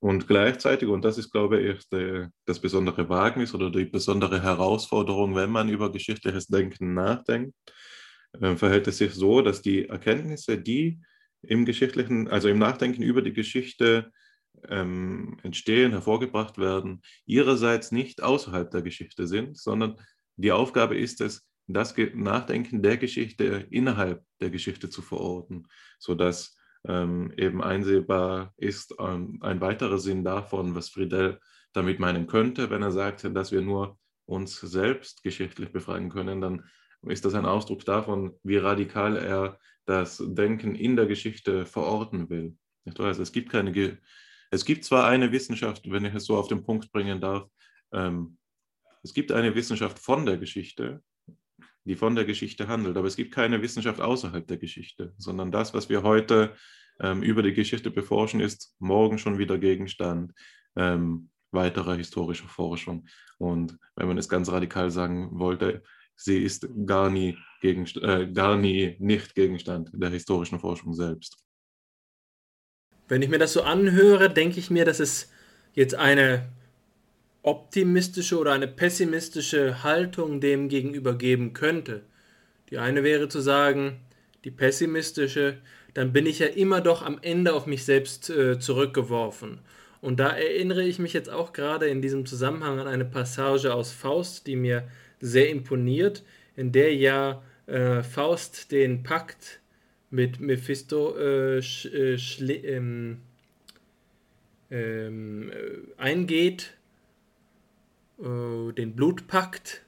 und 0.00 0.28
gleichzeitig, 0.28 0.88
und 0.88 1.04
das 1.04 1.18
ist, 1.18 1.30
glaube 1.30 1.60
ich, 1.60 1.88
der, 1.88 2.30
das 2.44 2.60
besondere 2.60 3.08
Wagnis 3.08 3.54
oder 3.54 3.70
die 3.70 3.86
besondere 3.86 4.42
Herausforderung, 4.42 5.34
wenn 5.34 5.50
man 5.50 5.68
über 5.68 5.90
geschichtliches 5.90 6.46
Denken 6.48 6.94
nachdenkt, 6.94 7.54
äh, 8.40 8.56
verhält 8.56 8.86
es 8.88 8.98
sich 8.98 9.14
so, 9.14 9.40
dass 9.42 9.62
die 9.62 9.88
Erkenntnisse, 9.88 10.58
die 10.58 11.00
im 11.42 11.64
geschichtlichen, 11.64 12.28
also 12.28 12.48
im 12.48 12.58
Nachdenken 12.58 13.02
über 13.02 13.22
die 13.22 13.32
Geschichte 13.32 14.10
ähm, 14.68 15.38
entstehen, 15.42 15.92
hervorgebracht 15.92 16.58
werden, 16.58 17.02
ihrerseits 17.24 17.92
nicht 17.92 18.22
außerhalb 18.22 18.70
der 18.70 18.82
Geschichte 18.82 19.26
sind, 19.26 19.58
sondern 19.58 19.96
die 20.36 20.52
Aufgabe 20.52 20.96
ist 20.96 21.20
es, 21.20 21.46
das 21.68 21.94
Nachdenken 22.14 22.82
der 22.82 22.96
Geschichte 22.96 23.66
innerhalb 23.70 24.24
der 24.40 24.50
Geschichte 24.50 24.88
zu 24.88 25.02
verorten, 25.02 25.66
sodass 25.98 26.56
ähm, 26.86 27.32
eben 27.36 27.62
einsehbar 27.62 28.54
ist. 28.56 28.94
Ähm, 28.98 29.38
ein 29.42 29.60
weiterer 29.60 29.98
Sinn 29.98 30.24
davon, 30.24 30.74
was 30.74 30.88
Friedel 30.88 31.40
damit 31.72 31.98
meinen 31.98 32.26
könnte, 32.26 32.70
wenn 32.70 32.82
er 32.82 32.92
sagt, 32.92 33.24
dass 33.24 33.52
wir 33.52 33.62
nur 33.62 33.98
uns 34.26 34.60
selbst 34.60 35.22
geschichtlich 35.22 35.72
befragen 35.72 36.10
können, 36.10 36.40
dann 36.40 36.64
ist 37.02 37.24
das 37.24 37.34
ein 37.34 37.46
Ausdruck 37.46 37.84
davon, 37.84 38.32
wie 38.42 38.56
radikal 38.56 39.16
er 39.16 39.58
das 39.84 40.22
Denken 40.26 40.74
in 40.74 40.96
der 40.96 41.06
Geschichte 41.06 41.66
verorten 41.66 42.28
will. 42.28 42.56
Also 42.98 43.22
es 43.22 43.32
gibt 43.32 43.50
keine, 43.50 43.98
es 44.50 44.64
gibt 44.64 44.84
zwar 44.84 45.06
eine 45.06 45.30
Wissenschaft, 45.32 45.88
wenn 45.90 46.04
ich 46.04 46.14
es 46.14 46.24
so 46.24 46.36
auf 46.36 46.48
den 46.48 46.64
Punkt 46.64 46.90
bringen 46.90 47.20
darf, 47.20 47.48
ähm, 47.92 48.38
es 49.02 49.14
gibt 49.14 49.30
eine 49.30 49.54
Wissenschaft 49.54 50.00
von 50.00 50.26
der 50.26 50.36
Geschichte, 50.36 51.02
die 51.86 51.96
von 51.96 52.14
der 52.14 52.24
Geschichte 52.24 52.68
handelt. 52.68 52.96
Aber 52.96 53.06
es 53.06 53.16
gibt 53.16 53.32
keine 53.32 53.62
Wissenschaft 53.62 54.00
außerhalb 54.00 54.46
der 54.46 54.58
Geschichte, 54.58 55.14
sondern 55.16 55.50
das, 55.50 55.72
was 55.72 55.88
wir 55.88 56.02
heute 56.02 56.54
ähm, 57.00 57.22
über 57.22 57.42
die 57.42 57.54
Geschichte 57.54 57.90
beforschen, 57.90 58.40
ist 58.40 58.74
morgen 58.78 59.18
schon 59.18 59.38
wieder 59.38 59.56
Gegenstand 59.58 60.32
ähm, 60.74 61.30
weiterer 61.52 61.94
historischer 61.94 62.48
Forschung. 62.48 63.06
Und 63.38 63.78
wenn 63.94 64.08
man 64.08 64.18
es 64.18 64.28
ganz 64.28 64.50
radikal 64.50 64.90
sagen 64.90 65.38
wollte, 65.38 65.82
sie 66.16 66.38
ist 66.38 66.68
gar 66.86 67.08
nie, 67.08 67.38
Gegenst 67.60 67.96
äh, 67.98 68.30
gar 68.32 68.56
nie 68.56 68.96
nicht 68.98 69.34
Gegenstand 69.34 69.90
der 69.94 70.10
historischen 70.10 70.58
Forschung 70.58 70.92
selbst. 70.92 71.38
Wenn 73.08 73.22
ich 73.22 73.28
mir 73.28 73.38
das 73.38 73.52
so 73.52 73.62
anhöre, 73.62 74.28
denke 74.28 74.58
ich 74.58 74.70
mir, 74.70 74.84
dass 74.84 74.98
es 74.98 75.30
jetzt 75.72 75.94
eine 75.94 76.48
optimistische 77.46 78.38
oder 78.38 78.52
eine 78.52 78.66
pessimistische 78.66 79.84
Haltung 79.84 80.40
dem 80.40 80.68
gegenüber 80.68 81.14
geben 81.14 81.52
könnte. 81.52 82.02
Die 82.70 82.78
eine 82.78 83.04
wäre 83.04 83.28
zu 83.28 83.40
sagen, 83.40 84.00
die 84.44 84.50
pessimistische, 84.50 85.58
dann 85.94 86.12
bin 86.12 86.26
ich 86.26 86.40
ja 86.40 86.48
immer 86.48 86.80
doch 86.80 87.02
am 87.02 87.18
Ende 87.22 87.54
auf 87.54 87.66
mich 87.66 87.84
selbst 87.84 88.28
äh, 88.30 88.58
zurückgeworfen. 88.58 89.60
Und 90.00 90.18
da 90.18 90.30
erinnere 90.30 90.82
ich 90.82 90.98
mich 90.98 91.12
jetzt 91.12 91.30
auch 91.30 91.52
gerade 91.52 91.86
in 91.86 92.02
diesem 92.02 92.26
Zusammenhang 92.26 92.80
an 92.80 92.88
eine 92.88 93.04
Passage 93.04 93.72
aus 93.72 93.92
Faust, 93.92 94.48
die 94.48 94.56
mir 94.56 94.82
sehr 95.20 95.48
imponiert, 95.48 96.24
in 96.56 96.72
der 96.72 96.94
ja 96.96 97.42
äh, 97.66 98.02
Faust 98.02 98.72
den 98.72 99.04
Pakt 99.04 99.60
mit 100.10 100.40
Mephisto 100.40 101.16
äh, 101.16 101.58
äh, 101.58 102.16
ähm, 102.64 103.18
ähm, 104.68 105.52
äh, 105.52 106.00
eingeht, 106.02 106.75
äh, 108.18 108.72
den 108.72 108.94
Blutpakt, 108.94 109.82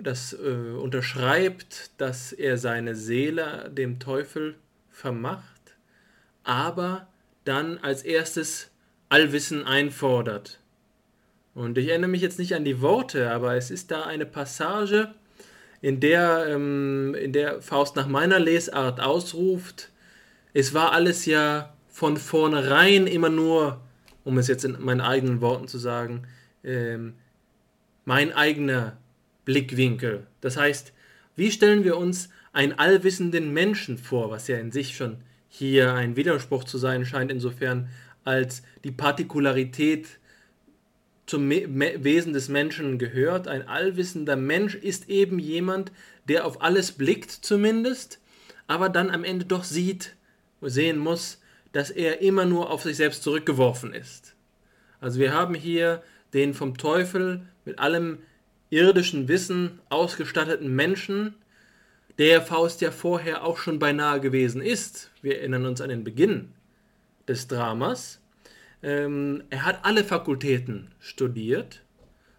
das 0.00 0.32
äh, 0.32 0.72
unterschreibt, 0.72 1.90
dass 1.98 2.32
er 2.32 2.58
seine 2.58 2.94
Seele 2.94 3.70
dem 3.70 3.98
Teufel 3.98 4.56
vermacht, 4.90 5.76
aber 6.44 7.08
dann 7.44 7.78
als 7.78 8.02
erstes 8.02 8.70
Allwissen 9.08 9.64
einfordert. 9.64 10.60
Und 11.54 11.76
ich 11.78 11.88
erinnere 11.88 12.10
mich 12.10 12.22
jetzt 12.22 12.38
nicht 12.38 12.54
an 12.54 12.64
die 12.64 12.80
Worte, 12.80 13.30
aber 13.30 13.56
es 13.56 13.70
ist 13.70 13.90
da 13.90 14.04
eine 14.04 14.26
Passage, 14.26 15.14
in 15.82 16.00
der, 16.00 16.46
ähm, 16.48 17.14
in 17.14 17.32
der 17.32 17.62
Faust 17.62 17.96
nach 17.96 18.06
meiner 18.06 18.38
Lesart 18.38 19.00
ausruft, 19.00 19.90
es 20.52 20.74
war 20.74 20.92
alles 20.92 21.26
ja 21.26 21.74
von 21.88 22.16
vornherein 22.16 23.06
immer 23.06 23.28
nur, 23.28 23.80
um 24.24 24.38
es 24.38 24.48
jetzt 24.48 24.64
in 24.64 24.76
meinen 24.80 25.00
eigenen 25.00 25.40
Worten 25.40 25.68
zu 25.68 25.78
sagen, 25.78 26.26
ähm, 26.64 27.14
mein 28.04 28.32
eigener 28.32 28.96
Blickwinkel. 29.44 30.26
Das 30.40 30.56
heißt, 30.56 30.92
wie 31.36 31.50
stellen 31.50 31.84
wir 31.84 31.96
uns 31.96 32.28
einen 32.52 32.72
allwissenden 32.72 33.52
Menschen 33.52 33.98
vor, 33.98 34.30
was 34.30 34.48
ja 34.48 34.58
in 34.58 34.72
sich 34.72 34.96
schon 34.96 35.18
hier 35.48 35.94
ein 35.94 36.16
Widerspruch 36.16 36.64
zu 36.64 36.78
sein 36.78 37.04
scheint, 37.04 37.30
insofern 37.30 37.88
als 38.24 38.62
die 38.84 38.92
Partikularität 38.92 40.06
zum 41.26 41.48
Wesen 41.48 42.32
des 42.32 42.48
Menschen 42.48 42.98
gehört. 42.98 43.46
Ein 43.46 43.68
allwissender 43.68 44.36
Mensch 44.36 44.74
ist 44.74 45.08
eben 45.08 45.38
jemand, 45.38 45.92
der 46.28 46.44
auf 46.44 46.60
alles 46.62 46.92
blickt 46.92 47.30
zumindest, 47.30 48.20
aber 48.66 48.88
dann 48.88 49.10
am 49.10 49.24
Ende 49.24 49.44
doch 49.44 49.64
sieht, 49.64 50.16
sehen 50.60 50.98
muss, 50.98 51.40
dass 51.72 51.90
er 51.90 52.20
immer 52.20 52.44
nur 52.44 52.70
auf 52.70 52.82
sich 52.82 52.96
selbst 52.96 53.22
zurückgeworfen 53.22 53.94
ist. 53.94 54.34
Also 55.00 55.20
wir 55.20 55.32
haben 55.32 55.54
hier 55.54 56.02
den 56.34 56.54
vom 56.54 56.76
Teufel 56.76 57.46
mit 57.64 57.78
allem 57.78 58.18
irdischen 58.70 59.28
Wissen 59.28 59.80
ausgestatteten 59.88 60.74
Menschen, 60.74 61.34
der 62.18 62.42
Faust 62.42 62.80
ja 62.80 62.90
vorher 62.90 63.44
auch 63.44 63.58
schon 63.58 63.78
beinahe 63.78 64.20
gewesen 64.20 64.62
ist. 64.62 65.10
Wir 65.22 65.38
erinnern 65.38 65.66
uns 65.66 65.80
an 65.80 65.88
den 65.88 66.04
Beginn 66.04 66.52
des 67.26 67.48
Dramas. 67.48 68.20
Ähm, 68.82 69.42
er 69.50 69.64
hat 69.64 69.84
alle 69.84 70.04
Fakultäten 70.04 70.88
studiert, 71.00 71.82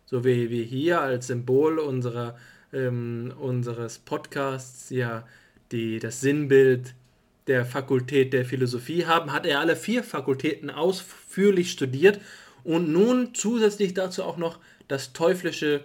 so 0.05 0.23
wie 0.23 0.49
wir 0.49 0.63
hier 0.63 1.01
als 1.01 1.27
Symbol 1.27 1.79
unserer, 1.79 2.37
ähm, 2.73 3.33
unseres 3.39 3.99
Podcasts 3.99 4.89
ja 4.89 5.25
die, 5.71 5.99
das 5.99 6.21
Sinnbild 6.21 6.95
der 7.47 7.65
Fakultät 7.65 8.33
der 8.33 8.45
Philosophie 8.45 9.05
haben, 9.05 9.33
hat 9.33 9.45
er 9.45 9.59
alle 9.59 9.75
vier 9.75 10.03
Fakultäten 10.03 10.69
ausführlich 10.69 11.71
studiert 11.71 12.19
und 12.63 12.91
nun 12.91 13.33
zusätzlich 13.33 13.93
dazu 13.93 14.23
auch 14.23 14.37
noch 14.37 14.59
das 14.87 15.13
teuflische 15.13 15.81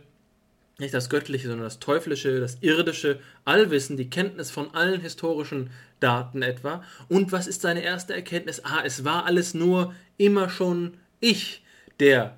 nicht 0.78 0.92
das 0.92 1.08
Göttliche, 1.08 1.48
sondern 1.48 1.64
das 1.64 1.78
Teuflische, 1.78 2.38
das 2.38 2.58
Irdische, 2.60 3.18
Allwissen, 3.44 3.96
die 3.96 4.10
Kenntnis 4.10 4.50
von 4.50 4.74
allen 4.74 5.00
historischen 5.00 5.70
Daten 6.00 6.42
etwa. 6.42 6.84
Und 7.08 7.32
was 7.32 7.46
ist 7.46 7.62
seine 7.62 7.82
erste 7.82 8.14
Erkenntnis? 8.14 8.62
Ah, 8.64 8.82
es 8.84 9.04
war 9.04 9.24
alles 9.24 9.54
nur 9.54 9.94
immer 10.18 10.50
schon 10.50 10.94
ich, 11.20 11.64
der 11.98 12.36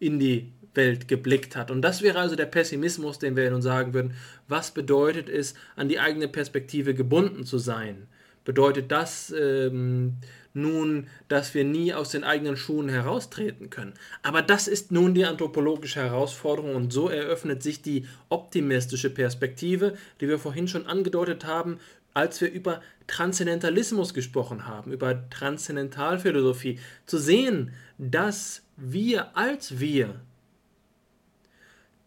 in 0.00 0.18
die 0.18 0.52
Welt 0.74 1.06
geblickt 1.06 1.54
hat. 1.54 1.70
Und 1.70 1.82
das 1.82 2.02
wäre 2.02 2.18
also 2.18 2.34
der 2.34 2.46
Pessimismus, 2.46 3.18
den 3.18 3.36
wir 3.36 3.50
nun 3.50 3.62
sagen 3.62 3.94
würden. 3.94 4.14
Was 4.48 4.72
bedeutet 4.72 5.28
es, 5.28 5.54
an 5.76 5.88
die 5.88 6.00
eigene 6.00 6.26
Perspektive 6.26 6.94
gebunden 6.94 7.44
zu 7.44 7.58
sein? 7.58 8.08
Bedeutet 8.44 8.90
das, 8.90 9.32
ähm, 9.38 10.16
nun, 10.54 11.06
dass 11.28 11.54
wir 11.54 11.64
nie 11.64 11.94
aus 11.94 12.10
den 12.10 12.24
eigenen 12.24 12.56
Schuhen 12.56 12.88
heraustreten 12.88 13.70
können. 13.70 13.94
Aber 14.22 14.42
das 14.42 14.68
ist 14.68 14.92
nun 14.92 15.14
die 15.14 15.24
anthropologische 15.24 16.00
Herausforderung 16.00 16.74
und 16.74 16.92
so 16.92 17.08
eröffnet 17.08 17.62
sich 17.62 17.82
die 17.82 18.06
optimistische 18.28 19.10
Perspektive, 19.10 19.96
die 20.20 20.28
wir 20.28 20.38
vorhin 20.38 20.68
schon 20.68 20.86
angedeutet 20.86 21.44
haben, 21.44 21.78
als 22.14 22.40
wir 22.40 22.50
über 22.50 22.82
Transzendentalismus 23.06 24.12
gesprochen 24.12 24.66
haben, 24.66 24.92
über 24.92 25.28
Transzendentalphilosophie, 25.30 26.80
zu 27.06 27.18
sehen, 27.18 27.72
dass 27.98 28.62
wir 28.76 29.36
als 29.36 29.78
wir 29.78 30.20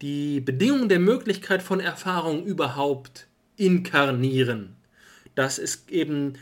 die 0.02 0.42
Bedingungen 0.42 0.90
der 0.90 1.00
Möglichkeit 1.00 1.62
von 1.62 1.80
Erfahrung 1.80 2.44
überhaupt 2.46 3.28
inkarnieren. 3.56 4.76
Das 5.36 5.60
ist 5.60 5.90
eben 5.90 6.34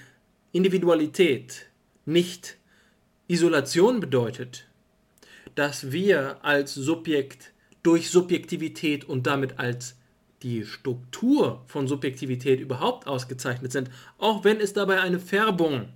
Individualität, 0.51 1.68
nicht 2.09 2.57
Isolation 3.27 3.99
bedeutet, 3.99 4.65
dass 5.55 5.91
wir 5.91 6.43
als 6.43 6.73
Subjekt 6.73 7.53
durch 7.83 8.09
Subjektivität 8.09 9.05
und 9.05 9.27
damit 9.27 9.59
als 9.59 9.95
die 10.43 10.65
Struktur 10.65 11.63
von 11.67 11.87
Subjektivität 11.87 12.59
überhaupt 12.59 13.07
ausgezeichnet 13.07 13.71
sind, 13.71 13.89
auch 14.17 14.43
wenn 14.43 14.59
es 14.59 14.73
dabei 14.73 15.01
eine 15.01 15.19
Färbung 15.19 15.89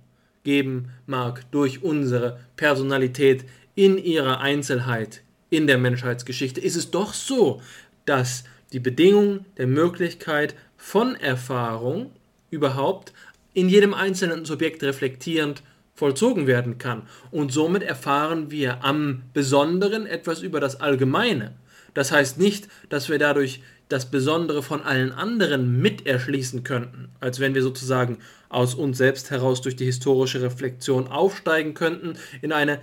geben 0.44 0.90
mag 1.06 1.50
durch 1.50 1.82
unsere 1.82 2.38
Personalität 2.56 3.44
in 3.74 3.98
ihrer 3.98 4.40
Einzelheit 4.40 5.22
in 5.50 5.66
der 5.66 5.78
Menschheitsgeschichte, 5.78 6.60
ist 6.60 6.76
es 6.76 6.90
doch 6.90 7.14
so, 7.14 7.60
dass 8.04 8.44
die 8.72 8.80
Bedingung 8.80 9.46
der 9.56 9.66
Möglichkeit 9.66 10.54
von 10.76 11.16
Erfahrung 11.16 12.10
überhaupt 12.50 13.12
in 13.54 13.68
jedem 13.68 13.94
einzelnen 13.94 14.44
Subjekt 14.44 14.82
reflektierend 14.82 15.62
vollzogen 15.94 16.46
werden 16.46 16.78
kann. 16.78 17.02
Und 17.30 17.52
somit 17.52 17.82
erfahren 17.82 18.50
wir 18.50 18.84
am 18.84 19.22
Besonderen 19.32 20.06
etwas 20.06 20.42
über 20.42 20.60
das 20.60 20.80
Allgemeine. 20.80 21.52
Das 21.94 22.10
heißt 22.10 22.38
nicht, 22.38 22.68
dass 22.88 23.08
wir 23.08 23.18
dadurch 23.18 23.62
das 23.88 24.10
Besondere 24.10 24.62
von 24.62 24.82
allen 24.82 25.12
anderen 25.12 25.80
mit 25.80 26.06
erschließen 26.06 26.64
könnten, 26.64 27.10
als 27.20 27.38
wenn 27.38 27.54
wir 27.54 27.62
sozusagen 27.62 28.18
aus 28.48 28.74
uns 28.74 28.98
selbst 28.98 29.30
heraus 29.30 29.60
durch 29.60 29.76
die 29.76 29.84
historische 29.84 30.42
Reflexion 30.42 31.06
aufsteigen 31.06 31.74
könnten 31.74 32.14
in 32.42 32.52
eine 32.52 32.80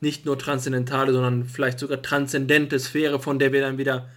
nicht 0.00 0.26
nur 0.26 0.38
transzendentale, 0.38 1.12
sondern 1.12 1.46
vielleicht 1.46 1.78
sogar 1.78 2.02
transzendente 2.02 2.78
Sphäre, 2.78 3.18
von 3.20 3.38
der 3.38 3.52
wir 3.52 3.62
dann 3.62 3.78
wieder 3.78 4.08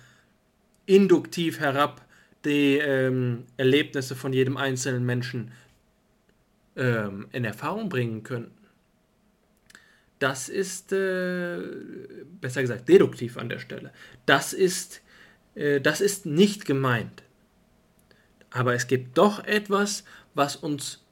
induktiv 0.86 1.60
herab 1.60 2.02
die 2.46 2.78
ähm, 2.78 3.46
Erlebnisse 3.58 4.16
von 4.16 4.34
jedem 4.34 4.58
einzelnen 4.58 5.06
Menschen 5.06 5.52
ähm, 6.78 7.28
in 7.32 7.44
Erfahrung 7.44 7.90
bringen 7.90 8.24
könnten. 8.24 8.54
Das 10.20 10.50
ist, 10.50 10.92
äh, 10.94 11.60
besser 12.42 12.62
gesagt, 12.62 12.90
deduktiv 12.90 13.38
an 13.38 13.50
der 13.50 13.60
Stelle. 13.60 13.92
Das 14.26 14.54
ist, 14.54 15.02
äh, 15.56 15.80
das 15.82 16.02
ist 16.02 16.26
nicht 16.26 16.66
gemeint. 16.66 17.24
Aber 18.50 18.74
es 18.74 18.88
gibt 18.88 19.18
doch 19.18 19.44
etwas, 19.44 20.04
was 20.34 20.56
uns 20.56 21.04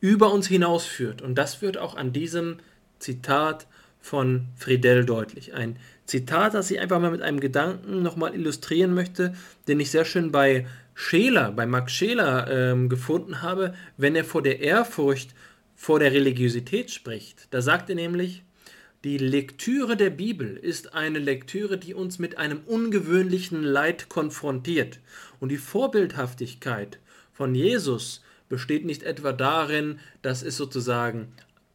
über 0.00 0.32
uns 0.32 0.46
hinausführt. 0.46 1.22
Und 1.22 1.34
das 1.34 1.62
wird 1.62 1.78
auch 1.78 1.96
an 1.96 2.12
diesem 2.12 2.58
Zitat 2.98 3.66
von 4.00 4.46
Friedel 4.56 5.04
deutlich. 5.04 5.54
Ein 5.54 5.76
Zitat, 6.06 6.54
das 6.54 6.70
ich 6.70 6.80
einfach 6.80 7.00
mal 7.00 7.10
mit 7.10 7.22
einem 7.22 7.40
Gedanken 7.40 8.02
nochmal 8.02 8.34
illustrieren 8.34 8.94
möchte, 8.94 9.34
den 9.66 9.80
ich 9.80 9.90
sehr 9.90 10.04
schön 10.04 10.30
bei 10.30 10.66
Scheler, 11.00 11.52
bei 11.52 11.64
Max 11.64 11.92
Scheler 11.92 12.50
ähm, 12.50 12.88
gefunden 12.88 13.40
habe, 13.40 13.72
wenn 13.96 14.16
er 14.16 14.24
vor 14.24 14.42
der 14.42 14.58
Ehrfurcht 14.58 15.32
vor 15.76 16.00
der 16.00 16.12
Religiosität 16.12 16.90
spricht. 16.90 17.46
Da 17.52 17.62
sagt 17.62 17.88
er 17.88 17.94
nämlich, 17.94 18.42
die 19.04 19.16
Lektüre 19.16 19.96
der 19.96 20.10
Bibel 20.10 20.56
ist 20.56 20.94
eine 20.94 21.20
Lektüre, 21.20 21.78
die 21.78 21.94
uns 21.94 22.18
mit 22.18 22.36
einem 22.36 22.62
ungewöhnlichen 22.66 23.62
Leid 23.62 24.08
konfrontiert. 24.08 24.98
Und 25.38 25.50
die 25.50 25.56
Vorbildhaftigkeit 25.56 26.98
von 27.32 27.54
Jesus 27.54 28.24
besteht 28.48 28.84
nicht 28.84 29.04
etwa 29.04 29.30
darin, 29.32 30.00
dass 30.22 30.42
es 30.42 30.56
sozusagen 30.56 31.28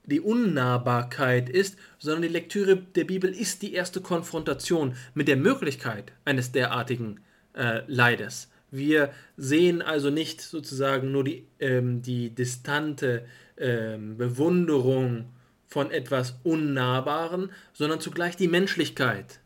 die 0.03 0.19
Unnahbarkeit 0.19 1.47
ist, 1.47 1.77
sondern 1.97 2.23
die 2.23 2.27
Lektüre 2.27 2.75
der 2.75 3.05
Bibel 3.05 3.33
ist 3.33 3.61
die 3.61 3.73
erste 3.73 4.01
Konfrontation 4.01 4.97
mit 5.13 5.29
der 5.29 5.37
Möglichkeit 5.37 6.11
eines 6.25 6.51
derartigen 6.51 7.21
äh, 7.53 7.83
Leides. 7.87 8.49
Wir 8.73 9.11
sehen 9.37 9.83
also 9.83 10.09
nicht 10.09 10.41
sozusagen 10.41 11.11
nur 11.11 11.23
die, 11.23 11.45
ähm, 11.59 12.01
die 12.01 12.31
distante 12.31 13.23
ähm, 13.55 14.17
Bewunderung 14.17 15.25
von 15.67 15.91
etwas 15.91 16.39
Unnahbaren, 16.41 17.51
sondern 17.73 17.99
zugleich 17.99 18.35
die 18.35 18.47
Menschlichkeit 18.47 19.41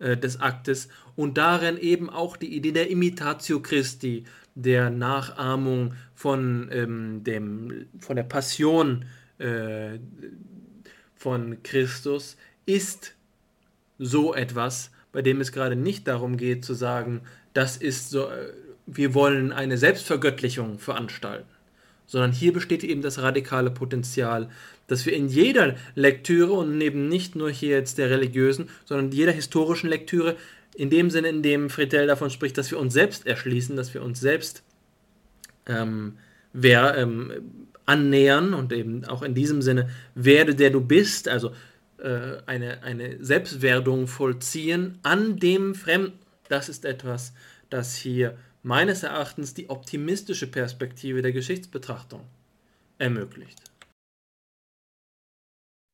äh, 0.00 0.16
des 0.16 0.40
Aktes 0.40 0.88
und 1.14 1.38
darin 1.38 1.78
eben 1.78 2.10
auch 2.10 2.36
die 2.36 2.52
Idee 2.56 2.72
der 2.72 2.90
Imitatio 2.90 3.60
Christi, 3.60 4.24
der 4.56 4.90
Nachahmung 4.90 5.94
von, 6.16 6.68
ähm, 6.72 7.22
dem, 7.22 7.86
von 8.00 8.16
der 8.16 8.24
Passion, 8.24 9.04
äh, 9.38 10.00
von 11.14 11.62
Christus 11.62 12.36
ist 12.66 13.14
so 14.00 14.34
etwas, 14.34 14.90
bei 15.12 15.22
dem 15.22 15.40
es 15.40 15.52
gerade 15.52 15.76
nicht 15.76 16.08
darum 16.08 16.36
geht 16.36 16.64
zu 16.64 16.74
sagen, 16.74 17.22
das 17.52 17.76
ist 17.76 18.10
so, 18.10 18.24
äh, 18.24 18.52
wir 18.86 19.14
wollen 19.14 19.52
eine 19.52 19.78
Selbstvergöttlichung 19.78 20.78
veranstalten, 20.78 21.48
sondern 22.06 22.32
hier 22.32 22.52
besteht 22.52 22.84
eben 22.84 23.02
das 23.02 23.20
radikale 23.20 23.70
Potenzial, 23.70 24.48
dass 24.86 25.04
wir 25.04 25.12
in 25.12 25.28
jeder 25.28 25.76
Lektüre 25.94 26.52
und 26.52 26.80
eben 26.80 27.08
nicht 27.08 27.36
nur 27.36 27.50
hier 27.50 27.76
jetzt 27.76 27.98
der 27.98 28.10
religiösen, 28.10 28.70
sondern 28.86 29.12
jeder 29.12 29.32
historischen 29.32 29.90
Lektüre, 29.90 30.36
in 30.74 30.90
dem 30.90 31.10
Sinne, 31.10 31.28
in 31.28 31.42
dem 31.42 31.70
Friedel 31.70 32.06
davon 32.06 32.30
spricht, 32.30 32.56
dass 32.56 32.70
wir 32.70 32.78
uns 32.78 32.94
selbst 32.94 33.26
erschließen, 33.26 33.76
dass 33.76 33.92
wir 33.94 34.02
uns 34.02 34.20
selbst 34.20 34.62
ähm, 35.66 36.14
wer, 36.52 36.96
ähm, 36.96 37.32
annähern 37.84 38.54
und 38.54 38.72
eben 38.72 39.04
auch 39.06 39.22
in 39.22 39.34
diesem 39.34 39.62
Sinne 39.62 39.88
werde 40.14 40.54
der 40.54 40.70
du 40.70 40.80
bist, 40.80 41.28
also 41.28 41.52
äh, 41.98 42.36
eine, 42.46 42.82
eine 42.82 43.22
Selbstwerdung 43.24 44.06
vollziehen 44.06 44.98
an 45.02 45.36
dem 45.38 45.74
Fremden. 45.74 46.18
Das 46.48 46.68
ist 46.68 46.84
etwas, 46.84 47.34
das 47.70 47.94
hier 47.94 48.38
meines 48.62 49.02
Erachtens 49.02 49.54
die 49.54 49.70
optimistische 49.70 50.50
Perspektive 50.50 51.22
der 51.22 51.32
Geschichtsbetrachtung 51.32 52.24
ermöglicht. 52.98 53.62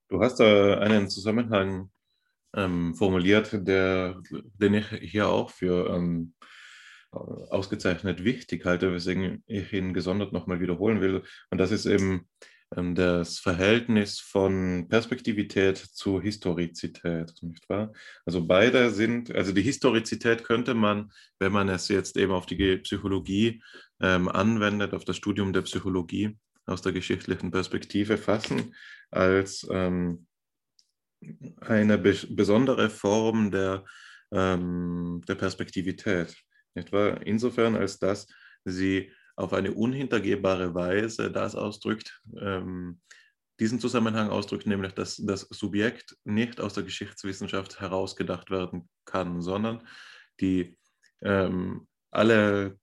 Du 0.09 0.21
hast 0.21 0.39
da 0.39 0.79
einen 0.79 1.09
Zusammenhang 1.09 1.91
ähm, 2.55 2.95
formuliert, 2.95 3.67
der, 3.67 4.21
den 4.31 4.75
ich 4.75 4.87
hier 4.89 5.29
auch 5.29 5.51
für 5.51 5.91
ähm, 5.95 6.35
ausgezeichnet 7.11 8.25
wichtig 8.25 8.65
halte, 8.65 8.93
weswegen 8.93 9.43
ich 9.47 9.73
ihn 9.73 9.95
gesondert 9.95 10.33
nochmal 10.33 10.61
wiederholen 10.61 11.01
will. 11.01 11.23
Und 11.51 11.59
das 11.59 11.71
ist 11.71 11.87
eben 11.87 12.29
das 12.77 13.39
Verhältnis 13.39 14.19
von 14.19 14.87
Perspektivität 14.89 15.79
zu 15.79 16.21
Historizität, 16.21 17.33
nicht 17.43 17.69
wahr? 17.69 17.93
Also 18.25 18.45
beide 18.47 18.91
sind, 18.91 19.35
also 19.35 19.53
die 19.53 19.63
Historizität 19.63 20.43
könnte 20.45 20.75
man, 20.75 21.13
wenn 21.39 21.53
man 21.53 21.69
es 21.69 21.89
jetzt 21.89 22.17
eben 22.17 22.33
auf 22.33 22.47
die 22.47 22.79
Psychologie 22.79 23.63
ähm, 24.01 24.29
anwendet, 24.29 24.93
auf 24.93 25.05
das 25.05 25.17
Studium 25.17 25.53
der 25.53 25.63
Psychologie 25.63 26.37
aus 26.67 26.83
der 26.83 26.93
geschichtlichen 26.93 27.51
Perspektive 27.51 28.17
fassen, 28.17 28.75
als 29.11 29.67
ähm, 29.71 30.27
eine 31.61 31.99
be 31.99 32.17
besondere 32.31 32.91
Form 32.91 33.51
der, 33.51 33.85
ähm, 34.33 35.23
der 35.29 35.37
Perspektivität. 35.37 36.35
Nicht 36.75 36.93
wahr? 36.93 37.25
Insofern, 37.25 37.77
als 37.77 37.99
dass 37.99 38.27
sie 38.65 39.13
auf 39.37 39.53
eine 39.53 39.73
unhintergehbare 39.73 40.75
Weise 40.75 41.31
das 41.31 41.55
ausdrückt, 41.55 42.21
ähm, 42.41 43.01
diesen 43.61 43.79
Zusammenhang 43.79 44.31
ausdrückt, 44.31 44.67
nämlich 44.67 44.93
dass 44.93 45.17
das 45.17 45.43
Subjekt 45.43 46.17
nicht 46.25 46.61
aus 46.61 46.75
der 46.75 46.83
Geschichtswissenschaft 46.83 47.81
herausgedacht 47.81 48.51
werden 48.51 48.89
kann, 49.05 49.43
sondern 49.43 49.87
die 50.41 50.77
ähm, 51.23 51.87
alle, 52.11 52.79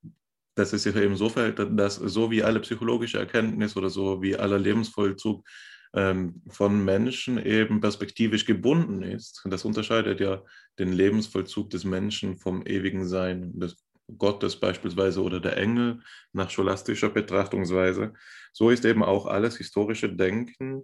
dass 0.56 0.74
es 0.74 0.84
sich 0.84 0.96
eben 0.96 1.16
so 1.16 1.30
verhält, 1.30 1.60
dass 1.78 1.96
so 1.96 2.32
wie 2.32 2.44
alle 2.44 2.60
psychologische 2.62 3.20
Erkenntnis 3.20 3.76
oder 3.76 3.90
so 3.90 4.22
wie 4.22 4.36
aller 4.36 4.60
Lebensvollzug 4.60 5.46
ähm, 5.94 6.42
von 6.50 6.84
Menschen 6.84 7.44
eben 7.44 7.82
perspektivisch 7.82 8.46
gebunden 8.46 9.04
ist. 9.04 9.42
Das 9.46 9.66
unterscheidet 9.66 10.20
ja 10.20 10.42
den 10.80 10.94
Lebensvollzug 10.94 11.70
des 11.70 11.84
Menschen 11.84 12.38
vom 12.38 12.66
ewigen 12.66 13.08
Sein 13.08 13.60
des 13.60 13.78
Gottes 14.18 14.60
beispielsweise 14.60 15.22
oder 15.22 15.40
der 15.40 15.58
Engel 15.58 16.02
nach 16.34 16.50
scholastischer 16.50 17.10
Betrachtungsweise. 17.10 18.14
So 18.54 18.70
ist 18.70 18.86
eben 18.86 19.04
auch 19.04 19.26
alles 19.26 19.58
historische 19.58 20.14
Denken 20.14 20.84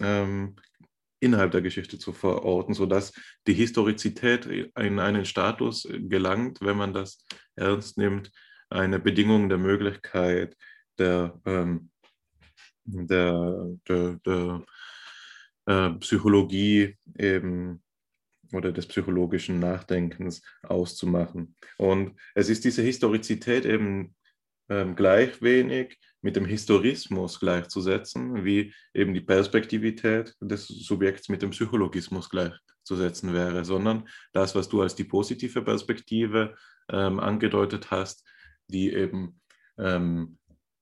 ähm, 0.00 0.56
innerhalb 1.20 1.52
der 1.52 1.62
Geschichte 1.62 1.98
zu 1.98 2.12
verorten, 2.12 2.74
sodass 2.74 3.12
die 3.46 3.54
Historizität 3.54 4.46
in 4.46 4.98
einen 4.98 5.24
Status 5.24 5.86
gelangt, 5.88 6.60
wenn 6.60 6.76
man 6.76 6.92
das 6.92 7.24
ernst 7.54 7.96
nimmt, 7.96 8.30
eine 8.68 8.98
Bedingung 8.98 9.48
der 9.48 9.58
Möglichkeit 9.58 10.56
der, 10.98 11.40
ähm, 11.44 11.90
der, 12.84 13.76
der, 13.88 14.18
der 14.26 14.64
äh, 15.66 15.90
Psychologie 16.00 16.96
eben 17.18 17.81
oder 18.52 18.72
des 18.72 18.86
psychologischen 18.86 19.58
Nachdenkens 19.58 20.42
auszumachen. 20.62 21.56
Und 21.78 22.18
es 22.34 22.48
ist 22.48 22.64
diese 22.64 22.82
Historizität 22.82 23.64
eben 23.64 24.14
ähm, 24.68 24.94
gleich 24.94 25.42
wenig 25.42 25.98
mit 26.20 26.36
dem 26.36 26.44
Historismus 26.44 27.40
gleichzusetzen, 27.40 28.44
wie 28.44 28.72
eben 28.94 29.12
die 29.12 29.20
Perspektivität 29.20 30.34
des 30.40 30.66
Subjekts 30.66 31.28
mit 31.28 31.42
dem 31.42 31.50
Psychologismus 31.50 32.30
gleichzusetzen 32.30 33.32
wäre, 33.32 33.64
sondern 33.64 34.08
das, 34.32 34.54
was 34.54 34.68
du 34.68 34.82
als 34.82 34.94
die 34.94 35.04
positive 35.04 35.62
Perspektive 35.62 36.54
ähm, 36.88 37.18
angedeutet 37.18 37.90
hast, 37.90 38.24
die 38.68 38.92
eben 38.92 39.40
ähm, 39.78 40.38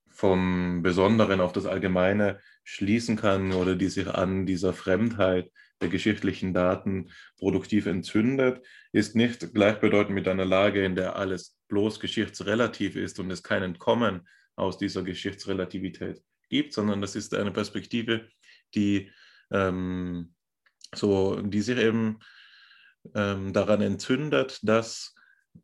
vom 0.09 0.83
Besonderen 0.83 1.41
auf 1.41 1.53
das 1.53 1.66
Allgemeine 1.66 2.41
schließen 2.64 3.16
kann 3.16 3.53
oder 3.53 3.75
die 3.75 3.89
sich 3.89 4.09
an 4.09 4.45
dieser 4.45 4.75
Fremdheit 4.75 5.51
geschichtlichen 5.89 6.53
Daten 6.53 7.11
produktiv 7.39 7.87
entzündet, 7.87 8.64
ist 8.93 9.16
nicht 9.16 9.55
gleichbedeutend 9.55 10.14
mit 10.14 10.28
einer 10.28 10.45
Lage, 10.45 10.85
in 10.85 10.95
der 10.95 11.16
alles 11.16 11.59
bloß 11.68 12.01
geschichtsrelativ 12.01 12.97
ist 12.97 13.18
und 13.18 13.31
es 13.31 13.43
kein 13.43 13.62
Entkommen 13.62 14.28
aus 14.57 14.76
dieser 14.76 15.03
Geschichtsrelativität 15.03 16.22
gibt, 16.51 16.74
sondern 16.74 17.01
das 17.01 17.16
ist 17.16 17.35
eine 17.35 17.53
Perspektive, 17.53 18.28
die, 18.74 19.11
ähm, 19.51 20.35
so, 20.95 21.41
die 21.41 21.62
sich 21.62 21.78
eben 21.78 22.18
ähm, 23.14 23.53
daran 23.53 23.81
entzündet, 23.81 24.59
dass 24.62 25.14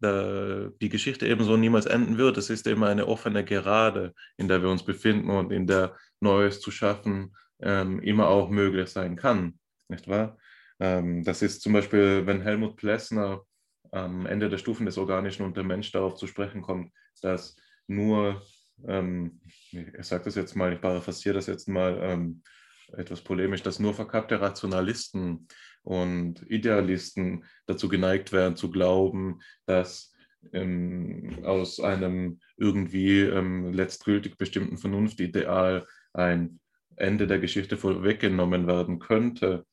da 0.00 0.70
die 0.80 0.88
Geschichte 0.88 1.26
eben 1.26 1.44
so 1.44 1.56
niemals 1.56 1.86
enden 1.86 2.18
wird. 2.18 2.38
Es 2.38 2.50
ist 2.50 2.66
immer 2.66 2.88
eine 2.88 3.06
offene 3.06 3.44
Gerade, 3.44 4.14
in 4.36 4.48
der 4.48 4.62
wir 4.62 4.70
uns 4.70 4.84
befinden 4.84 5.30
und 5.30 5.52
in 5.52 5.66
der 5.66 5.96
Neues 6.20 6.60
zu 6.60 6.70
schaffen 6.70 7.36
ähm, 7.60 8.00
immer 8.00 8.28
auch 8.28 8.48
möglich 8.50 8.88
sein 8.88 9.16
kann 9.16 9.58
nicht 9.88 10.08
wahr? 10.08 10.38
Ähm, 10.80 11.24
das 11.24 11.42
ist 11.42 11.62
zum 11.62 11.72
Beispiel, 11.72 12.26
wenn 12.26 12.42
Helmut 12.42 12.76
Plessner 12.76 13.42
am 13.92 14.26
Ende 14.26 14.48
der 14.48 14.58
Stufen 14.58 14.86
des 14.86 14.98
Organischen 14.98 15.44
und 15.44 15.56
der 15.56 15.64
Mensch 15.64 15.92
darauf 15.92 16.16
zu 16.16 16.26
sprechen 16.26 16.62
kommt, 16.62 16.92
dass 17.22 17.56
nur, 17.86 18.42
ähm, 18.86 19.40
ich 19.70 20.06
sage 20.06 20.24
das 20.24 20.34
jetzt 20.34 20.54
mal, 20.56 20.72
ich 20.72 20.80
paraphrasiere 20.80 21.36
das 21.36 21.46
jetzt 21.46 21.68
mal 21.68 21.98
ähm, 22.02 22.42
etwas 22.92 23.22
polemisch, 23.22 23.62
dass 23.62 23.78
nur 23.78 23.94
verkappte 23.94 24.40
Rationalisten 24.40 25.48
und 25.82 26.42
Idealisten 26.50 27.44
dazu 27.66 27.88
geneigt 27.88 28.32
wären 28.32 28.56
zu 28.56 28.70
glauben, 28.70 29.40
dass 29.66 30.12
ähm, 30.52 31.40
aus 31.44 31.80
einem 31.80 32.40
irgendwie 32.56 33.20
ähm, 33.20 33.72
letztgültig 33.72 34.36
bestimmten 34.36 34.78
Vernunftideal 34.78 35.86
ein 36.12 36.60
Ende 36.96 37.26
der 37.26 37.38
Geschichte 37.38 37.76
vorweggenommen 37.76 38.66
werden 38.66 38.98
könnte. 38.98 39.66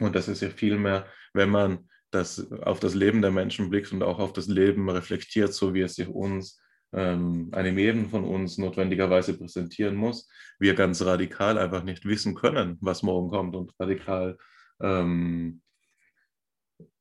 Und 0.00 0.14
das 0.14 0.28
ist 0.28 0.42
ja 0.42 0.50
vielmehr, 0.50 1.06
wenn 1.32 1.50
man 1.50 1.88
das, 2.10 2.50
auf 2.52 2.80
das 2.80 2.94
Leben 2.94 3.22
der 3.22 3.30
Menschen 3.30 3.70
blickt 3.70 3.92
und 3.92 4.02
auch 4.02 4.18
auf 4.18 4.32
das 4.32 4.46
Leben 4.46 4.88
reflektiert, 4.88 5.52
so 5.52 5.74
wie 5.74 5.80
es 5.80 5.94
sich 5.94 6.08
uns, 6.08 6.60
ähm, 6.92 7.48
einem 7.52 7.76
jeden 7.76 8.08
von 8.08 8.24
uns 8.24 8.56
notwendigerweise 8.56 9.36
präsentieren 9.36 9.96
muss, 9.96 10.28
wir 10.60 10.74
ganz 10.74 11.02
radikal 11.02 11.58
einfach 11.58 11.82
nicht 11.82 12.04
wissen 12.04 12.34
können, 12.34 12.78
was 12.80 13.02
morgen 13.02 13.30
kommt 13.30 13.56
und 13.56 13.72
radikal 13.80 14.38
ähm, 14.80 15.60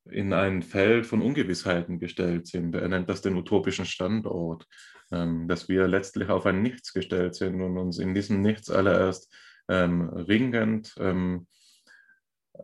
in 0.09 0.33
ein 0.33 0.63
Feld 0.63 1.05
von 1.05 1.21
Ungewissheiten 1.21 1.99
gestellt 1.99 2.47
sind. 2.47 2.75
Er 2.75 2.89
nennt 2.89 3.07
das 3.07 3.21
den 3.21 3.37
utopischen 3.37 3.85
Standort, 3.85 4.67
ähm, 5.11 5.47
dass 5.47 5.69
wir 5.69 5.87
letztlich 5.87 6.29
auf 6.29 6.45
ein 6.45 6.61
Nichts 6.61 6.91
gestellt 6.93 7.35
sind 7.35 7.61
und 7.61 7.77
uns 7.77 7.99
in 7.99 8.13
diesem 8.13 8.41
Nichts 8.41 8.69
allererst 8.69 9.33
ähm, 9.69 10.09
ringend 10.09 10.93
ähm, 10.99 11.47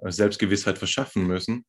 Selbstgewissheit 0.03 0.77
verschaffen 0.77 1.27
müssen, 1.27 1.65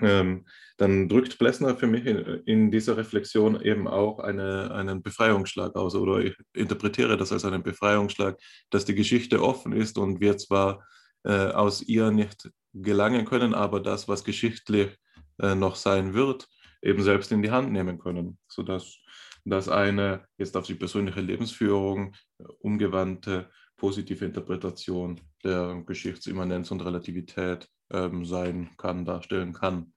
ähm, 0.00 0.46
dann 0.78 1.08
drückt 1.08 1.38
Plessner 1.38 1.76
für 1.76 1.86
mich 1.86 2.06
in, 2.06 2.18
in, 2.46 2.70
dieser 2.70 2.96
Reflexion 2.96 3.60
eben 3.60 3.86
auch 3.86 4.20
eine, 4.20 4.72
einen 4.72 5.02
Befreiungsschlag 5.02 5.76
aus 5.76 5.94
oder 5.94 6.20
ich 6.20 6.34
interpretiere 6.54 7.16
das 7.16 7.32
als 7.32 7.44
einen 7.44 7.62
Befreiungsschlag, 7.62 8.38
dass 8.70 8.84
die 8.84 8.94
Geschichte 8.94 9.42
offen 9.42 9.72
ist 9.72 9.98
und 9.98 10.20
wir 10.20 10.38
zwar 10.38 10.86
äh, 11.24 11.48
aus 11.48 11.82
ihr 11.82 12.10
nicht 12.10 12.50
gelangen 12.72 13.26
können, 13.26 13.54
aber 13.54 13.80
das, 13.80 14.08
was 14.08 14.24
geschichtlich 14.24 14.96
äh, 15.38 15.54
noch 15.54 15.76
sein 15.76 16.14
wird, 16.14 16.48
eben 16.80 17.02
selbst 17.02 17.30
in 17.30 17.42
die 17.42 17.50
Hand 17.50 17.70
nehmen 17.70 17.98
können, 17.98 18.38
sodass 18.48 18.96
das 19.44 19.68
eine 19.68 20.26
jetzt 20.38 20.56
auf 20.56 20.66
die 20.66 20.74
persönliche 20.74 21.20
Lebensführung 21.20 22.14
äh, 22.38 22.44
umgewandte 22.60 23.50
positive 23.76 24.24
Interpretation 24.24 25.20
der 25.44 25.82
Geschichtsimmanenz 25.86 26.70
und 26.70 26.80
Relativität 26.80 27.68
ähm, 27.90 28.24
sein 28.24 28.70
kann, 28.76 29.04
darstellen 29.04 29.52
kann. 29.52 29.92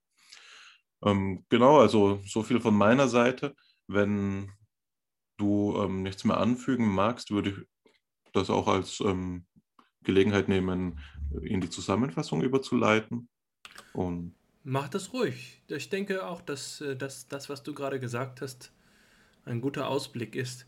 Ähm, 1.03 1.45
genau, 1.49 1.79
also 1.79 2.21
so 2.25 2.43
viel 2.43 2.59
von 2.59 2.75
meiner 2.75 3.07
Seite. 3.07 3.53
Wenn 3.87 4.51
du 5.37 5.75
ähm, 5.77 6.03
nichts 6.03 6.23
mehr 6.23 6.37
anfügen 6.37 6.87
magst, 6.87 7.31
würde 7.31 7.51
ich 7.51 7.55
das 8.33 8.49
auch 8.49 8.67
als 8.67 8.99
ähm, 9.01 9.45
Gelegenheit 10.03 10.47
nehmen, 10.47 10.99
in 11.41 11.61
die 11.61 11.69
Zusammenfassung 11.69 12.41
überzuleiten. 12.41 13.29
Und 13.93 14.35
Mach 14.63 14.89
das 14.89 15.13
ruhig. 15.13 15.61
Ich 15.67 15.89
denke 15.89 16.25
auch, 16.25 16.41
dass, 16.41 16.81
äh, 16.81 16.95
dass 16.95 17.27
das, 17.27 17.49
was 17.49 17.61
du 17.61 17.73
gerade 17.73 17.99
gesagt 17.99 18.41
hast, 18.41 18.71
ein 19.45 19.61
guter 19.61 19.87
Ausblick 19.89 20.35
ist. 20.35 20.65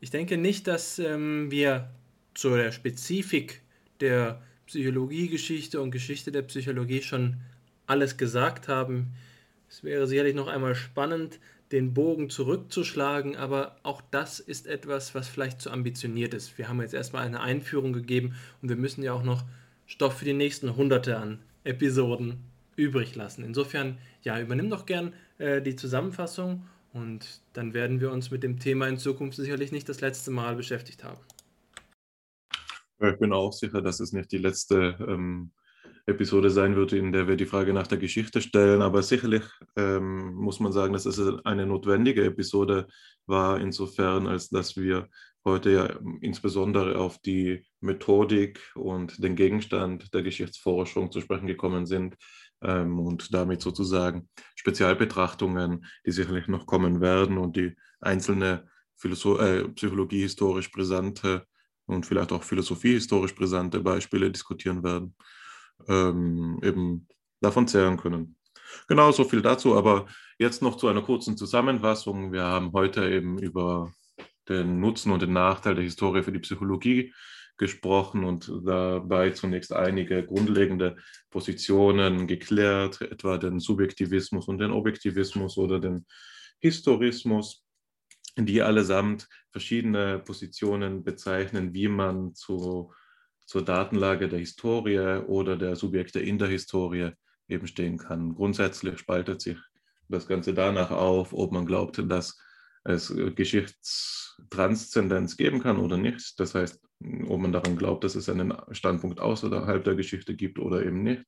Ich 0.00 0.10
denke 0.10 0.38
nicht, 0.38 0.66
dass 0.66 0.98
ähm, 0.98 1.50
wir 1.50 1.90
zu 2.34 2.50
der 2.50 2.72
Spezifik 2.72 3.62
der 4.00 4.42
Psychologiegeschichte 4.66 5.80
und 5.80 5.90
Geschichte 5.90 6.32
der 6.32 6.42
Psychologie 6.42 7.02
schon 7.02 7.36
alles 7.86 8.16
gesagt 8.16 8.68
haben. 8.68 9.12
Es 9.68 9.84
wäre 9.84 10.06
sicherlich 10.06 10.34
noch 10.34 10.48
einmal 10.48 10.74
spannend, 10.74 11.38
den 11.72 11.94
Bogen 11.94 12.30
zurückzuschlagen, 12.30 13.36
aber 13.36 13.76
auch 13.82 14.00
das 14.10 14.38
ist 14.38 14.66
etwas, 14.66 15.14
was 15.14 15.28
vielleicht 15.28 15.60
zu 15.60 15.70
ambitioniert 15.70 16.34
ist. 16.34 16.56
Wir 16.58 16.68
haben 16.68 16.80
jetzt 16.80 16.94
erstmal 16.94 17.26
eine 17.26 17.40
Einführung 17.40 17.92
gegeben 17.92 18.34
und 18.62 18.68
wir 18.68 18.76
müssen 18.76 19.02
ja 19.02 19.12
auch 19.12 19.22
noch 19.22 19.44
Stoff 19.86 20.18
für 20.18 20.24
die 20.24 20.34
nächsten 20.34 20.76
Hunderte 20.76 21.16
an 21.16 21.40
Episoden 21.64 22.38
übrig 22.76 23.14
lassen. 23.14 23.44
Insofern, 23.44 23.98
ja, 24.22 24.40
übernimm 24.40 24.70
doch 24.70 24.86
gern 24.86 25.12
äh, 25.38 25.60
die 25.62 25.76
Zusammenfassung 25.76 26.66
und 26.92 27.40
dann 27.54 27.74
werden 27.74 28.00
wir 28.00 28.12
uns 28.12 28.30
mit 28.30 28.42
dem 28.42 28.58
Thema 28.58 28.86
in 28.88 28.98
Zukunft 28.98 29.36
sicherlich 29.36 29.72
nicht 29.72 29.88
das 29.88 30.00
letzte 30.00 30.30
Mal 30.30 30.54
beschäftigt 30.56 31.02
haben. 31.02 31.20
Ich 33.10 33.18
bin 33.18 33.32
auch 33.32 33.52
sicher, 33.52 33.82
dass 33.82 34.00
es 34.00 34.12
nicht 34.12 34.32
die 34.32 34.38
letzte 34.38 34.96
ähm, 35.06 35.52
Episode 36.06 36.50
sein 36.50 36.76
wird, 36.76 36.92
in 36.92 37.12
der 37.12 37.28
wir 37.28 37.36
die 37.36 37.46
Frage 37.46 37.72
nach 37.72 37.86
der 37.86 37.98
Geschichte 37.98 38.40
stellen. 38.40 38.82
Aber 38.82 39.02
sicherlich 39.02 39.44
ähm, 39.76 40.34
muss 40.34 40.60
man 40.60 40.72
sagen, 40.72 40.92
dass 40.92 41.06
es 41.06 41.18
eine 41.44 41.66
notwendige 41.66 42.24
Episode 42.24 42.86
war, 43.26 43.60
insofern, 43.60 44.26
als 44.26 44.50
dass 44.50 44.76
wir 44.76 45.08
heute 45.44 45.70
ja 45.70 45.98
insbesondere 46.20 46.98
auf 46.98 47.18
die 47.18 47.66
Methodik 47.80 48.60
und 48.74 49.22
den 49.22 49.36
Gegenstand 49.36 50.12
der 50.14 50.22
Geschichtsforschung 50.22 51.10
zu 51.10 51.20
sprechen 51.20 51.46
gekommen 51.46 51.86
sind 51.86 52.16
ähm, 52.62 52.98
und 52.98 53.32
damit 53.32 53.60
sozusagen 53.60 54.28
Spezialbetrachtungen, 54.56 55.86
die 56.06 56.12
sicherlich 56.12 56.48
noch 56.48 56.66
kommen 56.66 57.00
werden 57.00 57.38
und 57.38 57.56
die 57.56 57.76
einzelne 58.00 58.68
äh, 59.02 59.68
psychologiehistorisch 59.68 60.70
brisante 60.70 61.46
und 61.86 62.06
vielleicht 62.06 62.32
auch 62.32 62.42
philosophiehistorisch 62.42 63.34
brisante 63.34 63.80
Beispiele 63.80 64.30
diskutieren 64.30 64.82
werden, 64.82 65.14
ähm, 65.88 66.60
eben 66.62 67.08
davon 67.40 67.68
zehren 67.68 67.96
können. 67.96 68.36
Genau, 68.88 69.12
so 69.12 69.24
viel 69.24 69.42
dazu, 69.42 69.76
aber 69.76 70.06
jetzt 70.38 70.62
noch 70.62 70.76
zu 70.76 70.88
einer 70.88 71.02
kurzen 71.02 71.36
Zusammenfassung. 71.36 72.32
Wir 72.32 72.44
haben 72.44 72.72
heute 72.72 73.08
eben 73.08 73.38
über 73.38 73.92
den 74.48 74.80
Nutzen 74.80 75.12
und 75.12 75.22
den 75.22 75.32
Nachteil 75.32 75.74
der 75.74 75.84
Historie 75.84 76.22
für 76.22 76.32
die 76.32 76.40
Psychologie 76.40 77.12
gesprochen 77.56 78.24
und 78.24 78.52
dabei 78.64 79.30
zunächst 79.30 79.72
einige 79.72 80.24
grundlegende 80.26 80.96
Positionen 81.30 82.26
geklärt, 82.26 83.00
etwa 83.00 83.38
den 83.38 83.60
Subjektivismus 83.60 84.48
und 84.48 84.58
den 84.58 84.72
Objektivismus 84.72 85.56
oder 85.56 85.78
den 85.78 86.04
Historismus, 86.58 87.63
die 88.36 88.62
allesamt 88.62 89.28
verschiedene 89.50 90.18
Positionen 90.18 91.04
bezeichnen, 91.04 91.72
wie 91.72 91.88
man 91.88 92.34
zu, 92.34 92.92
zur 93.46 93.62
Datenlage 93.62 94.28
der 94.28 94.40
Historie 94.40 95.22
oder 95.26 95.56
der 95.56 95.76
Subjekte 95.76 96.20
in 96.20 96.38
der 96.38 96.48
Historie 96.48 97.12
eben 97.48 97.66
stehen 97.66 97.98
kann. 97.98 98.34
Grundsätzlich 98.34 98.98
spaltet 98.98 99.40
sich 99.40 99.58
das 100.08 100.26
Ganze 100.26 100.54
danach 100.54 100.90
auf, 100.90 101.32
ob 101.32 101.52
man 101.52 101.66
glaubt, 101.66 102.02
dass 102.10 102.38
es 102.84 103.14
Geschichtstranszendenz 103.34 105.36
geben 105.36 105.60
kann 105.60 105.78
oder 105.78 105.96
nicht. 105.96 106.38
Das 106.38 106.54
heißt, 106.54 106.80
ob 107.26 107.40
man 107.40 107.52
daran 107.52 107.76
glaubt, 107.76 108.04
dass 108.04 108.14
es 108.14 108.28
einen 108.28 108.52
Standpunkt 108.72 109.20
außerhalb 109.20 109.82
der 109.84 109.94
Geschichte 109.94 110.34
gibt 110.34 110.58
oder 110.58 110.84
eben 110.84 111.02
nicht. 111.02 111.24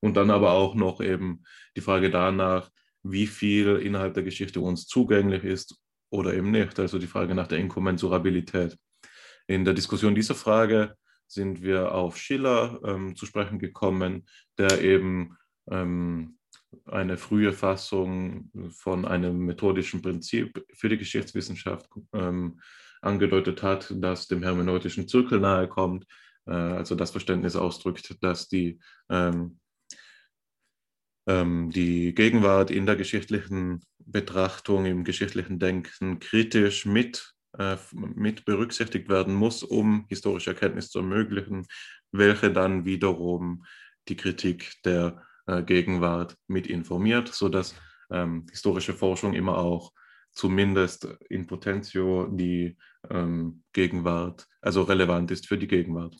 Und 0.00 0.16
dann 0.16 0.30
aber 0.30 0.52
auch 0.52 0.74
noch 0.74 1.00
eben 1.00 1.44
die 1.76 1.80
Frage 1.80 2.10
danach, 2.10 2.70
wie 3.02 3.26
viel 3.26 3.76
innerhalb 3.76 4.14
der 4.14 4.24
Geschichte 4.24 4.60
uns 4.60 4.86
zugänglich 4.86 5.44
ist 5.44 5.78
oder 6.16 6.34
eben 6.34 6.50
nicht. 6.50 6.78
Also 6.78 6.98
die 6.98 7.06
Frage 7.06 7.34
nach 7.34 7.46
der 7.46 7.58
Inkommensurabilität. 7.58 8.76
In 9.46 9.64
der 9.64 9.74
Diskussion 9.74 10.14
dieser 10.14 10.34
Frage 10.34 10.96
sind 11.28 11.62
wir 11.62 11.92
auf 11.92 12.16
Schiller 12.16 12.80
ähm, 12.84 13.16
zu 13.16 13.26
sprechen 13.26 13.58
gekommen, 13.58 14.26
der 14.58 14.80
eben 14.82 15.36
ähm, 15.70 16.38
eine 16.86 17.16
frühe 17.16 17.52
Fassung 17.52 18.50
von 18.70 19.04
einem 19.04 19.38
methodischen 19.38 20.02
Prinzip 20.02 20.64
für 20.72 20.88
die 20.88 20.98
Geschichtswissenschaft 20.98 21.88
ähm, 22.12 22.60
angedeutet 23.02 23.62
hat, 23.62 23.92
das 23.96 24.26
dem 24.28 24.42
hermeneutischen 24.42 25.08
Zirkel 25.08 25.40
nahe 25.40 25.68
kommt, 25.68 26.06
äh, 26.46 26.52
also 26.52 26.94
das 26.94 27.10
Verständnis 27.10 27.56
ausdrückt, 27.56 28.16
dass 28.22 28.48
die, 28.48 28.80
ähm, 29.10 29.58
die 31.28 32.14
Gegenwart 32.14 32.70
in 32.70 32.86
der 32.86 32.94
geschichtlichen 32.94 33.82
Betrachtung, 33.98 34.86
im 34.86 35.04
geschichtlichen 35.04 35.58
Denken 35.58 36.20
kritisch 36.20 36.86
mit, 36.86 37.34
äh, 37.58 37.76
mit 37.92 38.44
berücksichtigt 38.44 39.08
werden 39.08 39.34
muss, 39.34 39.62
um 39.62 40.06
historische 40.08 40.50
Erkenntnis 40.50 40.88
zu 40.90 41.00
ermöglichen, 41.00 41.66
welche 42.12 42.52
dann 42.52 42.84
wiederum 42.84 43.64
die 44.08 44.16
Kritik 44.16 44.74
der 44.84 45.22
äh, 45.46 45.62
Gegenwart 45.62 46.36
mit 46.46 46.68
informiert, 46.68 47.28
sodass 47.28 47.74
ähm, 48.10 48.46
historische 48.50 48.94
Forschung 48.94 49.34
immer 49.34 49.58
auch 49.58 49.92
zumindest 50.32 51.08
in 51.28 51.46
Potentio 51.46 52.28
die 52.28 52.76
ähm, 53.10 53.64
Gegenwart, 53.72 54.46
also 54.60 54.82
relevant 54.82 55.30
ist 55.30 55.48
für 55.48 55.58
die 55.58 55.66
Gegenwart. 55.66 56.14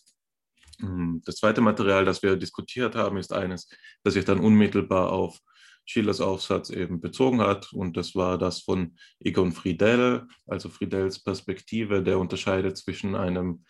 Hm, 0.81 1.23
das 1.25 1.37
zweite 1.37 1.61
Material, 1.61 2.05
das 2.05 2.23
wir 2.23 2.37
diskutiert 2.37 2.95
haben, 2.95 3.17
ist 3.17 3.33
eines, 3.33 3.69
das 4.03 4.15
sich 4.15 4.25
dann 4.25 4.41
unmittelbar 4.41 5.13
auf 5.13 5.41
Schillers 5.85 6.21
Aufsatz 6.21 6.71
eben 6.71 7.01
bezogen 7.01 7.41
hat. 7.41 7.73
Und 7.73 7.97
das 7.97 8.15
war 8.15 8.39
das 8.39 8.61
von 8.63 8.97
Egon 9.21 9.53
Friedel, 9.53 10.27
also 10.47 10.69
Friedels 10.69 11.23
Perspektive, 11.23 12.03
der 12.03 12.19
unterscheidet 12.19 12.77
zwischen 12.77 13.15
einem 13.15 13.65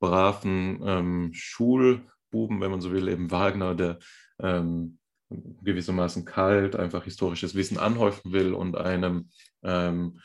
braven 0.00 0.80
ähm, 0.84 1.30
Schulbuben, 1.32 2.60
wenn 2.60 2.70
man 2.70 2.80
so 2.80 2.92
will, 2.92 3.08
eben 3.08 3.30
Wagner, 3.30 3.74
der 3.74 3.98
ähm, 4.40 4.98
gewissermaßen 5.30 6.24
kalt, 6.24 6.76
einfach 6.76 7.04
historisches 7.04 7.54
Wissen 7.54 7.78
anhäufen 7.78 8.32
will 8.32 8.54
und 8.54 8.76
einem 8.76 9.30
ähm, 9.62 10.20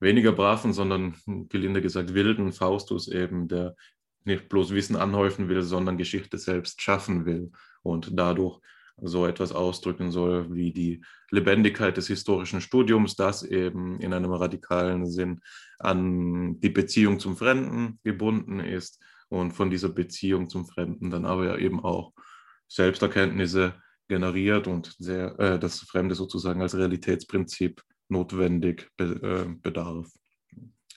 weniger 0.00 0.32
braven, 0.32 0.72
sondern 0.72 1.16
gelinde 1.48 1.82
gesagt 1.82 2.14
wilden 2.14 2.52
Faustus 2.52 3.08
eben, 3.08 3.48
der 3.48 3.74
nicht 4.24 4.48
bloß 4.48 4.72
Wissen 4.72 4.96
anhäufen 4.96 5.48
will, 5.48 5.62
sondern 5.62 5.96
Geschichte 5.96 6.38
selbst 6.38 6.82
schaffen 6.82 7.24
will 7.26 7.50
und 7.82 8.10
dadurch 8.12 8.60
so 9.00 9.26
etwas 9.26 9.52
ausdrücken 9.52 10.10
soll 10.10 10.52
wie 10.52 10.72
die 10.72 11.04
Lebendigkeit 11.30 11.96
des 11.96 12.08
historischen 12.08 12.60
Studiums, 12.60 13.14
das 13.14 13.42
eben 13.42 14.00
in 14.00 14.12
einem 14.12 14.32
radikalen 14.32 15.06
Sinn 15.06 15.40
an 15.78 16.60
die 16.60 16.70
Beziehung 16.70 17.20
zum 17.20 17.36
Fremden 17.36 18.00
gebunden 18.02 18.60
ist 18.60 19.00
und 19.28 19.52
von 19.52 19.70
dieser 19.70 19.90
Beziehung 19.90 20.48
zum 20.48 20.66
Fremden 20.66 21.10
dann 21.10 21.26
aber 21.26 21.46
ja 21.46 21.56
eben 21.56 21.84
auch 21.84 22.12
Selbsterkenntnisse 22.68 23.74
generiert 24.08 24.66
und 24.66 24.94
sehr, 24.98 25.38
äh, 25.38 25.58
das 25.58 25.80
Fremde 25.80 26.14
sozusagen 26.14 26.62
als 26.62 26.74
Realitätsprinzip 26.74 27.82
notwendig 28.08 28.90
be, 28.96 29.04
äh, 29.04 29.54
bedarf. 29.62 30.10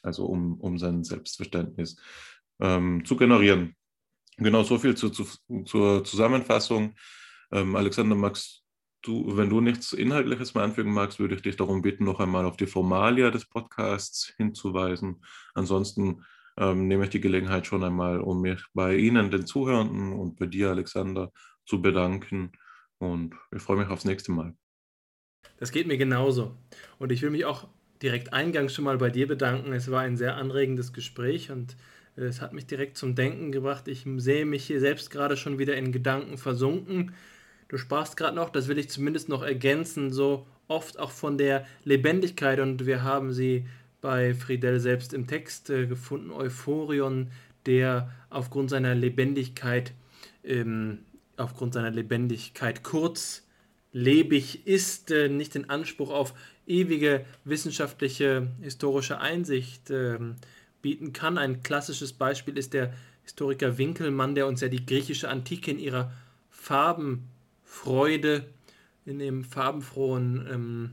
Also 0.01 0.25
um, 0.25 0.59
um 0.59 0.77
sein 0.77 1.03
Selbstverständnis 1.03 1.97
ähm, 2.61 3.03
zu 3.05 3.17
generieren. 3.17 3.75
Genau 4.37 4.63
so 4.63 4.77
viel 4.77 4.95
zu, 4.95 5.09
zu, 5.09 5.25
zur 5.65 6.03
Zusammenfassung. 6.03 6.95
Ähm, 7.51 7.75
Alexander, 7.75 8.15
magst 8.15 8.63
du, 9.01 9.35
wenn 9.35 9.49
du 9.49 9.61
nichts 9.61 9.93
Inhaltliches 9.93 10.53
mehr 10.53 10.63
anfügen 10.63 10.93
magst, 10.93 11.19
würde 11.19 11.35
ich 11.35 11.41
dich 11.41 11.57
darum 11.57 11.81
bitten, 11.81 12.05
noch 12.05 12.19
einmal 12.19 12.45
auf 12.45 12.57
die 12.57 12.67
Formalia 12.67 13.31
des 13.31 13.45
Podcasts 13.45 14.33
hinzuweisen. 14.37 15.23
Ansonsten 15.53 16.23
ähm, 16.57 16.87
nehme 16.87 17.05
ich 17.05 17.09
die 17.09 17.21
Gelegenheit 17.21 17.65
schon 17.65 17.83
einmal, 17.83 18.21
um 18.21 18.41
mich 18.41 18.63
bei 18.73 18.95
Ihnen, 18.95 19.31
den 19.31 19.45
Zuhörenden 19.45 20.13
und 20.13 20.37
bei 20.37 20.45
dir, 20.45 20.69
Alexander, 20.69 21.31
zu 21.65 21.81
bedanken 21.81 22.51
und 22.97 23.35
ich 23.51 23.61
freue 23.61 23.77
mich 23.77 23.87
aufs 23.87 24.05
nächste 24.05 24.31
Mal. 24.31 24.55
Das 25.57 25.71
geht 25.71 25.87
mir 25.87 25.97
genauso. 25.97 26.57
Und 26.99 27.11
ich 27.11 27.21
will 27.21 27.31
mich 27.31 27.45
auch 27.45 27.67
direkt 28.01 28.33
eingangs 28.33 28.73
schon 28.73 28.85
mal 28.85 28.97
bei 28.97 29.09
dir 29.09 29.27
bedanken. 29.27 29.73
Es 29.73 29.89
war 29.89 30.01
ein 30.01 30.17
sehr 30.17 30.35
anregendes 30.35 30.93
Gespräch 30.93 31.51
und 31.51 31.75
es 32.15 32.41
hat 32.41 32.53
mich 32.53 32.65
direkt 32.65 32.97
zum 32.97 33.15
Denken 33.15 33.51
gebracht. 33.51 33.87
Ich 33.87 34.05
sehe 34.17 34.45
mich 34.45 34.65
hier 34.65 34.79
selbst 34.79 35.11
gerade 35.11 35.37
schon 35.37 35.59
wieder 35.59 35.75
in 35.75 35.91
Gedanken 35.91 36.37
versunken. 36.37 37.13
Du 37.67 37.77
sprachst 37.77 38.17
gerade 38.17 38.35
noch, 38.35 38.49
das 38.49 38.67
will 38.67 38.77
ich 38.77 38.89
zumindest 38.89 39.29
noch 39.29 39.43
ergänzen, 39.43 40.11
so 40.11 40.45
oft 40.67 40.99
auch 40.99 41.11
von 41.11 41.37
der 41.37 41.65
Lebendigkeit 41.83 42.59
und 42.59 42.85
wir 42.85 43.03
haben 43.03 43.31
sie 43.31 43.65
bei 44.01 44.33
Friedel 44.33 44.79
selbst 44.79 45.13
im 45.13 45.27
Text 45.27 45.69
äh, 45.69 45.85
gefunden, 45.87 46.31
Euphorion, 46.31 47.31
der 47.65 48.11
aufgrund 48.29 48.69
seiner 48.69 48.95
Lebendigkeit 48.95 49.93
ähm, 50.43 50.99
aufgrund 51.37 51.73
seiner 51.73 51.91
Lebendigkeit 51.91 52.83
kurzlebig 52.83 54.67
ist, 54.67 55.11
äh, 55.11 55.29
nicht 55.29 55.55
den 55.55 55.69
Anspruch 55.69 56.11
auf 56.11 56.33
ewige 56.67 57.25
wissenschaftliche 57.43 58.47
historische 58.61 59.19
Einsicht 59.19 59.89
äh, 59.89 60.19
bieten 60.81 61.13
kann. 61.13 61.37
Ein 61.37 61.63
klassisches 61.63 62.13
Beispiel 62.13 62.57
ist 62.57 62.73
der 62.73 62.93
Historiker 63.23 63.77
Winkelmann, 63.77 64.35
der 64.35 64.47
uns 64.47 64.61
ja 64.61 64.67
die 64.67 64.85
griechische 64.85 65.29
Antike 65.29 65.71
in 65.71 65.79
ihrer 65.79 66.11
Farbenfreude, 66.49 68.45
in 69.05 69.19
dem 69.19 69.43
farbenfrohen 69.43 70.47
ähm, 70.51 70.91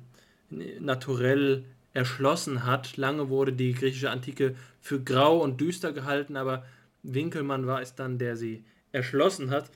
Naturell 0.81 1.65
erschlossen 1.93 2.65
hat. 2.65 2.97
Lange 2.97 3.29
wurde 3.29 3.53
die 3.53 3.75
griechische 3.75 4.11
Antike 4.11 4.55
für 4.81 5.03
grau 5.03 5.43
und 5.43 5.61
düster 5.61 5.93
gehalten, 5.93 6.37
aber 6.37 6.65
Winkelmann 7.03 7.67
war 7.67 7.83
es 7.83 7.95
dann, 7.95 8.19
der 8.19 8.37
sie 8.37 8.65
erschlossen 8.93 9.51
hat. 9.51 9.71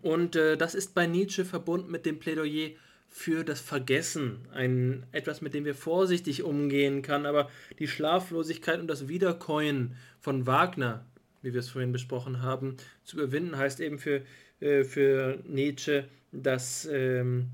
Und 0.00 0.36
äh, 0.36 0.56
das 0.56 0.74
ist 0.74 0.94
bei 0.94 1.06
Nietzsche 1.06 1.44
verbunden 1.44 1.90
mit 1.90 2.06
dem 2.06 2.18
Plädoyer 2.18 2.70
für 3.12 3.44
das 3.44 3.60
Vergessen, 3.60 4.38
ein 4.52 5.04
etwas, 5.12 5.42
mit 5.42 5.52
dem 5.52 5.66
wir 5.66 5.74
vorsichtig 5.74 6.42
umgehen 6.42 7.02
kann, 7.02 7.26
aber 7.26 7.50
die 7.78 7.86
Schlaflosigkeit 7.86 8.80
und 8.80 8.88
das 8.88 9.06
Wiederkäuen 9.06 9.96
von 10.18 10.46
Wagner, 10.46 11.04
wie 11.42 11.52
wir 11.52 11.60
es 11.60 11.68
vorhin 11.68 11.92
besprochen 11.92 12.40
haben, 12.40 12.78
zu 13.04 13.18
überwinden, 13.18 13.58
heißt 13.58 13.80
eben 13.80 13.98
für, 13.98 14.22
äh, 14.60 14.82
für 14.82 15.38
Nietzsche, 15.46 16.08
dass 16.32 16.88
ähm, 16.90 17.50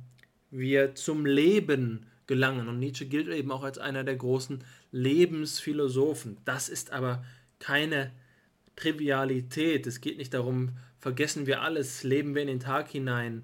wir 0.53 0.95
zum 0.95 1.27
Leben 1.27 2.07
gelangen. 2.29 2.69
Und 2.69 2.79
Nietzsche 2.79 3.07
gilt 3.07 3.27
eben 3.29 3.51
auch 3.51 3.65
als 3.65 3.79
einer 3.79 4.05
der 4.05 4.15
großen 4.15 4.63
Lebensphilosophen. 4.93 6.37
Das 6.45 6.69
ist 6.69 6.93
aber 6.93 7.25
keine 7.59 8.13
Trivialität. 8.77 9.89
Es 9.89 10.01
geht 10.01 10.19
nicht 10.19 10.35
darum, 10.35 10.77
vergessen 11.01 11.49
wir 11.49 11.63
alles, 11.63 12.05
leben 12.05 12.37
wir 12.37 12.43
in 12.43 12.49
den 12.49 12.61
Tag 12.61 12.89
hinein. 12.91 13.43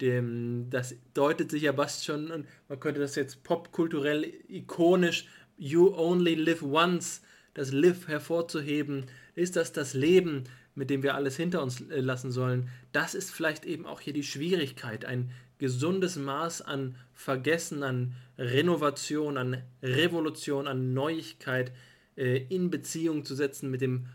Dem, 0.00 0.68
das 0.70 0.94
deutet 1.14 1.50
sich 1.50 1.62
ja 1.62 1.72
fast 1.72 2.04
schon, 2.04 2.30
und 2.30 2.46
man 2.68 2.80
könnte 2.80 3.00
das 3.00 3.16
jetzt 3.16 3.42
popkulturell 3.42 4.32
ikonisch, 4.48 5.26
you 5.58 5.94
only 5.94 6.34
live 6.34 6.62
once, 6.62 7.22
das 7.54 7.72
Live 7.72 8.08
hervorzuheben. 8.08 9.06
Ist 9.34 9.56
das 9.56 9.72
das 9.72 9.94
Leben, 9.94 10.44
mit 10.74 10.88
dem 10.90 11.02
wir 11.02 11.14
alles 11.14 11.36
hinter 11.36 11.62
uns 11.62 11.80
äh, 11.80 12.00
lassen 12.00 12.30
sollen? 12.30 12.68
Das 12.92 13.14
ist 13.14 13.30
vielleicht 13.30 13.64
eben 13.64 13.86
auch 13.86 14.00
hier 14.00 14.12
die 14.12 14.22
Schwierigkeit, 14.22 15.04
ein 15.04 15.30
gesundes 15.58 16.16
Maß 16.16 16.62
an 16.62 16.96
Vergessen, 17.12 17.82
an 17.82 18.14
Renovation, 18.38 19.36
an 19.36 19.62
Revolution, 19.82 20.66
an 20.66 20.94
Neuigkeit 20.94 21.72
äh, 22.16 22.38
in 22.48 22.70
Beziehung 22.70 23.24
zu 23.24 23.34
setzen 23.34 23.70
mit 23.70 23.82
dem 23.82 24.06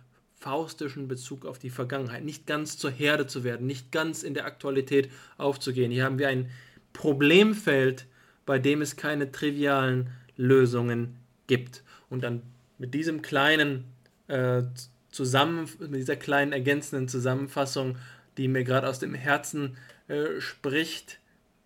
faustischen 0.46 1.08
Bezug 1.08 1.44
auf 1.44 1.58
die 1.58 1.72
Vergangenheit, 1.72 2.24
nicht 2.24 2.46
ganz 2.46 2.78
zur 2.78 2.92
Herde 2.92 3.26
zu 3.26 3.44
werden, 3.44 3.66
nicht 3.66 3.92
ganz 3.92 4.22
in 4.22 4.36
der 4.36 4.46
Aktualität 4.46 5.10
aufzugehen. 5.40 5.90
Hier 5.90 6.06
haben 6.06 6.20
wir 6.20 6.28
ein 6.28 6.52
Problemfeld, 6.94 8.06
bei 8.46 8.60
dem 8.60 8.84
es 8.84 8.96
keine 8.96 9.32
trivialen 9.32 10.12
Lösungen 10.38 11.16
gibt. 11.48 11.82
Und 12.12 12.22
dann 12.24 12.44
mit 12.78 12.94
diesem 12.94 13.24
kleinen 13.24 13.86
äh, 14.28 14.62
zusammen, 15.10 15.68
mit 15.80 15.96
dieser 15.96 16.16
kleinen 16.16 16.52
ergänzenden 16.52 17.08
Zusammenfassung, 17.08 17.98
die 18.38 18.48
mir 18.48 18.64
gerade 18.64 18.88
aus 18.88 19.00
dem 19.00 19.16
Herzen 19.16 19.78
äh, 20.10 20.40
spricht, 20.40 21.20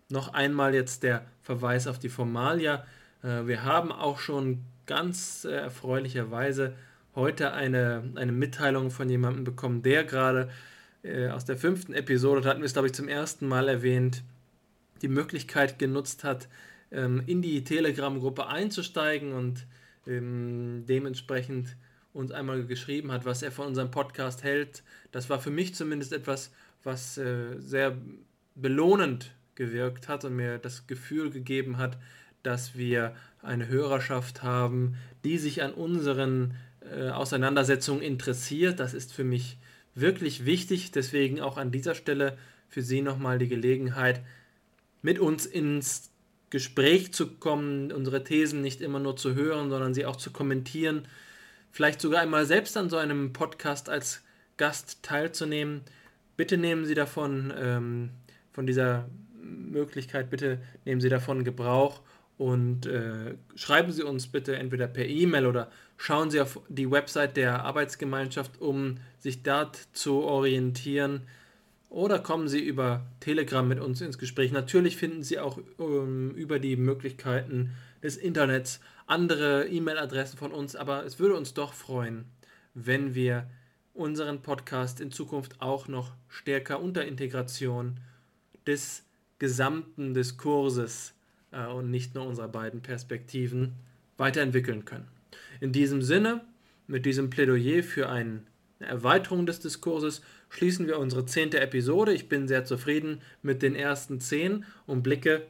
noch 0.08 0.32
einmal 0.32 0.74
jetzt 0.74 1.02
der 1.02 1.26
Verweis 1.42 1.86
auf 1.86 1.98
die 1.98 2.08
Formalia. 2.08 2.86
Äh, 3.22 3.46
wir 3.46 3.62
haben 3.62 3.92
auch 3.92 4.20
schon 4.20 4.62
ganz 4.86 5.44
äh, 5.44 5.50
erfreulicherweise 5.50 6.72
heute 7.14 7.52
eine, 7.52 8.12
eine 8.14 8.32
Mitteilung 8.32 8.90
von 8.90 9.08
jemandem 9.08 9.44
bekommen, 9.44 9.82
der 9.82 10.04
gerade 10.04 10.50
äh, 11.02 11.28
aus 11.28 11.44
der 11.44 11.56
fünften 11.56 11.94
Episode, 11.94 12.40
da 12.40 12.50
hatten 12.50 12.60
wir 12.60 12.66
es 12.66 12.72
glaube 12.72 12.88
ich 12.88 12.94
zum 12.94 13.08
ersten 13.08 13.48
Mal 13.48 13.68
erwähnt, 13.68 14.22
die 15.02 15.08
Möglichkeit 15.08 15.78
genutzt 15.78 16.24
hat, 16.24 16.48
ähm, 16.90 17.22
in 17.26 17.42
die 17.42 17.64
Telegram-Gruppe 17.64 18.46
einzusteigen 18.46 19.32
und 19.32 19.66
ähm, 20.06 20.84
dementsprechend 20.88 21.76
uns 22.12 22.32
einmal 22.32 22.64
geschrieben 22.64 23.12
hat, 23.12 23.24
was 23.24 23.42
er 23.42 23.52
von 23.52 23.68
unserem 23.68 23.90
Podcast 23.90 24.42
hält. 24.42 24.82
Das 25.12 25.30
war 25.30 25.38
für 25.38 25.50
mich 25.50 25.74
zumindest 25.74 26.12
etwas, 26.12 26.52
was 26.82 27.18
äh, 27.18 27.58
sehr 27.58 27.96
belohnend 28.54 29.32
gewirkt 29.54 30.08
hat 30.08 30.24
und 30.24 30.36
mir 30.36 30.58
das 30.58 30.86
Gefühl 30.86 31.30
gegeben 31.30 31.78
hat, 31.78 31.98
dass 32.42 32.76
wir 32.76 33.14
eine 33.42 33.68
Hörerschaft 33.68 34.42
haben, 34.42 34.96
die 35.24 35.38
sich 35.38 35.62
an 35.62 35.72
unseren 35.72 36.54
äh, 36.90 37.10
Auseinandersetzung 37.10 38.00
interessiert. 38.00 38.80
Das 38.80 38.94
ist 38.94 39.12
für 39.12 39.24
mich 39.24 39.58
wirklich 39.94 40.46
wichtig. 40.46 40.90
Deswegen 40.90 41.40
auch 41.40 41.56
an 41.56 41.70
dieser 41.70 41.94
Stelle 41.94 42.36
für 42.68 42.82
Sie 42.82 43.02
nochmal 43.02 43.38
die 43.38 43.48
Gelegenheit, 43.48 44.22
mit 45.02 45.18
uns 45.18 45.46
ins 45.46 46.10
Gespräch 46.50 47.12
zu 47.12 47.28
kommen, 47.28 47.92
unsere 47.92 48.24
Thesen 48.24 48.60
nicht 48.60 48.80
immer 48.80 48.98
nur 48.98 49.16
zu 49.16 49.34
hören, 49.34 49.70
sondern 49.70 49.94
sie 49.94 50.04
auch 50.04 50.16
zu 50.16 50.32
kommentieren, 50.32 51.06
vielleicht 51.70 52.00
sogar 52.00 52.20
einmal 52.20 52.44
selbst 52.44 52.76
an 52.76 52.90
so 52.90 52.96
einem 52.96 53.32
Podcast 53.32 53.88
als 53.88 54.22
Gast 54.56 55.02
teilzunehmen. 55.02 55.82
Bitte 56.36 56.58
nehmen 56.58 56.84
Sie 56.84 56.94
davon, 56.94 57.52
ähm, 57.56 58.10
von 58.52 58.66
dieser 58.66 59.08
Möglichkeit, 59.42 60.28
bitte 60.28 60.60
nehmen 60.84 61.00
Sie 61.00 61.08
davon 61.08 61.44
Gebrauch 61.44 62.00
und 62.40 62.86
äh, 62.86 63.34
schreiben 63.54 63.92
Sie 63.92 64.02
uns 64.02 64.26
bitte 64.26 64.56
entweder 64.56 64.86
per 64.86 65.04
E-Mail 65.04 65.44
oder 65.44 65.70
schauen 65.98 66.30
Sie 66.30 66.40
auf 66.40 66.58
die 66.70 66.90
Website 66.90 67.36
der 67.36 67.66
Arbeitsgemeinschaft, 67.66 68.62
um 68.62 68.96
sich 69.18 69.42
dort 69.42 69.76
zu 69.92 70.22
orientieren. 70.22 71.26
Oder 71.90 72.18
kommen 72.18 72.48
Sie 72.48 72.60
über 72.60 73.04
Telegram 73.20 73.68
mit 73.68 73.78
uns 73.78 74.00
ins 74.00 74.16
Gespräch. 74.16 74.52
Natürlich 74.52 74.96
finden 74.96 75.22
Sie 75.22 75.38
auch 75.38 75.58
ähm, 75.78 76.30
über 76.30 76.58
die 76.58 76.76
Möglichkeiten 76.76 77.72
des 78.02 78.16
Internets 78.16 78.80
andere 79.06 79.68
E-Mail-Adressen 79.68 80.38
von 80.38 80.52
uns, 80.52 80.76
aber 80.76 81.04
es 81.04 81.18
würde 81.18 81.36
uns 81.36 81.52
doch 81.52 81.74
freuen, 81.74 82.24
wenn 82.72 83.14
wir 83.14 83.50
unseren 83.92 84.40
Podcast 84.40 85.02
in 85.02 85.12
Zukunft 85.12 85.60
auch 85.60 85.88
noch 85.88 86.12
stärker 86.28 86.80
unter 86.80 87.04
Integration 87.04 88.00
des 88.66 89.04
gesamten 89.38 90.14
Diskurses 90.14 91.12
äh, 91.52 91.66
und 91.66 91.90
nicht 91.90 92.14
nur 92.14 92.26
unserer 92.26 92.48
beiden 92.48 92.82
Perspektiven 92.82 93.74
weiterentwickeln 94.16 94.84
können. 94.84 95.08
In 95.60 95.72
diesem 95.72 96.02
Sinne, 96.02 96.42
mit 96.86 97.06
diesem 97.06 97.30
Plädoyer 97.30 97.82
für 97.82 98.08
eine 98.08 98.42
Erweiterung 98.80 99.46
des 99.46 99.60
Diskurses, 99.60 100.22
schließen 100.48 100.86
wir 100.86 100.98
unsere 100.98 101.26
zehnte 101.26 101.60
Episode. 101.60 102.12
Ich 102.12 102.28
bin 102.28 102.48
sehr 102.48 102.64
zufrieden 102.64 103.20
mit 103.42 103.62
den 103.62 103.74
ersten 103.74 104.20
zehn 104.20 104.64
und 104.86 105.02
blicke 105.02 105.46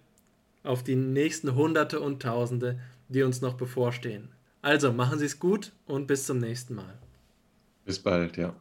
auf 0.62 0.84
die 0.84 0.96
nächsten 0.96 1.54
Hunderte 1.54 2.00
und 2.00 2.22
Tausende, 2.22 2.80
die 3.08 3.22
uns 3.22 3.40
noch 3.40 3.54
bevorstehen. 3.54 4.28
Also 4.62 4.92
machen 4.92 5.18
Sie 5.18 5.26
es 5.26 5.38
gut 5.38 5.72
und 5.86 6.06
bis 6.06 6.26
zum 6.26 6.38
nächsten 6.38 6.74
Mal. 6.74 6.98
Bis 7.84 7.98
bald, 7.98 8.36
ja. 8.36 8.54